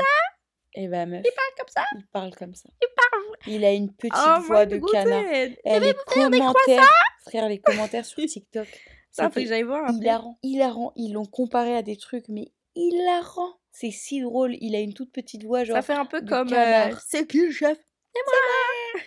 Et 0.77 0.89
bah 0.89 1.07
meuf, 1.07 1.23
Il 1.25 1.31
parle 1.31 1.55
comme 1.57 1.69
ça 1.69 1.85
il 1.97 2.07
parle 2.07 2.35
comme 2.35 2.55
ça. 2.57 2.69
Il 2.83 2.89
parle. 2.97 3.55
Il 3.55 3.65
a 3.65 3.73
une 3.73 3.93
petite 3.95 4.13
Oh 4.17 4.41
voix 4.41 4.67
de 4.67 4.79
canard. 4.91 5.23
Et 5.33 5.81
les 5.81 5.95
commentaires, 6.07 6.91
frère, 7.23 7.49
les 7.49 7.59
commentaires 7.61 8.05
sur 8.05 8.25
TikTok, 8.27 8.67
Ça, 9.13 9.31
faut 9.31 9.41
que 9.41 9.47
j'aille 9.47 9.63
voir 9.63 9.89
hilarant, 9.93 10.37
hilarant. 10.43 10.93
Ils 10.97 11.13
l'ont 11.13 11.27
comparé 11.27 11.77
à 11.77 11.83
des 11.83 11.97
trucs, 11.97 12.29
mais 12.29 12.51
hilarant. 12.75 13.53
C'est 13.77 13.91
si 13.91 14.21
drôle. 14.21 14.55
Il 14.61 14.75
a 14.77 14.81
une 14.81 14.95
toute 14.95 15.11
petite 15.11 15.43
voix, 15.45 15.65
genre. 15.65 15.77
Ça 15.77 15.83
fait 15.83 15.93
un 15.95 16.05
peu 16.07 16.21
comme. 16.23 16.53
euh, 16.53 16.95
c'est 17.05 17.27
qui 17.27 17.41
le 17.45 17.51
chef? 17.51 17.77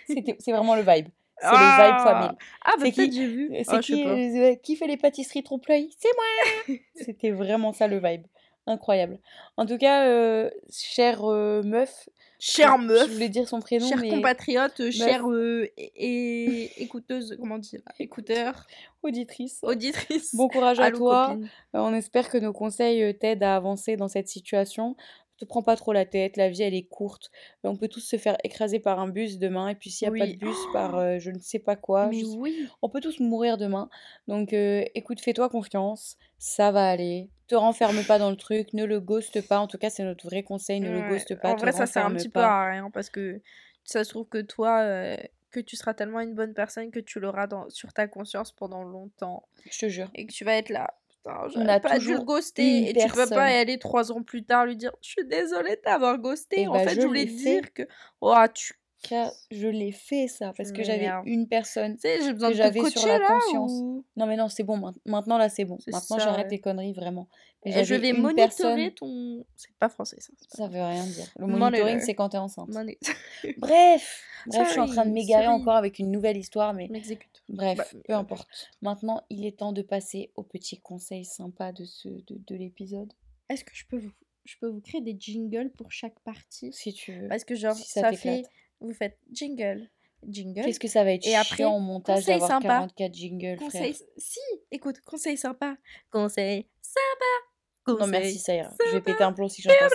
C'était- 0.06 0.36
C'est 0.38 0.52
vraiment 0.52 0.74
le 0.76 0.82
vibe. 0.82 1.08
C'est 1.40 1.46
le 1.50 1.56
Ah 1.56 1.88
vibe 1.90 2.02
fois 2.02 2.20
mille. 2.20 2.36
Ah, 2.64 2.72
bah 2.78 2.84
C'est 2.84 2.92
peut-être 2.92 3.12
j'ai 3.12 3.26
vu. 3.28 3.50
C'est 3.64 3.64
Ah, 3.68 3.78
qui, 3.80 4.04
euh, 4.04 4.54
qui 4.56 4.76
fait 4.76 4.86
les 4.86 4.96
pâtisseries 4.98 5.42
trompe-l'œil? 5.42 5.88
C'est 5.98 6.08
moi 6.14 6.76
C'était 6.96 7.30
vraiment 7.30 7.72
ça 7.72 7.86
le 7.88 7.98
vibe. 7.98 8.26
Incroyable. 8.68 9.18
En 9.56 9.64
tout 9.66 9.78
cas, 9.78 10.06
euh, 10.06 10.50
chère 10.70 11.24
euh, 11.24 11.62
meuf. 11.62 12.08
Chère 12.38 12.78
meuf. 12.78 13.08
Je 13.08 13.14
voulais 13.14 13.28
dire 13.28 13.48
son 13.48 13.60
prénom, 13.60 13.88
Chère 13.88 13.98
mais 14.00 14.10
compatriote, 14.10 14.90
chère 14.92 15.28
euh, 15.28 15.66
et, 15.76 15.92
et- 15.96 16.82
écouteuse, 16.82 17.36
comment 17.40 17.56
là 17.56 17.80
Écouteur, 17.98 18.66
auditrice. 19.02 19.58
auditrice. 19.62 20.34
Bon 20.36 20.46
courage 20.48 20.78
à 20.78 20.84
Allô, 20.84 20.98
toi. 20.98 21.36
Euh, 21.40 21.78
On 21.80 21.92
espère 21.94 22.28
que 22.28 22.38
nos 22.38 22.52
conseils 22.52 23.02
euh, 23.02 23.12
t'aident 23.12 23.42
à 23.42 23.56
avancer 23.56 23.96
dans 23.96 24.06
cette 24.08 24.28
situation. 24.28 24.94
Te 25.38 25.44
prends 25.44 25.62
pas 25.62 25.76
trop 25.76 25.92
la 25.92 26.04
tête, 26.04 26.36
la 26.36 26.48
vie 26.48 26.62
elle 26.62 26.74
est 26.74 26.88
courte. 26.88 27.30
On 27.62 27.76
peut 27.76 27.86
tous 27.88 28.00
se 28.00 28.16
faire 28.16 28.36
écraser 28.42 28.80
par 28.80 28.98
un 28.98 29.08
bus 29.08 29.38
demain, 29.38 29.68
et 29.68 29.76
puis 29.76 29.88
s'il 29.90 30.10
n'y 30.10 30.20
a 30.20 30.26
pas 30.26 30.32
de 30.32 30.36
bus, 30.36 30.56
par 30.72 30.96
euh, 30.96 31.18
je 31.20 31.30
ne 31.30 31.38
sais 31.38 31.60
pas 31.60 31.76
quoi. 31.76 32.08
Mais 32.08 32.20
je 32.20 32.26
oui. 32.26 32.68
On 32.82 32.88
peut 32.88 33.00
tous 33.00 33.20
mourir 33.20 33.56
demain. 33.56 33.88
Donc 34.26 34.52
euh, 34.52 34.84
écoute, 34.94 35.20
fais-toi 35.20 35.48
confiance, 35.48 36.16
ça 36.38 36.72
va 36.72 36.88
aller. 36.88 37.30
Te 37.46 37.54
renferme 37.54 38.02
pas 38.04 38.18
dans 38.18 38.30
le 38.30 38.36
truc, 38.36 38.74
ne 38.74 38.84
le 38.84 39.00
ghoste 39.00 39.46
pas. 39.46 39.58
En 39.60 39.68
tout 39.68 39.78
cas, 39.78 39.90
c'est 39.90 40.02
notre 40.02 40.26
vrai 40.26 40.42
conseil, 40.42 40.80
ne 40.80 40.90
le 40.90 41.08
ghoste 41.08 41.34
pas. 41.40 41.50
En 41.50 41.54
te 41.54 41.62
vrai, 41.62 41.72
ça 41.72 41.86
sert 41.86 42.04
un 42.04 42.12
petit 42.14 42.28
peu 42.28 42.40
pas. 42.40 42.64
à 42.66 42.70
rien 42.70 42.90
parce 42.90 43.08
que 43.08 43.40
ça 43.84 44.04
se 44.04 44.10
trouve 44.10 44.28
que 44.28 44.42
toi, 44.42 44.80
euh, 44.80 45.16
que 45.50 45.60
tu 45.60 45.76
seras 45.76 45.94
tellement 45.94 46.20
une 46.20 46.34
bonne 46.34 46.52
personne 46.52 46.90
que 46.90 47.00
tu 47.00 47.20
l'auras 47.20 47.46
dans, 47.46 47.70
sur 47.70 47.92
ta 47.92 48.06
conscience 48.06 48.52
pendant 48.52 48.82
longtemps 48.82 49.48
Je 49.70 49.78
te 49.78 49.88
jure. 49.88 50.10
et 50.14 50.26
que 50.26 50.32
tu 50.32 50.44
vas 50.44 50.56
être 50.56 50.68
là. 50.68 50.97
Putain, 51.28 51.48
On 51.54 51.68
a 51.68 51.80
pas 51.80 51.98
dû 51.98 52.14
le 52.14 52.20
ghoster 52.20 52.88
et 52.90 52.94
tu 52.94 53.10
peux 53.10 53.28
personne. 53.28 53.30
pas 53.30 53.52
y 53.52 53.56
aller 53.56 53.78
trois 53.78 54.12
ans 54.12 54.22
plus 54.22 54.44
tard 54.44 54.66
lui 54.66 54.76
dire 54.76 54.92
je 55.02 55.10
suis 55.10 55.26
désolée 55.26 55.76
de 55.76 55.80
t'avoir 55.82 56.18
ghosté. 56.18 56.62
Eh 56.62 56.68
en 56.68 56.78
bah, 56.80 56.80
fait, 56.80 56.96
je 56.96 57.00
je 57.00 57.06
voulais 57.06 57.26
fait. 57.26 57.62
dire 57.62 57.72
que 57.74 57.82
oh, 58.20 58.34
tu 58.54 58.74
Car 59.02 59.30
je 59.52 59.68
l'ai 59.68 59.92
fait 59.92 60.26
ça, 60.26 60.52
parce 60.56 60.72
que 60.72 60.82
j'avais 60.82 61.08
une 61.24 61.46
personne. 61.46 61.96
j'ai 62.02 62.32
besoin 62.32 62.50
que 62.50 62.56
j'avais 62.56 62.84
sur 62.90 63.06
la 63.06 63.18
là 63.18 63.28
conscience. 63.28 63.70
ou- 63.72 64.04
Non 64.16 64.26
mais 64.26 64.36
non, 64.36 64.48
c'est 64.48 64.64
bon, 64.64 64.76
main- 64.76 64.94
maintenant 65.06 65.38
là 65.38 65.48
c'est 65.48 65.64
bon. 65.64 65.78
Maintenant 65.86 66.18
j'arrête 66.18 66.46
ouais. 66.46 66.50
les 66.52 66.58
conneries, 66.60 66.92
vraiment. 66.92 67.28
Mais 67.64 67.78
Et 67.78 67.84
je 67.84 67.94
vais 67.94 68.12
monitorer 68.12 68.34
personne... 68.34 68.90
ton. 68.94 69.44
C'est 69.56 69.72
pas 69.78 69.88
français 69.88 70.16
ça. 70.20 70.32
Ça 70.48 70.66
veut 70.68 70.80
rien 70.82 71.04
dire. 71.06 71.26
Le 71.38 71.46
Monitor. 71.46 71.70
monitoring, 71.70 72.00
c'est 72.00 72.14
quand 72.14 72.28
t'es 72.30 72.38
enceinte. 72.38 72.68
Money- 72.70 72.98
Bref, 73.58 74.24
bref, 74.46 74.66
je 74.66 74.70
suis 74.72 74.80
en 74.80 74.86
train 74.86 75.06
de 75.06 75.10
m'égarer 75.12 75.46
encore 75.48 75.74
avec 75.76 75.98
une 75.98 76.10
nouvelle 76.10 76.36
histoire, 76.36 76.74
mais 76.74 76.88
m'exécute. 76.88 77.42
bref, 77.48 77.78
Bah, 77.78 77.84
peu 78.04 78.12
importe. 78.14 78.48
Maintenant, 78.82 79.22
il 79.30 79.46
est 79.46 79.58
temps 79.58 79.72
de 79.72 79.82
passer 79.82 80.32
aux 80.36 80.42
petits 80.42 80.80
conseils 80.80 81.24
sympas 81.24 81.72
de, 81.72 81.84
ce, 81.84 82.08
de, 82.08 82.24
de 82.46 82.54
l'épisode, 82.56 83.12
Est-ce 83.48 83.64
que 83.64 83.74
je 83.74 83.84
peux 83.86 83.98
vous 83.98 84.10
je 84.44 84.56
peux 84.58 84.68
vous 84.68 84.80
créer 84.80 85.02
des 85.02 85.14
jingles 85.18 85.70
pour 85.76 85.92
chaque 85.92 86.18
partie? 86.20 86.72
Si 86.72 86.94
tu 86.94 87.12
veux. 87.12 87.28
Parce 87.28 87.44
que 87.44 87.54
genre 87.54 87.74
si 87.76 87.86
ça 87.86 88.00
ça, 88.00 88.12
fait 88.12 88.44
vous 88.80 88.92
faites 88.92 89.18
jingle 89.30 89.88
jingle 90.26 90.62
Qu'est-ce 90.64 90.80
que 90.80 90.88
ça 90.88 91.04
va 91.04 91.12
être 91.12 91.26
Et 91.26 91.36
après, 91.36 91.64
au 91.64 91.78
montage 91.78 92.16
conseil 92.20 92.34
d'avoir 92.34 92.50
sympa. 92.50 92.68
44 92.68 93.14
jingles, 93.14 93.56
conseil 93.58 93.94
frère. 93.94 94.08
si 94.16 94.40
écoute 94.70 95.00
conseil 95.02 95.36
sympa 95.36 95.76
conseil 96.10 96.66
sympa 96.80 97.98
Non 98.00 98.06
merci, 98.06 98.38
ça 98.38 98.54
ira. 98.54 98.70
Je 98.78 98.84
vais 98.84 98.90
sympa. 98.98 99.12
péter 99.12 99.24
un 99.24 99.32
plomb 99.32 99.48
si 99.48 99.62
j'entends 99.62 99.76
ça. 99.88 99.94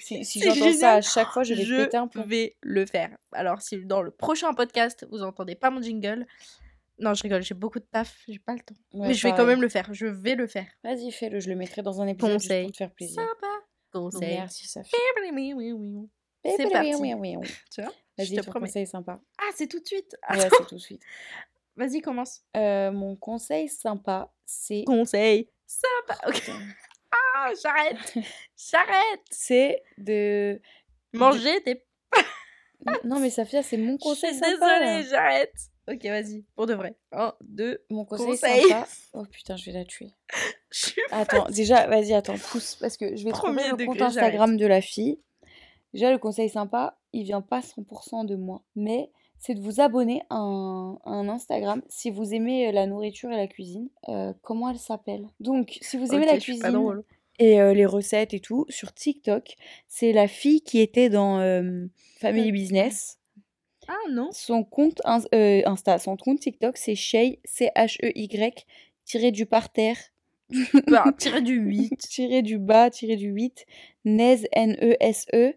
Si, 0.00 0.24
si 0.24 0.40
j'entends 0.44 0.72
ça 0.72 0.92
à 0.94 1.00
chaque 1.00 1.28
fois, 1.28 1.42
je 1.42 1.54
vais 1.54 1.84
péter 1.84 1.96
un 1.96 2.06
plomb. 2.06 2.24
vais 2.24 2.56
le 2.60 2.86
faire. 2.86 3.16
Alors, 3.32 3.60
si 3.60 3.84
dans 3.84 4.02
le 4.02 4.10
prochain 4.10 4.54
podcast, 4.54 5.06
vous 5.10 5.22
entendez 5.22 5.54
pas 5.56 5.70
mon 5.70 5.82
jingle, 5.82 6.26
non, 6.98 7.12
je 7.12 7.22
rigole, 7.22 7.42
j'ai 7.42 7.54
beaucoup 7.54 7.78
de 7.78 7.84
taf, 7.84 8.22
j'ai 8.26 8.38
pas 8.38 8.54
le 8.54 8.60
temps. 8.60 8.74
Ouais, 8.94 9.08
Mais 9.08 9.14
je 9.14 9.26
vais 9.28 9.34
quand 9.34 9.44
même 9.44 9.60
le 9.60 9.68
faire, 9.68 9.92
je 9.92 10.06
vais 10.06 10.34
le 10.34 10.46
faire. 10.46 10.66
Vas-y, 10.82 11.10
fais-le, 11.12 11.40
je 11.40 11.50
le 11.50 11.56
mettrai 11.56 11.82
dans 11.82 12.00
un 12.00 12.06
épisode 12.06 12.32
juste 12.32 12.44
Conseil. 12.48 12.62
pour 12.62 12.72
te 12.72 12.76
faire 12.78 12.94
plaisir. 12.94 13.22
Sympa. 13.22 13.46
Conseil. 13.92 14.36
Merci, 14.36 14.66
ça 14.66 14.82
fait. 14.82 14.96
C'est 16.56 16.70
parti. 16.70 16.94
Oui, 16.96 17.14
oui, 17.14 17.36
oui. 17.36 17.48
Tu 17.72 17.82
vois? 17.82 17.92
Vas-y, 18.18 18.36
ton 18.36 18.50
promets. 18.50 18.66
conseil 18.66 18.86
sympa. 18.86 19.20
Ah, 19.38 19.50
c'est 19.54 19.66
tout 19.66 19.80
de 19.80 19.86
suite? 19.86 20.16
Ouais, 20.30 20.40
Attends, 20.40 20.56
c'est 20.60 20.66
tout 20.68 20.74
de 20.76 20.80
suite. 20.80 21.02
Vas-y, 21.76 22.00
commence. 22.00 22.42
Euh, 22.56 22.90
mon 22.90 23.16
conseil 23.16 23.68
sympa, 23.68 24.32
c'est... 24.46 24.84
Conseil. 24.86 25.50
Sympa. 25.66 26.18
Ok. 26.26 26.34
Putain. 26.34 26.58
Ah, 27.38 27.50
j'arrête. 27.62 28.14
J'arrête. 28.56 29.20
C'est 29.30 29.82
de... 29.98 30.60
Manger 31.12 31.60
des. 31.60 31.82
Non, 33.04 33.20
mais 33.20 33.30
Safia, 33.30 33.62
c'est 33.62 33.76
mon 33.76 33.96
conseil 33.98 34.32
sympa. 34.34 34.80
désolée, 34.80 35.02
j'arrête. 35.08 35.52
Ok, 35.88 36.02
vas-y. 36.04 36.44
Pour 36.56 36.66
de 36.66 36.74
vrai. 36.74 36.96
Un, 37.12 37.34
deux. 37.42 37.84
Mon 37.90 38.04
conseil, 38.04 38.26
Conseil. 38.26 38.62
sympa... 38.62 38.86
Oh 39.12 39.24
putain, 39.30 39.56
je 39.56 39.66
vais 39.66 39.72
la 39.72 39.84
tuer. 39.84 40.10
Je 40.70 40.86
suis 40.86 41.02
Attends, 41.10 41.46
déjà, 41.50 41.86
vas-y, 41.86 42.14
attends, 42.14 42.38
pousse, 42.38 42.74
parce 42.76 42.96
que 42.96 43.14
je 43.16 43.24
vais 43.24 43.32
trouver 43.32 43.54
Premier 43.54 43.70
le 43.70 43.76
degré, 43.76 43.86
compte. 43.86 44.02
Instagram 44.02 44.56
de 44.56 44.66
la 44.66 44.80
fille. 44.80 45.20
Déjà, 45.96 46.12
le 46.12 46.18
conseil 46.18 46.48
sympa, 46.48 46.98
il 47.12 47.24
vient 47.24 47.40
pas 47.40 47.60
100% 47.60 48.26
de 48.26 48.36
moi, 48.36 48.62
mais 48.74 49.10
c'est 49.38 49.54
de 49.54 49.60
vous 49.60 49.80
abonner 49.80 50.22
à 50.30 50.36
un, 50.36 50.94
à 51.04 51.10
un 51.10 51.28
Instagram 51.28 51.82
si 51.88 52.10
vous 52.10 52.34
aimez 52.34 52.68
euh, 52.68 52.72
la 52.72 52.86
nourriture 52.86 53.30
et 53.32 53.36
la 53.36 53.46
cuisine. 53.46 53.88
Euh, 54.08 54.32
comment 54.42 54.70
elle 54.70 54.78
s'appelle? 54.78 55.26
Donc, 55.40 55.78
si 55.80 55.96
vous 55.96 56.14
aimez 56.14 56.26
la 56.26 56.38
cuisine 56.38 57.02
et 57.38 57.60
euh, 57.60 57.74
les 57.74 57.86
recettes 57.86 58.32
et 58.34 58.40
tout, 58.40 58.64
sur 58.68 58.92
TikTok, 58.94 59.56
c'est 59.88 60.12
la 60.12 60.26
fille 60.28 60.60
qui 60.62 60.80
était 60.80 61.08
dans 61.10 61.38
euh, 61.38 61.86
Family. 62.18 62.52
Business. 62.52 63.18
Ah 63.88 63.94
non. 64.10 64.30
Son 64.32 64.64
compte 64.64 65.00
ins- 65.04 65.24
Insta, 65.32 65.98
son 65.98 66.16
compte 66.16 66.40
TikTok, 66.40 66.76
c'est 66.76 66.94
Shay, 66.94 67.38
C-H-E-Y, 67.44 68.66
tiré 69.04 69.30
du 69.32 69.46
parterre, 69.46 69.96
Bah, 70.88 71.04
tirer 71.18 71.42
du 71.42 71.54
8. 71.56 71.96
tiré 72.08 72.42
du 72.42 72.58
bas, 72.58 72.90
tiré 72.90 73.16
du 73.16 73.28
8, 73.28 73.66
Nez, 74.04 74.48
N-E-S-E. 74.52 75.54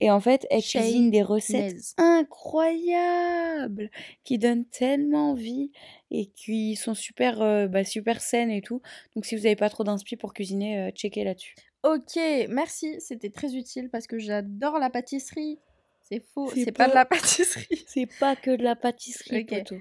Et 0.00 0.10
en 0.10 0.20
fait, 0.20 0.46
elle 0.50 0.62
cuisine 0.62 1.10
des 1.10 1.22
recettes 1.22 1.94
incroyables 1.96 3.90
qui 4.24 4.38
donnent 4.38 4.66
tellement 4.66 5.30
envie 5.30 5.70
et 6.10 6.26
qui 6.26 6.76
sont 6.76 6.94
super, 6.94 7.40
euh, 7.40 7.66
bah, 7.66 7.84
super 7.84 8.20
saines 8.20 8.50
et 8.50 8.60
tout. 8.60 8.82
Donc 9.14 9.24
si 9.24 9.36
vous 9.36 9.42
n'avez 9.42 9.56
pas 9.56 9.70
trop 9.70 9.84
d'inspi 9.84 10.16
pour 10.16 10.34
cuisiner, 10.34 10.78
euh, 10.80 10.90
checkez 10.90 11.24
là-dessus. 11.24 11.54
Ok, 11.82 12.16
merci. 12.48 13.00
C'était 13.00 13.30
très 13.30 13.54
utile 13.54 13.88
parce 13.90 14.06
que 14.06 14.18
j'adore 14.18 14.78
la 14.78 14.90
pâtisserie. 14.90 15.58
C'est 16.02 16.20
faux, 16.34 16.50
C'est 16.54 16.72
pas... 16.72 16.88
de 16.88 16.94
la 16.94 17.04
pâtisserie. 17.04 17.66
C'est 17.86 18.06
pas 18.18 18.36
que 18.36 18.50
de 18.54 18.62
la 18.62 18.76
pâtisserie, 18.76 19.46
Ok. 19.50 19.58
poteau. 19.58 19.80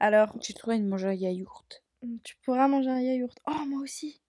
Alors, 0.00 0.34
J'ai 0.40 0.52
trouvé 0.54 0.76
une 0.76 0.88
manger 0.88 1.08
à 1.08 1.14
yaourt. 1.14 1.84
tu 2.24 2.34
pourras 2.44 2.66
manger 2.66 2.90
un 2.90 3.00
yaourt. 3.00 3.38
Oh, 3.46 3.64
moi 3.68 3.80
aussi. 3.82 4.20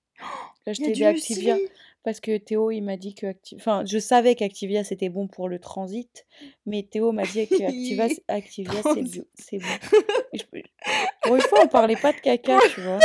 Là, 0.67 0.73
je 0.73 0.79
t'ai 0.79 0.91
du 0.91 0.93
dit. 0.93 1.67
Parce 2.04 2.20
que 2.20 2.38
Théo, 2.38 2.72
il 2.72 2.82
m'a 2.82 2.98
dit 2.98 3.16
que 3.16 3.28
Acti- 3.28 3.56
enfin, 3.56 3.84
je 3.86 3.98
savais 3.98 4.36
qu'Activia 4.36 4.84
c'était 4.84 5.10
bon 5.10 5.28
pour 5.28 5.48
le 5.50 5.60
transit, 5.60 6.26
mais 6.66 6.84
Théo 6.84 7.12
m'a 7.12 7.24
dit 7.24 7.48
que 7.48 7.63
Activa, 7.63 8.08
Activia 8.28 8.82
c'est 9.36 9.58
bon. 9.58 9.68
Je 10.34 10.44
Pour 11.24 11.36
une 11.36 11.42
fois, 11.42 11.60
on 11.63 11.68
parlait 11.68 11.96
pas 11.96 12.12
de 12.12 12.20
caca, 12.20 12.60
tu 12.73 12.82
vois. 12.82 13.00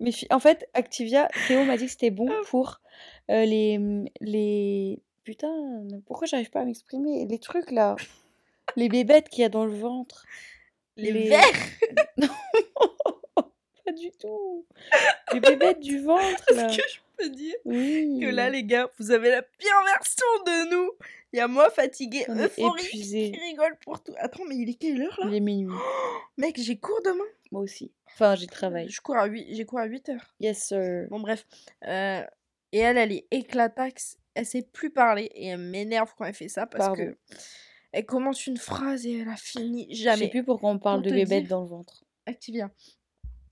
Mais 0.00 0.10
en 0.30 0.38
fait, 0.40 0.68
Activia, 0.74 1.28
Théo 1.46 1.64
m'a 1.64 1.76
dit 1.76 1.86
que 1.86 1.92
c'était 1.92 2.10
bon 2.10 2.28
pour 2.46 2.80
euh, 3.30 3.44
les 3.44 3.78
les 4.20 5.00
putain, 5.24 5.52
pourquoi 6.06 6.26
j'arrive 6.26 6.50
pas 6.50 6.60
à 6.60 6.64
m'exprimer? 6.64 7.26
Les 7.26 7.38
trucs 7.38 7.70
là, 7.70 7.96
Les 8.76 8.88
bébêtes 8.88 9.28
qu'il 9.28 9.42
y 9.42 9.44
a 9.44 9.48
dans 9.48 9.64
le 9.64 9.74
ventre. 9.74 10.26
Les, 10.96 11.28
vers 11.28 11.40
Non, 12.16 12.28
pas 13.92 13.98
du 14.00 14.10
tout. 14.12 14.66
Les 15.32 15.40
bébêtes 15.40 15.80
du 15.80 16.00
ventre, 16.00 16.44
là. 16.54 16.66
Est-ce 16.68 16.76
que 16.76 16.82
je 16.88 16.98
peux 17.16 17.28
dire 17.30 17.54
Oui. 17.64 18.18
que 18.20 18.26
là, 18.26 18.50
les 18.50 18.64
gars, 18.64 18.90
vous 18.98 19.10
avez 19.10 19.30
la 19.30 19.42
pire 19.42 19.76
version 19.96 20.26
de 20.46 20.70
nous 20.74 20.90
Il 21.32 21.36
y 21.38 21.40
a 21.40 21.48
moi 21.48 21.70
fatiguée, 21.70 22.24
euphorique, 22.28 22.88
qui 22.90 23.38
rigole 23.50 23.76
pour 23.84 24.02
tout. 24.02 24.14
Attends, 24.18 24.44
mais 24.48 24.56
il 24.56 24.68
est 24.70 24.74
quelle 24.74 25.00
heure 25.02 25.18
là 25.20 25.26
Il 25.28 25.34
est 25.34 25.40
minuit. 25.40 25.74
Mec, 26.36 26.56
j'ai 26.60 26.76
cours 26.78 27.00
demain. 27.04 27.24
Moi 27.50 27.62
aussi. 27.62 27.92
Enfin, 28.08 28.34
j'ai 28.34 28.46
travail. 28.46 28.88
Je 28.88 29.00
cours 29.00 29.16
à 29.16 29.26
8, 29.26 29.54
j'ai 29.54 29.64
cours 29.64 29.78
à 29.78 29.84
8 29.86 30.08
heures. 30.10 30.34
Yes, 30.40 30.64
sir. 30.68 31.06
Bon, 31.10 31.20
bref. 31.20 31.46
Euh, 31.86 32.22
et 32.72 32.78
elle, 32.78 32.96
elle 32.98 33.12
est 33.12 33.26
éclataxe. 33.30 34.18
Elle 34.34 34.46
sait 34.46 34.62
plus 34.62 34.90
parler 34.90 35.30
et 35.34 35.48
elle 35.48 35.58
m'énerve 35.60 36.12
quand 36.16 36.24
elle 36.24 36.32
fait 36.34 36.48
ça 36.48 36.66
parce 36.66 36.86
Pardon. 36.86 37.04
que 37.04 37.16
elle 37.92 38.06
commence 38.06 38.46
une 38.46 38.56
phrase 38.56 39.04
et 39.06 39.18
elle 39.18 39.28
a 39.28 39.36
fini 39.36 39.86
Je 39.90 39.96
sais 39.96 40.02
jamais. 40.04 40.28
plus 40.30 40.42
pourquoi 40.42 40.70
on 40.70 40.78
parle 40.78 41.02
Pour 41.02 41.04
de 41.04 41.10
te 41.10 41.14
bébêtes 41.14 41.40
dire- 41.42 41.50
dans 41.50 41.60
le 41.62 41.68
ventre. 41.68 42.04
Activia. 42.24 42.70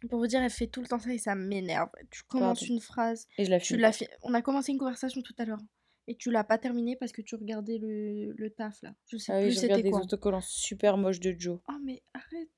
Pour 0.09 0.19
vous 0.19 0.27
dire, 0.27 0.41
elle 0.43 0.51
fait 0.51 0.67
tout 0.67 0.81
le 0.81 0.87
temps 0.89 0.99
ça 0.99 1.13
et 1.13 1.19
ça 1.19 1.35
m'énerve. 1.35 1.91
Tu 2.11 2.23
commences 2.25 2.61
Pardon. 2.61 2.75
une 2.75 2.81
phrase, 2.81 3.27
Et 3.39 3.45
je 3.45 3.51
la 3.51 3.61
tu 3.61 3.67
fume. 3.75 3.81
l'as 3.81 3.93
fait. 3.93 4.09
On 4.23 4.33
a 4.35 4.41
commencé 4.43 4.73
une 4.73 4.79
conversation 4.79 5.21
tout 5.23 5.35
à 5.39 5.45
l'heure 5.45 5.61
et 6.07 6.15
tu 6.17 6.31
l'as 6.31 6.43
pas 6.45 6.59
terminée 6.59 6.97
parce 6.97 7.13
que 7.13 7.23
tu 7.23 7.35
regardais 7.35 7.79
le, 7.79 8.33
le 8.33 8.51
taf 8.51 8.81
là. 8.83 8.95
Je 9.09 9.17
sais 9.19 9.33
Ah 9.33 9.37
oui, 9.39 9.45
plus 9.45 9.53
c'était 9.55 9.67
regarde 9.75 9.83
des 9.83 9.91
quoi. 9.91 10.01
autocollants 10.01 10.41
super 10.41 10.97
moches 10.97 11.21
de 11.21 11.35
Joe. 11.39 11.61
Oh 11.69 11.73
mais 11.85 12.03
arrête. 12.15 12.49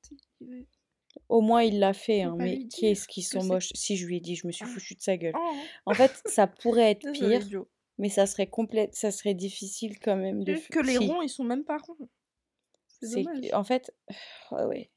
Au 1.29 1.41
moins, 1.43 1.63
il 1.63 1.79
l'a 1.79 1.93
fait, 1.93 2.23
hein, 2.23 2.37
mais 2.39 2.67
qu'est-ce 2.69 3.07
qu'ils 3.07 3.25
sont 3.25 3.45
moches. 3.45 3.71
Si 3.75 3.97
je 3.97 4.07
lui 4.07 4.17
ai 4.17 4.21
dit, 4.21 4.35
je 4.35 4.47
me 4.47 4.53
suis 4.53 4.65
Ah. 4.65 4.69
foutu 4.69 4.95
de 4.95 5.03
sa 5.03 5.17
gueule. 5.19 5.35
Oh, 5.37 5.53
En 5.87 5.95
fait, 5.95 6.11
ça 6.27 6.47
pourrait 6.47 6.91
être 6.93 7.13
pire, 7.13 7.43
mais 7.99 8.09
ça 8.09 8.27
serait 8.27 8.47
complète, 8.47 8.95
ça 8.95 9.11
serait 9.11 9.35
difficile 9.35 9.99
quand 9.99 10.17
même 10.17 10.43
de. 10.45 10.55
Que 10.71 10.79
les 10.81 10.97
si. 10.97 10.99
ronds, 11.09 11.21
ils 11.21 11.29
sont 11.29 11.45
même 11.45 11.65
pas 11.65 11.77
ronds. 11.79 12.09
C'est 12.87 13.53
en 13.53 13.65
fait, 13.65 13.93
ouais, 14.53 14.65
ouais. 14.65 14.91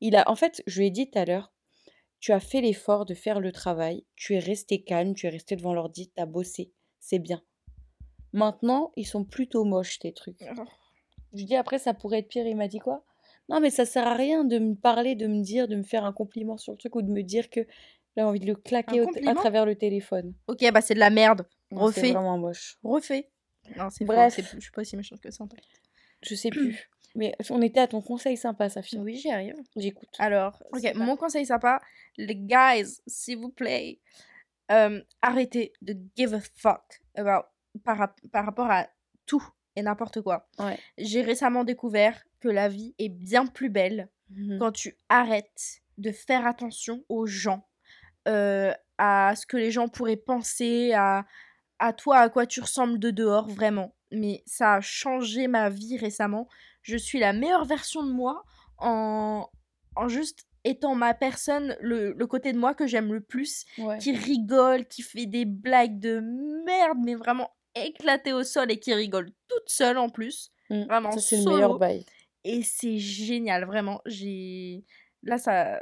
Il 0.00 0.16
a, 0.16 0.28
en 0.28 0.34
fait, 0.34 0.62
je 0.66 0.80
lui 0.80 0.86
ai 0.88 0.90
dit 0.90 1.08
tout 1.10 1.18
à 1.18 1.24
l'heure, 1.24 1.52
tu 2.20 2.32
as 2.32 2.40
fait 2.40 2.60
l'effort 2.60 3.06
de 3.06 3.14
faire 3.14 3.40
le 3.40 3.50
travail, 3.52 4.04
tu 4.14 4.34
es 4.34 4.38
resté 4.38 4.82
calme, 4.82 5.14
tu 5.14 5.26
es 5.26 5.30
resté 5.30 5.56
devant 5.56 5.72
l'ordi, 5.74 6.10
t'as 6.14 6.26
bossé, 6.26 6.70
c'est 6.98 7.18
bien. 7.18 7.42
Maintenant, 8.32 8.92
ils 8.96 9.06
sont 9.06 9.24
plutôt 9.24 9.64
moches 9.64 9.98
tes 9.98 10.12
trucs. 10.12 10.44
Oh. 10.56 10.62
Je 11.32 11.38
lui 11.38 11.44
dis 11.46 11.56
après, 11.56 11.78
ça 11.78 11.94
pourrait 11.94 12.18
être 12.20 12.28
pire. 12.28 12.46
Il 12.46 12.56
m'a 12.56 12.68
dit 12.68 12.78
quoi? 12.78 13.04
Non, 13.48 13.60
mais 13.60 13.70
ça 13.70 13.84
sert 13.84 14.06
à 14.06 14.14
rien 14.14 14.44
de 14.44 14.58
me 14.58 14.74
parler, 14.74 15.14
de 15.16 15.26
me 15.26 15.42
dire, 15.42 15.66
de 15.66 15.76
me 15.76 15.82
faire 15.82 16.04
un 16.04 16.12
compliment 16.12 16.56
sur 16.56 16.72
le 16.72 16.78
truc 16.78 16.94
ou 16.94 17.02
de 17.02 17.10
me 17.10 17.22
dire 17.22 17.50
que 17.50 17.60
j'ai 18.16 18.22
envie 18.22 18.38
de 18.40 18.46
le 18.46 18.54
claquer 18.54 19.04
à 19.26 19.34
travers 19.34 19.64
le 19.66 19.74
téléphone. 19.74 20.34
Ok, 20.46 20.64
bah 20.72 20.80
c'est 20.80 20.94
de 20.94 21.00
la 21.00 21.10
merde. 21.10 21.46
Non, 21.70 21.88
C'est 21.90 22.00
Refais. 22.00 22.12
vraiment 22.12 22.38
moche. 22.38 22.78
Refais. 22.84 23.30
Non, 23.76 23.88
c'est 23.90 24.04
Bref. 24.04 24.38
Je 24.54 24.60
suis 24.60 24.70
pas 24.72 24.82
aussi 24.82 24.96
méchante 24.96 25.20
que 25.20 25.30
ça. 25.30 25.44
en 25.44 25.48
fait. 25.48 25.62
Je 26.22 26.34
sais 26.34 26.50
plus. 26.50 26.88
Mais 27.16 27.34
on 27.50 27.60
était 27.60 27.80
à 27.80 27.88
ton 27.88 28.00
conseil 28.02 28.36
sympa, 28.36 28.68
Safi. 28.68 28.98
Oui, 28.98 29.16
j'y 29.16 29.30
arrive. 29.30 29.56
J'écoute. 29.76 30.08
Alors, 30.18 30.62
ok, 30.72 30.94
mon 30.94 31.16
conseil 31.16 31.44
sympa, 31.44 31.80
les 32.16 32.36
guys, 32.36 33.00
s'il 33.06 33.38
vous 33.38 33.48
plaît, 33.50 33.98
euh, 34.70 35.02
arrêtez 35.20 35.72
de 35.82 35.96
give 36.16 36.34
a 36.34 36.40
fuck 36.40 37.02
about, 37.16 37.46
par, 37.84 38.14
par 38.32 38.44
rapport 38.44 38.70
à 38.70 38.88
tout 39.26 39.44
et 39.74 39.82
n'importe 39.82 40.20
quoi. 40.22 40.48
Ouais. 40.60 40.78
J'ai 40.98 41.22
récemment 41.22 41.64
découvert 41.64 42.22
que 42.38 42.48
la 42.48 42.68
vie 42.68 42.94
est 42.98 43.08
bien 43.08 43.46
plus 43.46 43.70
belle 43.70 44.08
Mhm. 44.32 44.58
quand 44.60 44.70
tu 44.70 44.96
arrêtes 45.08 45.80
de 45.98 46.12
faire 46.12 46.46
attention 46.46 47.04
aux 47.08 47.26
gens, 47.26 47.66
euh, 48.28 48.72
à 48.96 49.34
ce 49.34 49.44
que 49.44 49.56
les 49.56 49.72
gens 49.72 49.88
pourraient 49.88 50.14
penser, 50.16 50.92
à, 50.92 51.26
à 51.80 51.92
toi, 51.92 52.18
à 52.18 52.28
quoi 52.28 52.46
tu 52.46 52.60
ressembles 52.60 53.00
de 53.00 53.10
dehors, 53.10 53.48
vraiment. 53.48 53.92
Mais 54.12 54.42
ça 54.46 54.74
a 54.74 54.80
changé 54.80 55.46
ma 55.46 55.68
vie 55.70 55.96
récemment. 55.96 56.48
Je 56.82 56.96
suis 56.96 57.18
la 57.18 57.32
meilleure 57.32 57.64
version 57.64 58.02
de 58.04 58.10
moi 58.12 58.44
en, 58.78 59.48
en 59.96 60.08
juste 60.08 60.46
étant 60.64 60.94
ma 60.94 61.14
personne, 61.14 61.76
le, 61.80 62.12
le 62.12 62.26
côté 62.26 62.52
de 62.52 62.58
moi 62.58 62.74
que 62.74 62.86
j'aime 62.86 63.12
le 63.12 63.20
plus, 63.20 63.64
Ouais. 63.78 63.98
qui 63.98 64.12
rigole, 64.12 64.86
qui 64.86 65.02
fait 65.02 65.26
des 65.26 65.44
blagues 65.46 65.98
de 66.00 66.20
merde, 66.66 66.98
mais 67.02 67.14
vraiment 67.14 67.50
éclatées 67.74 68.32
au 68.32 68.42
sol 68.42 68.70
et 68.70 68.78
qui 68.78 68.92
rigole 68.92 69.30
toute 69.48 69.68
seule 69.68 69.96
en 69.96 70.08
plus. 70.10 70.50
Mm. 70.70 70.82
Vraiment 70.84 71.10
c'est 71.12 71.38
le 71.38 71.44
meilleur 71.44 71.78
bail. 71.78 72.04
Et 72.44 72.62
c'est 72.62 72.98
génial, 72.98 73.64
vraiment. 73.64 74.00
J'ai 74.06 74.84
là 75.22 75.38
ça, 75.38 75.80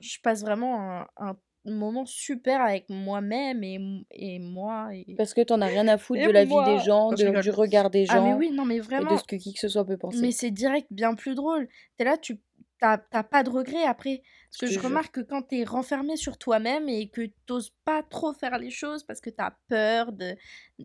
je 0.00 0.18
passe 0.22 0.42
vraiment 0.42 1.00
un, 1.00 1.06
un 1.16 1.36
moment 1.74 2.04
super 2.06 2.60
avec 2.60 2.88
moi-même 2.88 3.62
et, 3.64 3.78
et 4.10 4.38
moi. 4.38 4.90
Et... 4.94 5.14
Parce 5.16 5.34
que 5.34 5.40
t'en 5.42 5.60
as 5.60 5.66
rien 5.66 5.88
à 5.88 5.98
foutre 5.98 6.20
Et 6.22 6.26
de 6.26 6.30
la 6.30 6.44
vie 6.44 6.54
des 6.66 6.78
gens, 6.80 7.10
de- 7.12 7.40
du 7.42 7.50
regard 7.50 7.90
des 7.90 8.06
gens, 8.06 8.14
Ah 8.16 8.20
mais 8.20 8.34
oui, 8.34 8.50
non 8.50 8.64
mais 8.64 8.76
et 8.76 8.80
vraiment. 8.80 9.10
de 9.12 9.16
ce 9.16 9.24
que 9.24 9.36
qui 9.36 9.52
que 9.54 9.60
ce 9.60 9.68
soit 9.68 9.84
peut 9.86 9.96
penser. 9.98 10.20
Mais 10.20 10.30
c'est 10.32 10.50
direct 10.50 10.86
bien 10.90 11.14
plus 11.14 11.34
drôle. 11.34 11.68
T'es 11.96 12.04
là, 12.04 12.16
tu 12.16 12.40
t'as 12.80 12.96
t'as 12.98 13.22
pas 13.24 13.42
de 13.42 13.50
regrets 13.50 13.84
après. 13.84 14.22
Parce 14.50 14.60
Je 14.60 14.66
que 14.66 14.72
je 14.72 14.78
remarque 14.86 15.14
que 15.14 15.20
quand 15.20 15.42
t'es 15.42 15.64
renfermé 15.64 16.16
sur 16.16 16.38
toi-même 16.38 16.88
et 16.88 17.08
que 17.08 17.22
t'oses 17.46 17.72
pas 17.84 18.02
trop 18.02 18.32
faire 18.32 18.56
les 18.58 18.70
choses 18.70 19.02
parce 19.04 19.20
que 19.20 19.30
t'as 19.30 19.52
peur 19.68 20.12
de, 20.12 20.36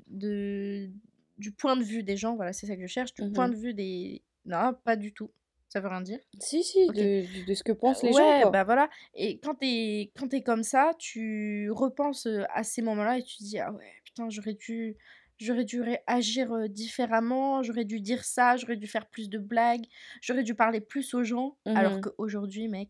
de 0.07 0.89
du 1.37 1.51
point 1.51 1.75
de 1.75 1.83
vue 1.83 2.03
des 2.03 2.15
gens, 2.17 2.35
voilà, 2.35 2.53
c'est 2.53 2.67
ça 2.67 2.75
que 2.75 2.81
je 2.81 2.87
cherche, 2.87 3.13
du 3.13 3.31
point 3.31 3.47
Mhm. 3.47 3.53
de 3.53 3.59
vue 3.59 3.73
des... 3.73 4.21
Non, 4.45 4.73
pas 4.83 4.95
du 4.95 5.13
tout. 5.13 5.31
Ça 5.73 5.81
veut 5.81 5.89
rien 5.89 6.01
dire. 6.01 6.19
Si, 6.39 6.63
si, 6.63 6.93
de, 6.93 7.27
de 7.43 7.53
ce 7.53 7.63
que 7.63 7.73
pensent 7.73 8.03
les 8.03 8.13
ouais, 8.13 8.13
gens, 8.13 8.33
quoi. 8.33 8.53
bah 8.53 8.63
voilà. 8.63 8.89
Et 9.13 9.39
quand 9.39 9.55
t'es 9.55 10.11
quand 10.17 10.27
t'es 10.29 10.43
comme 10.43 10.63
ça, 10.63 10.93
tu 10.99 11.69
repenses 11.71 12.27
euh, 12.27 12.43
à 12.53 12.63
ces 12.63 12.81
moments-là 12.81 13.19
et 13.19 13.23
tu 13.23 13.37
te 13.37 13.43
dis 13.43 13.59
ah 13.59 13.71
ouais 13.71 13.91
putain 14.05 14.29
j'aurais 14.29 14.53
dû 14.55 14.97
j'aurais 15.39 15.65
dû 15.65 15.81
ré- 15.81 16.01
agir 16.07 16.51
euh, 16.53 16.67
différemment, 16.67 17.63
j'aurais 17.63 17.85
dû 17.85 18.01
dire 18.01 18.23
ça, 18.25 18.57
j'aurais 18.57 18.77
dû 18.77 18.87
faire 18.87 19.09
plus 19.09 19.29
de 19.29 19.37
blagues, 19.39 19.85
j'aurais 20.21 20.43
dû 20.43 20.55
parler 20.55 20.81
plus 20.81 21.13
aux 21.13 21.23
gens. 21.23 21.57
Alors 21.73 21.99
Mhm. 21.99 22.01
qu'aujourd'hui 22.01 22.67
mec, 22.67 22.89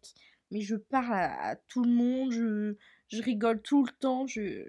mais 0.52 0.62
je 0.62 0.76
parle 0.76 1.14
à, 1.14 1.50
à 1.52 1.56
tout 1.56 1.84
le 1.84 1.92
monde, 1.92 2.32
je 2.32 2.76
je 3.10 3.22
rigole 3.22 3.62
tout 3.62 3.84
le 3.86 3.92
temps, 4.00 4.26
je 4.28 4.64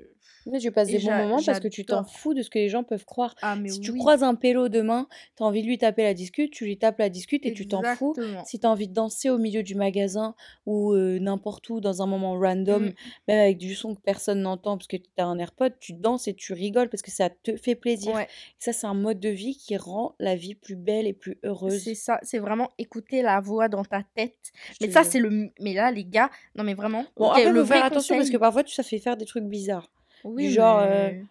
Mais 0.46 0.60
je 0.60 0.68
passe 0.68 0.88
et 0.90 0.98
des 0.98 1.04
bons 1.04 1.16
moments 1.16 1.40
parce 1.44 1.60
que 1.60 1.68
tu 1.68 1.84
t'en 1.84 2.04
fous 2.04 2.34
de 2.34 2.42
ce 2.42 2.50
que 2.50 2.58
les 2.58 2.68
gens 2.68 2.84
peuvent 2.84 3.04
croire. 3.04 3.34
ah 3.42 3.56
mais 3.56 3.68
Si 3.70 3.80
tu 3.80 3.94
croises 3.94 4.22
un 4.22 4.34
pélo 4.34 4.68
demain, 4.68 5.08
t'as 5.36 5.44
envie 5.44 5.62
de 5.62 5.66
lui 5.66 5.78
taper 5.78 6.02
la 6.02 6.12
discute, 6.14 6.50
tu 6.52 6.64
lui 6.64 6.76
tapes 6.78 6.98
la 6.98 7.08
discute 7.08 7.46
et 7.46 7.52
tu 7.52 7.66
t'en 7.66 7.82
fous. 7.96 8.14
Si 8.44 8.58
t'as 8.60 8.68
envie 8.68 8.88
de 8.88 8.92
danser 8.94 9.30
au 9.30 9.38
milieu 9.38 9.62
du 9.62 9.74
magasin 9.74 10.34
ou 10.66 10.92
euh, 10.92 11.18
n'importe 11.18 11.68
où 11.70 11.80
dans 11.80 12.02
un 12.02 12.06
moment 12.06 12.38
random, 12.38 12.84
Mm. 12.84 12.92
même 13.28 13.38
avec 13.40 13.58
du 13.58 13.74
son 13.74 13.94
que 13.94 14.00
personne 14.00 14.40
n'entend 14.42 14.76
parce 14.76 14.88
que 14.88 14.96
t'as 15.16 15.24
un 15.24 15.38
AirPod, 15.38 15.72
tu 15.80 15.92
danses 15.92 16.28
et 16.28 16.34
tu 16.34 16.52
rigoles 16.52 16.88
parce 16.88 17.02
que 17.02 17.10
ça 17.10 17.30
te 17.30 17.56
fait 17.56 17.74
plaisir. 17.74 18.14
Ouais. 18.14 18.28
Ça, 18.58 18.72
c'est 18.72 18.86
un 18.86 18.94
mode 18.94 19.20
de 19.20 19.28
vie 19.28 19.56
qui 19.56 19.76
rend 19.76 20.14
la 20.18 20.34
vie 20.36 20.54
plus 20.54 20.76
belle 20.76 21.06
et 21.06 21.12
plus 21.12 21.38
heureuse. 21.44 21.82
C'est 21.82 21.94
ça, 21.94 22.18
c'est 22.22 22.38
vraiment 22.38 22.70
écouter 22.78 23.22
la 23.22 23.40
voix 23.40 23.68
dans 23.68 23.84
ta 23.84 24.02
tête. 24.14 24.34
je 24.80 24.86
Mais 24.86 24.92
ça, 24.92 25.04
c'est 25.04 25.20
le. 25.20 25.50
Mais 25.60 25.74
là, 25.74 25.90
les 25.90 26.04
gars, 26.04 26.30
non, 26.56 26.64
mais 26.64 26.74
vraiment. 26.74 27.04
Bon, 27.16 27.30
après, 27.30 27.50
le 27.50 27.60
vrai 27.60 27.80
attention 27.80 28.18
parce 28.24 28.30
que 28.32 28.36
parfois, 28.38 28.64
tu- 28.64 28.74
ça 28.74 28.82
fait 28.82 28.98
faire 28.98 29.16
des 29.16 29.24
trucs 29.26 29.44
bizarres. 29.44 29.90
Oui, 30.24 30.50
genre, 30.50 30.80
euh, 30.80 31.10
mais- 31.12 31.24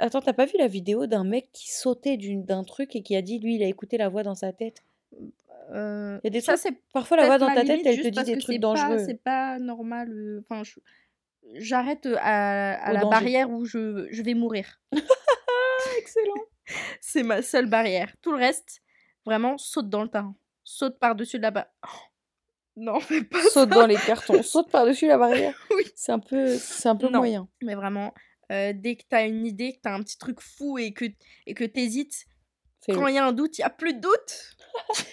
Attends, 0.00 0.22
t'as 0.22 0.32
pas 0.32 0.46
vu 0.46 0.54
la 0.58 0.66
vidéo 0.66 1.06
d'un 1.06 1.24
mec 1.24 1.50
qui 1.52 1.70
sautait 1.70 2.16
d'un 2.18 2.64
truc 2.64 2.96
et 2.96 3.02
qui 3.02 3.14
a 3.16 3.20
dit, 3.22 3.38
lui, 3.38 3.56
il 3.56 3.62
a 3.62 3.66
écouté 3.66 3.98
la 3.98 4.08
voix 4.08 4.22
dans 4.22 4.34
sa 4.34 4.50
tête? 4.52 4.82
Euh, 5.72 6.18
Il 6.22 6.26
y 6.26 6.28
a 6.28 6.30
des 6.30 6.40
ça, 6.40 6.52
trucs, 6.54 6.62
c'est 6.62 6.82
parfois 6.94 7.18
la 7.18 7.26
voix 7.26 7.36
dans 7.38 7.52
ta 7.54 7.64
tête, 7.64 7.80
elle 7.84 8.00
te 8.00 8.08
dit 8.08 8.24
des 8.24 8.38
trucs 8.38 8.58
dangereux. 8.60 8.98
C'est 8.98 9.22
pas 9.22 9.58
normal. 9.58 10.10
euh, 10.10 10.40
Enfin, 10.48 10.62
je- 10.64 10.80
j'arrête 11.56 12.06
euh, 12.06 12.16
à, 12.18 12.92
la 12.94 13.00
danger. 13.00 13.10
barrière 13.10 13.50
où 13.50 13.66
je, 13.66 14.06
je 14.10 14.22
vais 14.22 14.32
mourir. 14.34 14.80
Excellent. 15.98 16.34
C'est 17.00 17.22
ma 17.22 17.42
seule 17.42 17.66
barrière. 17.68 18.12
Tout 18.22 18.32
le 18.32 18.38
reste, 18.38 18.80
vraiment, 19.26 19.58
saute 19.58 19.88
dans 19.90 20.02
le 20.02 20.08
tas. 20.08 20.26
Saute 20.64 20.98
par-dessus 20.98 21.36
de 21.38 21.42
la 21.42 21.50
bas 21.50 21.68
Non, 22.80 23.00
fais 23.00 23.22
pas 23.24 23.42
Saute 23.50 23.70
dans 23.70 23.86
les 23.86 23.96
cartons, 23.96 24.42
saute 24.42 24.70
par-dessus 24.70 25.06
la 25.06 25.18
barrière. 25.18 25.54
Oui. 25.76 25.84
C'est 25.96 26.12
un 26.12 26.18
peu, 26.20 26.56
c'est 26.56 26.88
un 26.88 26.96
peu 26.96 27.08
Non. 27.08 27.18
moyen. 27.18 27.48
Mais 27.62 27.74
vraiment, 27.74 28.14
euh, 28.52 28.72
dès 28.74 28.96
que 28.96 29.02
t'as 29.08 29.26
une 29.26 29.44
idée, 29.46 29.72
que 29.74 29.78
t'as 29.82 29.94
un 29.94 30.02
petit 30.02 30.16
truc 30.18 30.40
fou 30.40 30.78
et 30.78 30.92
que 30.92 31.04
et 31.46 31.54
que 31.54 31.64
t'hésites, 31.64 32.26
quand 32.86 33.06
il 33.08 33.14
y 33.16 33.18
a 33.18 33.26
un 33.26 33.32
doute, 33.32 33.58
il 33.58 33.62
y 33.62 33.64
a 33.64 33.70
plus 33.70 33.94
de 33.94 34.00
doute. 34.00 34.56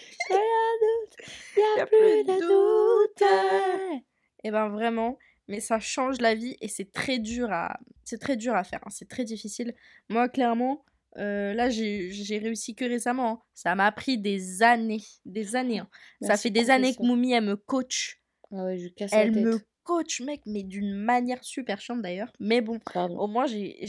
Il 1.57 1.78
y 1.78 1.82
a 1.82 1.86
plus 1.86 2.24
de 2.24 2.39
doute. 2.39 4.01
Et 4.43 4.51
ben 4.51 4.70
vraiment, 4.70 5.18
mais 5.47 5.59
ça 5.59 5.80
change 5.80 6.20
la 6.20 6.36
vie 6.36 6.55
et 6.61 6.68
c'est 6.68 6.91
très 6.91 7.20
dur 7.20 7.51
à, 7.51 7.78
c'est 8.03 8.20
très 8.20 8.36
dur 8.38 8.55
à 8.55 8.63
faire. 8.63 8.80
hein, 8.86 8.89
C'est 8.91 9.07
très 9.07 9.24
difficile. 9.24 9.74
Moi, 10.09 10.30
clairement, 10.30 10.84
euh, 11.18 11.53
là, 11.53 11.70
j'ai 11.70 12.38
réussi 12.41 12.76
que 12.76 12.86
récemment. 12.86 13.32
hein. 13.32 13.41
Ça 13.53 13.76
m'a 13.76 13.91
pris 13.91 14.18
des 14.18 14.61
années, 14.63 15.01
des 15.26 15.55
années. 15.55 15.80
hein. 15.80 15.89
Ça 16.22 16.38
fait 16.38 16.49
des 16.49 16.70
années 16.70 16.93
que. 16.95 17.03
Moumi, 17.03 17.34
elle 17.34 17.43
me 17.45 17.55
coach. 17.55 18.22
Ah 18.51 18.66
ouais, 18.66 18.78
je 18.78 18.88
casse 18.89 19.11
Elle 19.13 19.30
la 19.30 19.34
tête. 19.34 19.43
me 19.45 19.59
coach, 19.84 20.22
mec, 20.22 20.41
mais 20.45 20.63
d'une 20.63 20.93
manière 20.93 21.43
super 21.43 21.80
chiante 21.80 22.01
d'ailleurs. 22.01 22.32
Mais 22.39 22.61
bon, 22.61 22.80
Pardon. 22.93 23.18
au 23.20 23.28
moins, 23.28 23.45
j'ai 23.45 23.86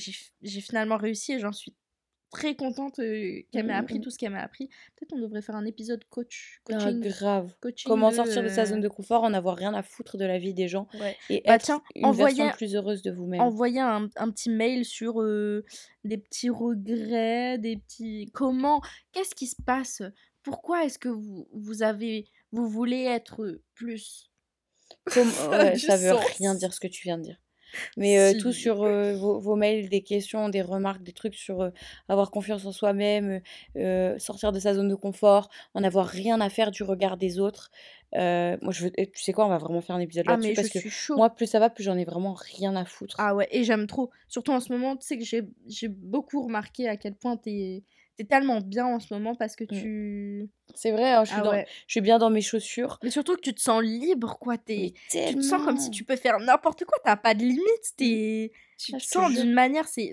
finalement 0.60 0.96
réussi 0.98 1.32
et 1.32 1.38
j'en 1.40 1.52
suis 1.52 1.74
très 2.36 2.54
contente 2.54 2.98
euh, 2.98 3.40
qu'elle 3.50 3.64
m'ait 3.66 3.72
Mm, 3.72 3.76
mm, 3.76 3.80
appris 3.80 3.98
mm. 3.98 4.02
tout 4.02 4.10
ce 4.10 4.18
qu'elle 4.18 4.32
m'a 4.32 4.42
appris. 4.42 4.68
Peut-être 4.96 5.12
on 5.14 5.18
devrait 5.18 5.42
faire 5.42 5.56
un 5.56 5.64
épisode 5.64 6.04
coach, 6.10 6.60
Ah, 6.70 6.74
coaching. 6.74 7.00
grave. 7.00 7.54
coaching 7.60 7.88
Comment 7.88 8.10
sortir 8.10 8.42
de 8.42 8.48
sa 8.48 8.66
zone 8.66 8.80
euh, 8.80 8.82
de 8.82 8.88
confort, 8.88 9.24
en 9.24 9.32
avoir 9.34 9.56
rien 9.56 9.72
à 9.74 9.82
foutre 9.82 10.16
de 10.16 10.24
la 10.24 10.38
vie 10.38 10.52
des 10.54 10.68
gens 10.68 10.86
ouais. 11.00 11.16
et 11.30 11.42
Bah 11.46 11.54
être 11.54 11.64
tiens, 11.64 11.82
une 11.94 12.04
envoyez- 12.06 12.36
version 12.44 12.56
plus 12.56 12.74
heureuse 12.76 13.02
de 13.02 13.10
vous-même. 13.10 13.40
envoyer 13.40 13.80
un, 13.80 14.08
un 14.16 14.30
petit 14.30 14.50
mail 14.50 14.84
sur 14.84 15.20
euh, 15.22 15.64
des 16.04 16.18
petits 16.18 16.50
regrets, 16.50 17.58
des 17.58 17.76
petits... 17.78 18.30
Comment 18.34 18.80
Qu'est-ce 19.12 19.34
qui 19.34 19.46
se 19.46 19.56
passe? 19.64 20.02
Pourquoi 20.42 20.84
est-ce 20.84 20.98
que 20.98 21.08
vous, 21.08 21.48
vous 21.52 21.82
avez, 21.82 22.26
vous 22.52 22.68
voulez 22.68 23.02
être 23.04 23.60
plus? 23.74 24.30
Comme- 25.12 25.26
ouais, 25.50 25.76
ça 25.78 25.96
veut 25.96 26.12
rien 26.38 26.54
dire 26.54 26.72
ce 26.72 26.80
que 26.80 26.86
tu 26.86 27.02
viens 27.04 27.18
de 27.18 27.22
dire. 27.24 27.40
Mais 27.96 28.18
euh, 28.18 28.38
tout 28.38 28.52
sur 28.52 28.82
euh, 28.82 29.14
vos, 29.14 29.38
vos 29.40 29.56
mails, 29.56 29.88
des 29.88 30.02
questions, 30.02 30.48
des 30.48 30.62
remarques, 30.62 31.02
des 31.02 31.12
trucs 31.12 31.34
sur 31.34 31.60
euh, 31.62 31.70
avoir 32.08 32.30
confiance 32.30 32.64
en 32.66 32.72
soi-même, 32.72 33.40
sortir 34.18 34.52
de 34.52 34.58
sa 34.58 34.74
zone 34.74 34.88
de 34.88 34.94
confort, 34.94 35.48
en 35.74 35.82
avoir 35.84 36.06
rien 36.06 36.40
à 36.40 36.48
faire 36.48 36.70
du 36.70 36.82
regard 36.82 37.16
des 37.16 37.38
autres. 37.38 37.70
Moi, 38.12 38.72
je 38.72 38.84
veux, 38.84 38.90
tu 38.90 39.22
sais 39.22 39.32
quoi, 39.32 39.46
on 39.46 39.50
va 39.50 39.58
vraiment 39.58 39.80
faire 39.80 39.96
un 39.96 40.00
épisode 40.00 40.24
Ah, 40.28 40.32
là-dessus 40.32 40.54
parce 40.54 40.68
que 40.70 40.78
chaud. 40.88 41.16
moi, 41.16 41.30
plus 41.30 41.46
ça 41.46 41.58
va, 41.58 41.70
plus 41.70 41.84
j'en 41.84 41.96
ai 41.96 42.04
vraiment 42.04 42.34
rien 42.34 42.74
à 42.76 42.84
foutre. 42.84 43.16
Ah 43.18 43.34
ouais, 43.34 43.48
et 43.50 43.64
j'aime 43.64 43.86
trop. 43.86 44.10
Surtout 44.28 44.52
en 44.52 44.60
ce 44.60 44.72
moment, 44.72 44.96
tu 44.96 45.06
sais 45.06 45.18
que 45.18 45.24
j'ai 45.24 45.42
j'ai 45.68 45.88
beaucoup 45.88 46.42
remarqué 46.42 46.88
à 46.88 46.96
quel 46.96 47.14
point 47.14 47.36
t'es 47.36 47.82
es 48.18 48.24
tellement 48.24 48.60
bien 48.60 48.86
en 48.86 48.98
ce 49.00 49.12
moment 49.12 49.34
parce 49.34 49.56
que 49.56 49.64
Mm. 49.64 49.80
tu... 49.80 50.50
C'est 50.74 50.90
vrai, 50.90 51.12
hein, 51.12 51.24
je, 51.24 51.30
suis 51.30 51.38
Ah 51.40 51.44
dans, 51.44 51.50
ouais. 51.52 51.66
je 51.86 51.92
suis 51.92 52.00
bien 52.00 52.18
dans 52.18 52.30
mes 52.30 52.40
chaussures. 52.42 52.98
Mais 53.02 53.10
surtout 53.10 53.36
que 53.36 53.40
tu 53.40 53.54
te 53.54 53.60
sens 53.60 53.82
libre, 53.82 54.38
quoi. 54.38 54.58
T'es... 54.58 54.94
Tu 55.10 55.18
te 55.34 55.40
sens 55.40 55.62
comme 55.64 55.78
si 55.78 55.90
tu 55.90 56.04
peux 56.04 56.16
faire 56.16 56.38
n'importe 56.40 56.84
quoi, 56.84 56.98
t'as 57.04 57.16
pas 57.16 57.34
de 57.34 57.40
limite. 57.42 57.94
T'es... 57.96 58.52
Tu 58.78 58.92
Ah, 58.94 58.98
te 58.98 59.04
sens 59.04 59.32
d'une 59.32 59.52
manière, 59.52 59.86
c'est, 59.88 60.12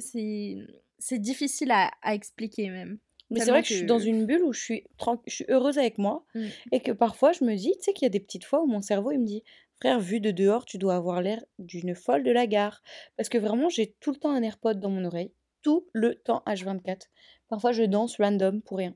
difficile 1.20 1.72
à, 1.72 1.92
à 2.02 2.14
expliquer 2.14 2.70
même. 2.70 2.98
Mais 3.30 3.40
c'est 3.40 3.50
vrai 3.52 3.62
que 3.64 3.68
je 3.68 3.74
suis 3.76 3.86
dans 3.86 4.00
une 4.00 4.26
bulle 4.26 4.44
où 4.44 4.54
je 4.54 4.60
suis, 4.62 4.84
je 5.28 5.34
suis 5.34 5.46
heureuse 5.50 5.78
avec 5.80 5.98
moi 5.98 6.24
Mm. 6.36 6.46
et 6.72 6.80
que 6.82 6.92
parfois 6.92 7.32
je 7.32 7.44
me 7.44 7.56
dis, 7.56 7.74
tu 7.78 7.84
sais 7.84 7.94
qu'il 7.94 8.06
y 8.06 8.08
a 8.08 8.10
des 8.10 8.20
petites 8.20 8.46
fois 8.46 8.62
où 8.62 8.68
mon 8.68 8.82
cerveau 8.82 9.12
il 9.12 9.20
me 9.20 9.26
dit, 9.26 9.44
frère, 9.82 10.00
vu 10.00 10.20
de 10.20 10.30
dehors, 10.32 10.66
tu 10.66 10.78
dois 10.78 10.96
avoir 10.96 11.22
l'air 11.22 11.44
d'une 11.60 11.96
folle 11.96 12.24
de 12.24 12.32
la 12.32 12.48
gare. 12.48 12.82
Parce 13.18 13.30
que 13.30 13.38
vraiment, 13.38 13.70
j'ai 13.70 13.96
tout 14.00 14.12
le 14.12 14.18
temps 14.18 14.32
un 14.32 14.44
AirPod 14.44 14.80
dans 14.80 14.90
mon 14.90 15.04
oreille, 15.04 15.32
tout 15.62 15.88
le 15.94 16.16
temps 16.16 16.44
H24. 16.46 17.08
Parfois, 17.54 17.72
je 17.72 17.84
danse 17.84 18.18
random 18.18 18.64
pour 18.64 18.78
rien. 18.80 18.96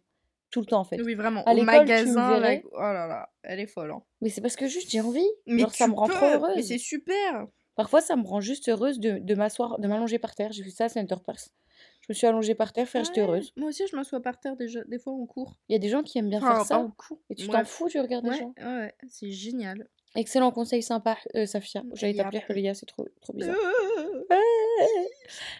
Tout 0.50 0.62
le 0.62 0.66
temps 0.66 0.80
en 0.80 0.84
fait. 0.84 1.00
Oui, 1.00 1.14
vraiment. 1.14 1.44
À 1.44 1.52
Au 1.52 1.54
tu 1.54 1.60
me 1.62 1.66
magasin, 1.66 2.30
là, 2.32 2.40
verrais. 2.40 2.64
oh 2.72 2.80
là 2.80 3.06
là, 3.06 3.30
elle 3.44 3.60
est 3.60 3.68
folle. 3.68 3.92
hein. 3.92 4.02
Mais 4.22 4.30
c'est 4.30 4.42
parce 4.42 4.56
que 4.56 4.68
juste 4.68 4.90
j'ai 4.90 5.00
envie. 5.00 5.28
Mais 5.46 5.60
Genre, 5.62 5.76
ça 5.76 5.86
tu 5.86 5.92
me 5.92 5.96
rend 5.96 6.08
trop 6.08 6.20
peux, 6.22 6.26
Mais 6.26 6.34
heureuse. 6.34 6.68
c'est 6.68 6.80
super. 6.80 7.46
Parfois, 7.76 8.02
ça 8.02 8.16
me 8.16 8.24
rend 8.24 8.42
juste 8.42 8.68
heureuse 8.68 9.00
de, 9.00 9.20
de 9.20 9.36
m'asseoir, 9.36 9.78
de 9.78 9.88
m'allonger 9.88 10.18
par 10.18 10.34
terre. 10.34 10.52
J'ai 10.54 10.64
fait 10.64 10.72
ça 10.72 10.86
à 10.86 10.90
Center. 10.90 11.14
Je 11.28 12.06
me 12.10 12.14
suis 12.16 12.26
allongée 12.26 12.56
par 12.56 12.74
terre, 12.74 12.88
j'étais 12.92 13.22
Ouais, 13.22 13.28
heureuse. 13.28 13.54
Moi 13.58 13.70
aussi, 13.70 13.84
je 13.92 13.96
m'assois 13.96 14.22
par 14.22 14.40
terre 14.40 14.56
déjà, 14.56 14.84
des 14.86 14.98
fois 14.98 15.14
en 15.14 15.28
cours. 15.28 15.60
Il 15.70 15.74
y 15.74 15.76
a 15.76 15.80
des 15.80 15.90
gens 15.90 16.02
qui 16.02 16.18
aiment 16.18 16.30
bien 16.30 16.40
faire 16.40 16.66
ça. 16.66 16.80
en 16.80 16.90
cours. 16.90 17.20
Et 17.30 17.36
tu 17.36 17.48
t'en 17.48 17.64
fous 17.64 17.90
du 17.90 18.00
regard 18.00 18.24
des 18.24 18.30
Ouais, 18.30 18.38
gens. 18.40 18.54
ouais, 18.58 18.66
ouais, 18.66 18.96
c'est 19.10 19.30
génial. 19.30 19.88
Excellent 20.18 20.52
conseil 20.52 20.82
sympa, 20.82 21.16
euh, 21.36 21.46
Safia. 21.46 21.84
J'allais 21.94 22.14
Yap. 22.14 22.32
t'appeler 22.32 22.44
Julia, 22.56 22.74
c'est 22.74 22.88
trop, 22.88 23.08
trop 23.22 23.34
bizarre. 23.34 23.56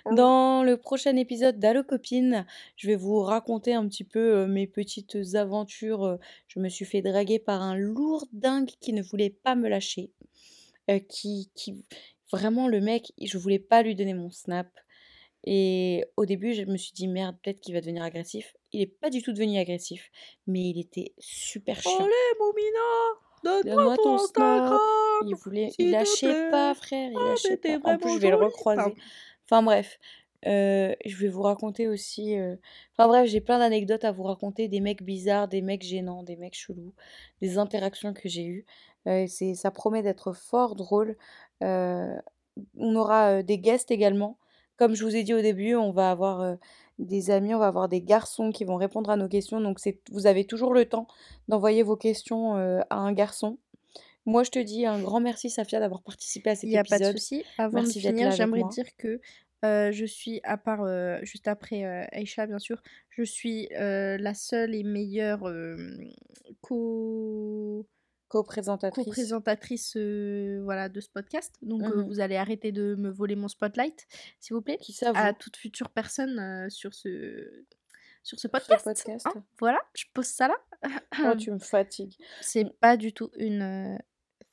Oh. 0.06 0.16
Dans 0.16 0.64
le 0.64 0.78
prochain 0.78 1.16
épisode 1.16 1.60
d'Allo 1.60 1.84
Copine, 1.84 2.46
je 2.76 2.88
vais 2.88 2.96
vous 2.96 3.20
raconter 3.20 3.74
un 3.76 3.88
petit 3.88 4.04
peu 4.04 4.20
euh, 4.20 4.48
mes 4.48 4.66
petites 4.66 5.36
aventures. 5.36 6.04
Euh, 6.04 6.18
Je 6.48 6.60
me 6.60 6.70
suis 6.70 6.86
fait 6.86 7.04
draguer 7.04 7.38
par 7.38 7.62
un 7.62 7.76
lourd 7.76 8.28
dingue 8.34 8.72
qui 8.82 8.94
ne 8.94 9.04
voulait 9.04 9.30
pas 9.30 9.54
me 9.54 9.70
lâcher. 9.70 10.12
Euh, 10.90 11.00
qui, 11.00 11.52
qui... 11.54 11.86
Vraiment, 12.32 12.68
le 12.68 12.82
mec, 12.82 13.14
je 13.22 13.38
voulais 13.38 13.60
pas 13.60 13.84
lui 13.84 13.96
donner 13.96 14.16
mon 14.16 14.32
snap. 14.32 14.68
Et 15.46 16.04
au 16.18 16.26
début, 16.26 16.56
je 16.56 16.64
me 16.64 16.78
suis 16.78 16.94
dit, 16.94 17.08
merde, 17.08 17.38
peut-être 17.44 17.62
qu'il 17.62 17.76
va 17.76 17.82
devenir 17.82 18.02
agressif. 18.02 18.56
Il 18.74 18.82
est 18.82 18.88
pas 18.88 19.12
du 19.12 19.22
tout 19.22 19.34
devenu 19.34 19.60
agressif, 19.60 20.10
mais 20.48 20.62
il 20.62 20.80
était 20.80 21.14
super 21.20 21.80
chiant. 21.80 21.96
Allez, 22.00 22.40
Moumina, 22.40 23.27
Donne-moi 23.44 23.96
ton. 23.98 24.16
Instagram. 24.16 24.78
Il 25.26 25.36
voulait, 25.36 25.70
il 25.80 25.92
lâchait 25.92 26.50
pas, 26.52 26.74
frère, 26.76 27.10
il 27.12 27.18
Ah, 27.20 27.30
lâchait 27.30 27.58
pas. 27.58 27.92
En 27.94 27.98
plus, 27.98 28.14
je 28.14 28.20
vais 28.20 28.30
le 28.30 28.36
recroiser. 28.36 28.96
Enfin 29.46 29.64
bref, 29.64 29.98
euh, 30.46 30.94
je 31.06 31.18
vais 31.18 31.28
vous 31.28 31.42
raconter 31.42 31.88
aussi. 31.88 32.38
euh, 32.38 32.56
Enfin 32.94 33.08
bref, 33.08 33.28
j'ai 33.28 33.42
plein 33.42 33.58
d'anecdotes 33.60 34.04
à 34.04 34.12
vous 34.12 34.24
raconter, 34.24 34.68
des 34.68 34.80
mecs 34.80 35.02
bizarres, 35.04 35.48
des 35.48 35.62
mecs 35.62 35.84
gênants, 35.84 36.22
des 36.24 36.36
mecs 36.36 36.56
chelous, 36.56 36.94
des 37.42 37.58
interactions 37.58 38.14
que 38.14 38.30
j'ai 38.30 38.46
eues. 38.46 38.66
Euh, 39.08 39.26
c'est, 39.28 39.56
ça 39.56 39.72
promet 39.72 40.04
d'être 40.04 40.34
fort 40.34 40.76
drôle. 40.76 41.16
On 41.62 42.96
aura 42.96 43.42
des 43.44 43.58
guests 43.58 43.92
également. 43.92 44.38
Comme 44.78 44.94
je 44.96 45.04
vous 45.04 45.16
ai 45.16 45.24
dit 45.24 45.34
au 45.34 45.42
début, 45.42 45.74
on 45.76 45.92
va 45.92 46.12
avoir 46.12 46.58
des 47.00 47.30
amis, 47.32 47.54
on 47.54 47.60
va 47.60 47.68
avoir 47.68 47.88
des 47.90 48.02
garçons 48.02 48.52
qui 48.52 48.66
vont 48.66 48.76
répondre 48.76 49.10
à 49.10 49.16
nos 49.18 49.28
questions. 49.28 49.62
Donc 49.62 49.80
vous 50.12 50.28
avez 50.28 50.46
toujours 50.46 50.74
le 50.74 50.86
temps 50.86 51.08
d'envoyer 51.48 51.84
vos 51.84 51.96
questions 51.96 52.58
euh, 52.58 52.80
à 52.90 52.96
un 52.98 53.14
garçon. 53.14 53.58
Moi, 54.26 54.44
je 54.44 54.52
te 54.52 54.60
dis 54.60 54.86
un 54.86 55.00
grand 55.02 55.20
merci, 55.22 55.50
Safia, 55.50 55.80
d'avoir 55.80 56.02
participé 56.02 56.50
à 56.50 56.56
cet 56.56 56.64
Il 56.64 56.70
n'y 56.70 56.78
a 56.78 56.84
pas 56.84 56.98
de 56.98 57.04
épisode. 57.04 57.18
souci. 57.18 57.44
Avant 57.58 57.80
Merci 57.82 58.02
de 58.02 58.08
finir, 58.08 58.32
j'aimerais 58.32 58.64
dire 58.72 58.88
que 58.98 59.22
euh, 59.64 59.92
je 59.92 60.06
suis, 60.06 60.42
à 60.44 60.58
part 60.58 60.84
euh, 60.84 61.18
juste 61.24 61.48
après 61.48 61.86
euh, 61.86 62.04
Aïcha, 62.12 62.46
bien 62.46 62.60
sûr, 62.60 62.82
je 63.10 63.24
suis 63.24 63.70
la 63.72 64.34
seule 64.34 64.76
et 64.76 64.84
meilleure 64.84 65.50
co- 66.62 67.86
Co-présentatrice. 68.30 69.06
co-présentatrice 69.06 69.94
euh, 69.98 70.60
voilà, 70.64 70.90
de 70.90 71.00
ce 71.00 71.10
podcast. 71.10 71.56
Donc 71.62 71.84
euh, 71.84 71.96
Mhm. 71.98 72.08
vous 72.08 72.20
allez 72.20 72.36
arrêter 72.36 72.72
de 72.72 72.96
me 72.96 73.10
voler 73.10 73.36
mon 73.36 73.48
spotlight, 73.48 74.06
s'il 74.40 74.54
vous 74.56 74.62
plaît, 74.62 74.78
Qui 74.82 74.94
ça, 74.94 75.12
vous 75.12 75.18
à 75.20 75.34
toute 75.34 75.56
future 75.58 75.90
personne 75.90 76.38
euh, 76.40 76.70
sur 76.70 76.94
ce 76.94 77.64
sur 78.24 78.38
ce 78.38 78.42
Ce 78.44 78.48
podcast. 78.50 78.86
hein. 79.26 79.44
voilà, 79.60 79.80
je 79.96 80.04
pose 80.14 80.26
ça 80.26 80.50
là. 80.50 80.56
Oh, 81.24 81.34
tu 81.40 81.50
me 81.52 81.60
fatigues. 81.60 82.16
C'est 82.42 82.66
pas 82.82 82.98
du 82.98 83.14
tout 83.14 83.32
une 83.38 83.98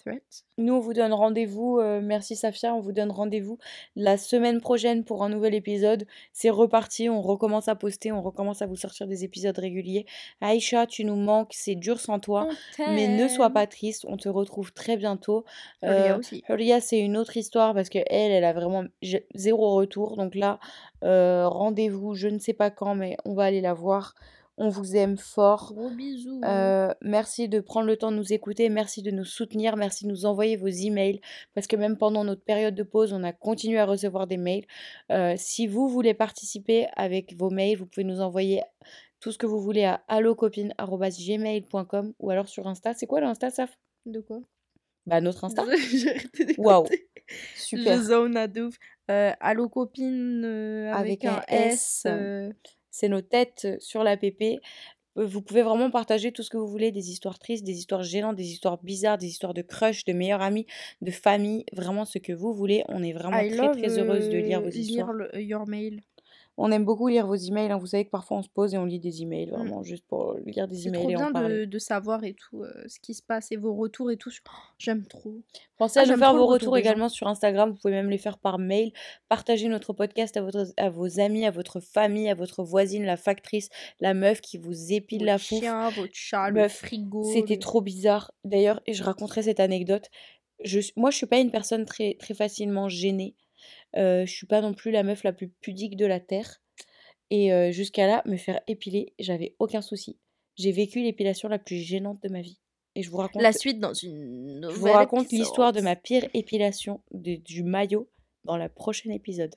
threat. 0.04 0.22
Nous, 0.58 0.74
on 0.74 0.80
vous 0.80 0.92
donne 0.92 1.12
rendez-vous. 1.12 1.78
euh, 1.78 2.00
merci 2.02 2.36
Safia. 2.36 2.74
On 2.74 2.80
vous 2.80 2.92
donne 2.92 3.10
rendez-vous 3.10 3.58
la 3.96 4.16
semaine 4.16 4.60
prochaine 4.60 5.04
pour 5.04 5.24
un 5.24 5.28
nouvel 5.28 5.54
épisode. 5.54 6.06
C'est 6.32 6.50
reparti. 6.50 7.08
On 7.08 7.20
recommence 7.22 7.68
à 7.68 7.74
poster. 7.74 8.12
On 8.12 8.22
recommence 8.22 8.62
à 8.62 8.66
vous 8.66 8.76
sortir 8.76 9.06
des 9.06 9.24
épisodes 9.24 9.56
réguliers. 9.58 10.06
Aïcha, 10.40 10.86
tu 10.86 11.04
nous 11.04 11.16
manques. 11.16 11.52
C'est 11.54 11.74
dur 11.74 11.98
sans 12.00 12.18
toi. 12.20 12.48
Mais 12.78 13.08
ne 13.08 13.28
sois 13.28 13.50
pas 13.50 13.66
triste. 13.66 14.04
On 14.08 14.16
te 14.16 14.28
retrouve 14.28 14.72
très 14.72 14.96
bientôt. 14.96 15.44
Julia 15.82 16.14
Euh, 16.14 16.18
aussi. 16.18 16.42
Huria, 16.48 16.80
c'est 16.80 16.98
une 17.00 17.16
autre 17.16 17.36
histoire 17.36 17.74
parce 17.74 17.88
que 17.88 17.98
elle, 18.06 18.32
elle 18.32 18.44
a 18.44 18.52
vraiment 18.52 18.84
zéro 19.34 19.74
retour. 19.74 20.16
Donc 20.16 20.34
là, 20.34 20.58
euh, 21.02 21.48
rendez-vous. 21.48 22.14
Je 22.14 22.28
ne 22.28 22.38
sais 22.38 22.52
pas 22.52 22.70
quand, 22.70 22.94
mais 22.94 23.16
on 23.24 23.34
va 23.34 23.44
aller 23.44 23.60
la 23.60 23.74
voir. 23.74 24.14
On 24.56 24.68
vous 24.68 24.94
aime 24.94 25.16
fort. 25.16 25.72
Gros 25.74 25.90
bisous. 25.90 26.40
Euh, 26.44 26.94
merci 27.02 27.48
de 27.48 27.58
prendre 27.58 27.88
le 27.88 27.96
temps 27.96 28.12
de 28.12 28.16
nous 28.16 28.32
écouter, 28.32 28.68
merci 28.68 29.02
de 29.02 29.10
nous 29.10 29.24
soutenir, 29.24 29.74
merci 29.76 30.04
de 30.04 30.10
nous 30.10 30.26
envoyer 30.26 30.56
vos 30.56 30.68
emails 30.68 31.20
parce 31.54 31.66
que 31.66 31.74
même 31.74 31.96
pendant 31.96 32.22
notre 32.22 32.44
période 32.44 32.76
de 32.76 32.84
pause, 32.84 33.12
on 33.12 33.24
a 33.24 33.32
continué 33.32 33.78
à 33.78 33.86
recevoir 33.86 34.28
des 34.28 34.36
mails. 34.36 34.64
Euh, 35.10 35.34
si 35.36 35.66
vous 35.66 35.88
voulez 35.88 36.14
participer 36.14 36.86
avec 36.94 37.34
vos 37.34 37.50
mails, 37.50 37.78
vous 37.78 37.86
pouvez 37.86 38.04
nous 38.04 38.20
envoyer 38.20 38.62
tout 39.18 39.32
ce 39.32 39.38
que 39.38 39.46
vous 39.46 39.60
voulez 39.60 39.82
à 39.84 40.04
allocopine@gmail.com 40.06 42.14
ou 42.20 42.30
alors 42.30 42.46
sur 42.48 42.68
Insta. 42.68 42.94
C'est 42.94 43.06
quoi 43.06 43.20
l'Insta, 43.20 43.50
Saf? 43.50 43.76
De 44.06 44.20
quoi? 44.20 44.38
Bah 45.06 45.20
notre 45.20 45.44
Insta. 45.44 45.64
Waouh, 46.58 46.86
Je 47.56 47.60
super. 47.60 48.02
zone 48.02 48.36
à 48.36 48.46
ouf. 48.46 48.76
Euh, 49.10 49.32
Allo 49.40 49.68
copine 49.68 50.44
euh, 50.44 50.92
avec, 50.92 51.24
Avec 51.24 51.24
un 51.24 51.38
un 51.38 51.42
S. 51.48 52.06
S. 52.06 52.52
C'est 52.96 53.08
nos 53.08 53.22
têtes 53.22 53.66
sur 53.80 54.04
la 54.04 54.16
PP. 54.16 54.60
Euh, 55.18 55.26
Vous 55.26 55.42
pouvez 55.42 55.62
vraiment 55.62 55.90
partager 55.90 56.30
tout 56.30 56.42
ce 56.44 56.50
que 56.50 56.56
vous 56.56 56.68
voulez, 56.68 56.92
des 56.92 57.10
histoires 57.10 57.38
tristes, 57.40 57.64
des 57.64 57.76
histoires 57.76 58.04
gênantes, 58.04 58.36
des 58.36 58.50
histoires 58.52 58.78
bizarres, 58.82 59.18
des 59.18 59.26
histoires 59.26 59.52
de 59.54 59.62
crush, 59.62 60.04
de 60.04 60.12
meilleurs 60.12 60.42
amis, 60.42 60.66
de 61.02 61.10
famille, 61.10 61.64
vraiment 61.72 62.04
ce 62.04 62.18
que 62.18 62.32
vous 62.32 62.52
voulez. 62.52 62.84
On 62.88 63.02
est 63.02 63.12
vraiment 63.12 63.40
I 63.40 63.50
très 63.50 63.70
très 63.72 63.98
heureuse 63.98 64.28
de 64.28 64.38
lire 64.38 64.60
vos 64.60 64.68
histoires. 64.68 65.12
lire 65.12 65.28
le- 65.32 65.42
your 65.42 65.66
mail. 65.66 66.02
On 66.56 66.70
aime 66.70 66.84
beaucoup 66.84 67.08
lire 67.08 67.26
vos 67.26 67.34
emails. 67.34 67.72
hein. 67.72 67.78
Vous 67.78 67.86
savez 67.86 68.04
que 68.04 68.10
parfois 68.10 68.36
on 68.38 68.42
se 68.42 68.48
pose 68.48 68.74
et 68.74 68.78
on 68.78 68.84
lit 68.84 69.00
des 69.00 69.22
emails, 69.22 69.46
Mm. 69.46 69.50
vraiment 69.56 69.82
juste 69.82 70.04
pour 70.06 70.34
lire 70.46 70.68
des 70.68 70.76
C'est 70.76 70.88
emails 70.88 71.00
trop 71.00 71.10
et 71.10 71.16
en 71.16 71.18
bien 71.18 71.32
parler. 71.32 71.58
de, 71.60 71.64
de 71.64 71.78
savoir 71.80 72.22
et 72.22 72.34
tout 72.34 72.62
euh, 72.62 72.70
ce 72.86 73.00
qui 73.00 73.12
se 73.14 73.22
passe 73.22 73.50
et 73.50 73.56
vos 73.56 73.74
retours 73.74 74.10
et 74.12 74.16
tout. 74.16 74.30
Oh, 74.46 74.50
J'aime 74.78 75.04
trop. 75.06 75.34
Pensez 75.78 75.98
Ah, 75.98 76.02
à 76.02 76.06
nous 76.06 76.16
faire 76.16 76.28
trop 76.28 76.36
le 76.36 76.38
vos 76.42 76.46
retour 76.46 76.68
retours 76.68 76.76
également 76.78 77.08
sur 77.08 77.26
Instagram. 77.26 77.70
Vous 77.70 77.76
pouvez 77.76 77.92
même 77.94 78.08
les 78.08 78.18
faire 78.18 78.38
par 78.38 78.58
mail. 78.60 78.92
Partagez 79.28 79.66
notre 79.68 79.92
podcast 79.92 80.36
à, 80.36 80.42
votre, 80.42 80.66
à 80.76 80.90
vos 80.90 81.18
amis, 81.18 81.44
à 81.44 81.50
votre 81.50 81.80
famille, 81.80 82.28
à 82.28 82.34
votre 82.34 82.62
voisine, 82.62 83.04
la 83.04 83.16
factrice, 83.16 83.68
la 84.00 84.14
meuf 84.14 84.40
qui 84.40 84.56
vous 84.58 84.92
épile 84.92 85.24
la 85.24 85.38
Votre 85.38 85.48
fouf. 85.48 85.58
chien, 85.60 85.90
votre 85.90 86.14
chat, 86.14 86.48
le 86.50 86.54
Meuf, 86.60 86.76
frigo. 86.78 87.24
C'était 87.24 87.54
le- 87.54 87.60
trop 87.60 87.80
bizarre. 87.80 88.32
D'ailleurs, 88.44 88.80
et 88.86 88.92
je 88.92 89.02
raconterai 89.02 89.42
cette 89.42 89.58
anecdote. 89.60 90.08
Je, 90.62 90.78
moi, 90.96 91.10
je 91.10 91.16
suis 91.16 91.26
pas 91.26 91.38
une 91.40 91.50
personne 91.50 91.84
très, 91.84 92.14
très 92.20 92.32
facilement 92.34 92.88
gênée. 92.88 93.34
Euh, 93.96 94.26
je 94.26 94.32
suis 94.32 94.46
pas 94.46 94.60
non 94.60 94.74
plus 94.74 94.90
la 94.90 95.02
meuf 95.02 95.22
la 95.24 95.32
plus 95.32 95.48
pudique 95.48 95.96
de 95.96 96.06
la 96.06 96.20
terre. 96.20 96.60
Et 97.30 97.52
euh, 97.52 97.70
jusqu'à 97.72 98.06
là, 98.06 98.22
me 98.26 98.36
faire 98.36 98.60
épiler, 98.66 99.12
j'avais 99.18 99.54
aucun 99.58 99.80
souci. 99.82 100.18
J'ai 100.56 100.72
vécu 100.72 101.00
l'épilation 101.00 101.48
la 101.48 101.58
plus 101.58 101.76
gênante 101.76 102.22
de 102.22 102.28
ma 102.28 102.40
vie. 102.42 102.60
Et 102.96 103.02
je 103.02 103.10
vous 103.10 103.16
raconte, 103.16 103.42
La 103.42 103.52
suite 103.52 103.80
dans 103.80 103.92
une 103.94 104.60
je 104.62 104.66
nouvelle 104.66 104.78
vous 104.78 104.92
raconte 104.92 105.30
l'histoire 105.32 105.72
de 105.72 105.80
ma 105.80 105.96
pire 105.96 106.28
épilation 106.34 107.02
de- 107.12 107.36
du 107.36 107.64
maillot 107.64 108.08
dans 108.44 108.56
le 108.56 108.68
prochain 108.68 109.10
épisode. 109.10 109.54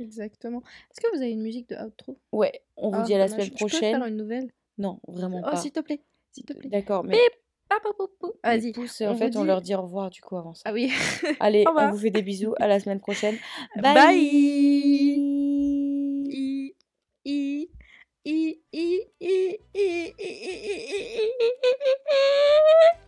Exactement. 0.00 0.62
Est-ce 0.90 1.00
que 1.00 1.14
vous 1.16 1.22
avez 1.22 1.30
une 1.30 1.42
musique 1.42 1.68
de 1.68 1.76
outro? 1.76 2.18
Ouais, 2.32 2.62
on 2.76 2.90
vous 2.90 3.00
Ah, 3.00 3.04
dit 3.04 3.14
à 3.14 3.18
la 3.18 3.28
semaine 3.28 3.46
Je 3.46 3.50
peux 3.50 3.68
faire 3.68 3.68
prochaine. 3.80 4.02
une 4.02 4.16
nouvelle? 4.16 4.50
Non, 4.78 4.98
vraiment 5.06 5.40
Oh, 5.44 5.50
pas. 5.50 5.56
s'il 5.56 5.72
te 5.72 5.80
plaît. 5.80 6.00
S'il 6.32 6.44
te 6.46 6.52
plaît. 6.54 6.68
D'accord, 6.70 7.04
mais 7.04 7.12
Bip 7.12 7.20
Vas-y. 8.42 8.72
en 9.06 9.14
fait, 9.16 9.36
on 9.36 9.44
leur 9.44 9.60
dit 9.60 9.74
au 9.74 9.82
revoir 9.82 10.10
du 10.10 10.20
coup 10.20 10.36
avant 10.36 10.54
ça. 10.54 10.62
Ah 10.66 10.72
oui. 10.72 10.92
Allez, 11.40 11.64
on 11.76 11.90
vous 11.90 11.98
fait 11.98 12.10
des 12.10 12.22
bisous. 12.22 12.54
À 12.58 12.66
la 12.66 12.80
semaine 12.80 13.00
prochaine. 13.00 13.36
Bye. 13.76 13.94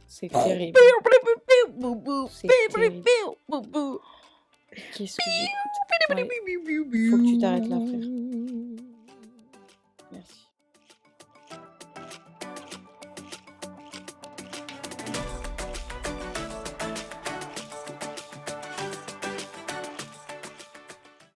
C'est 0.08 0.28
terrible. 0.28 0.78
C'est 2.30 2.48
terrible. 2.72 3.02
Qu'est-ce 4.94 5.16
que. 5.16 5.22
Faut 7.10 7.18
que 7.18 7.26
tu 7.28 7.38
t'arrêtes 7.38 7.68
là, 7.68 7.78
frère. 7.80 8.00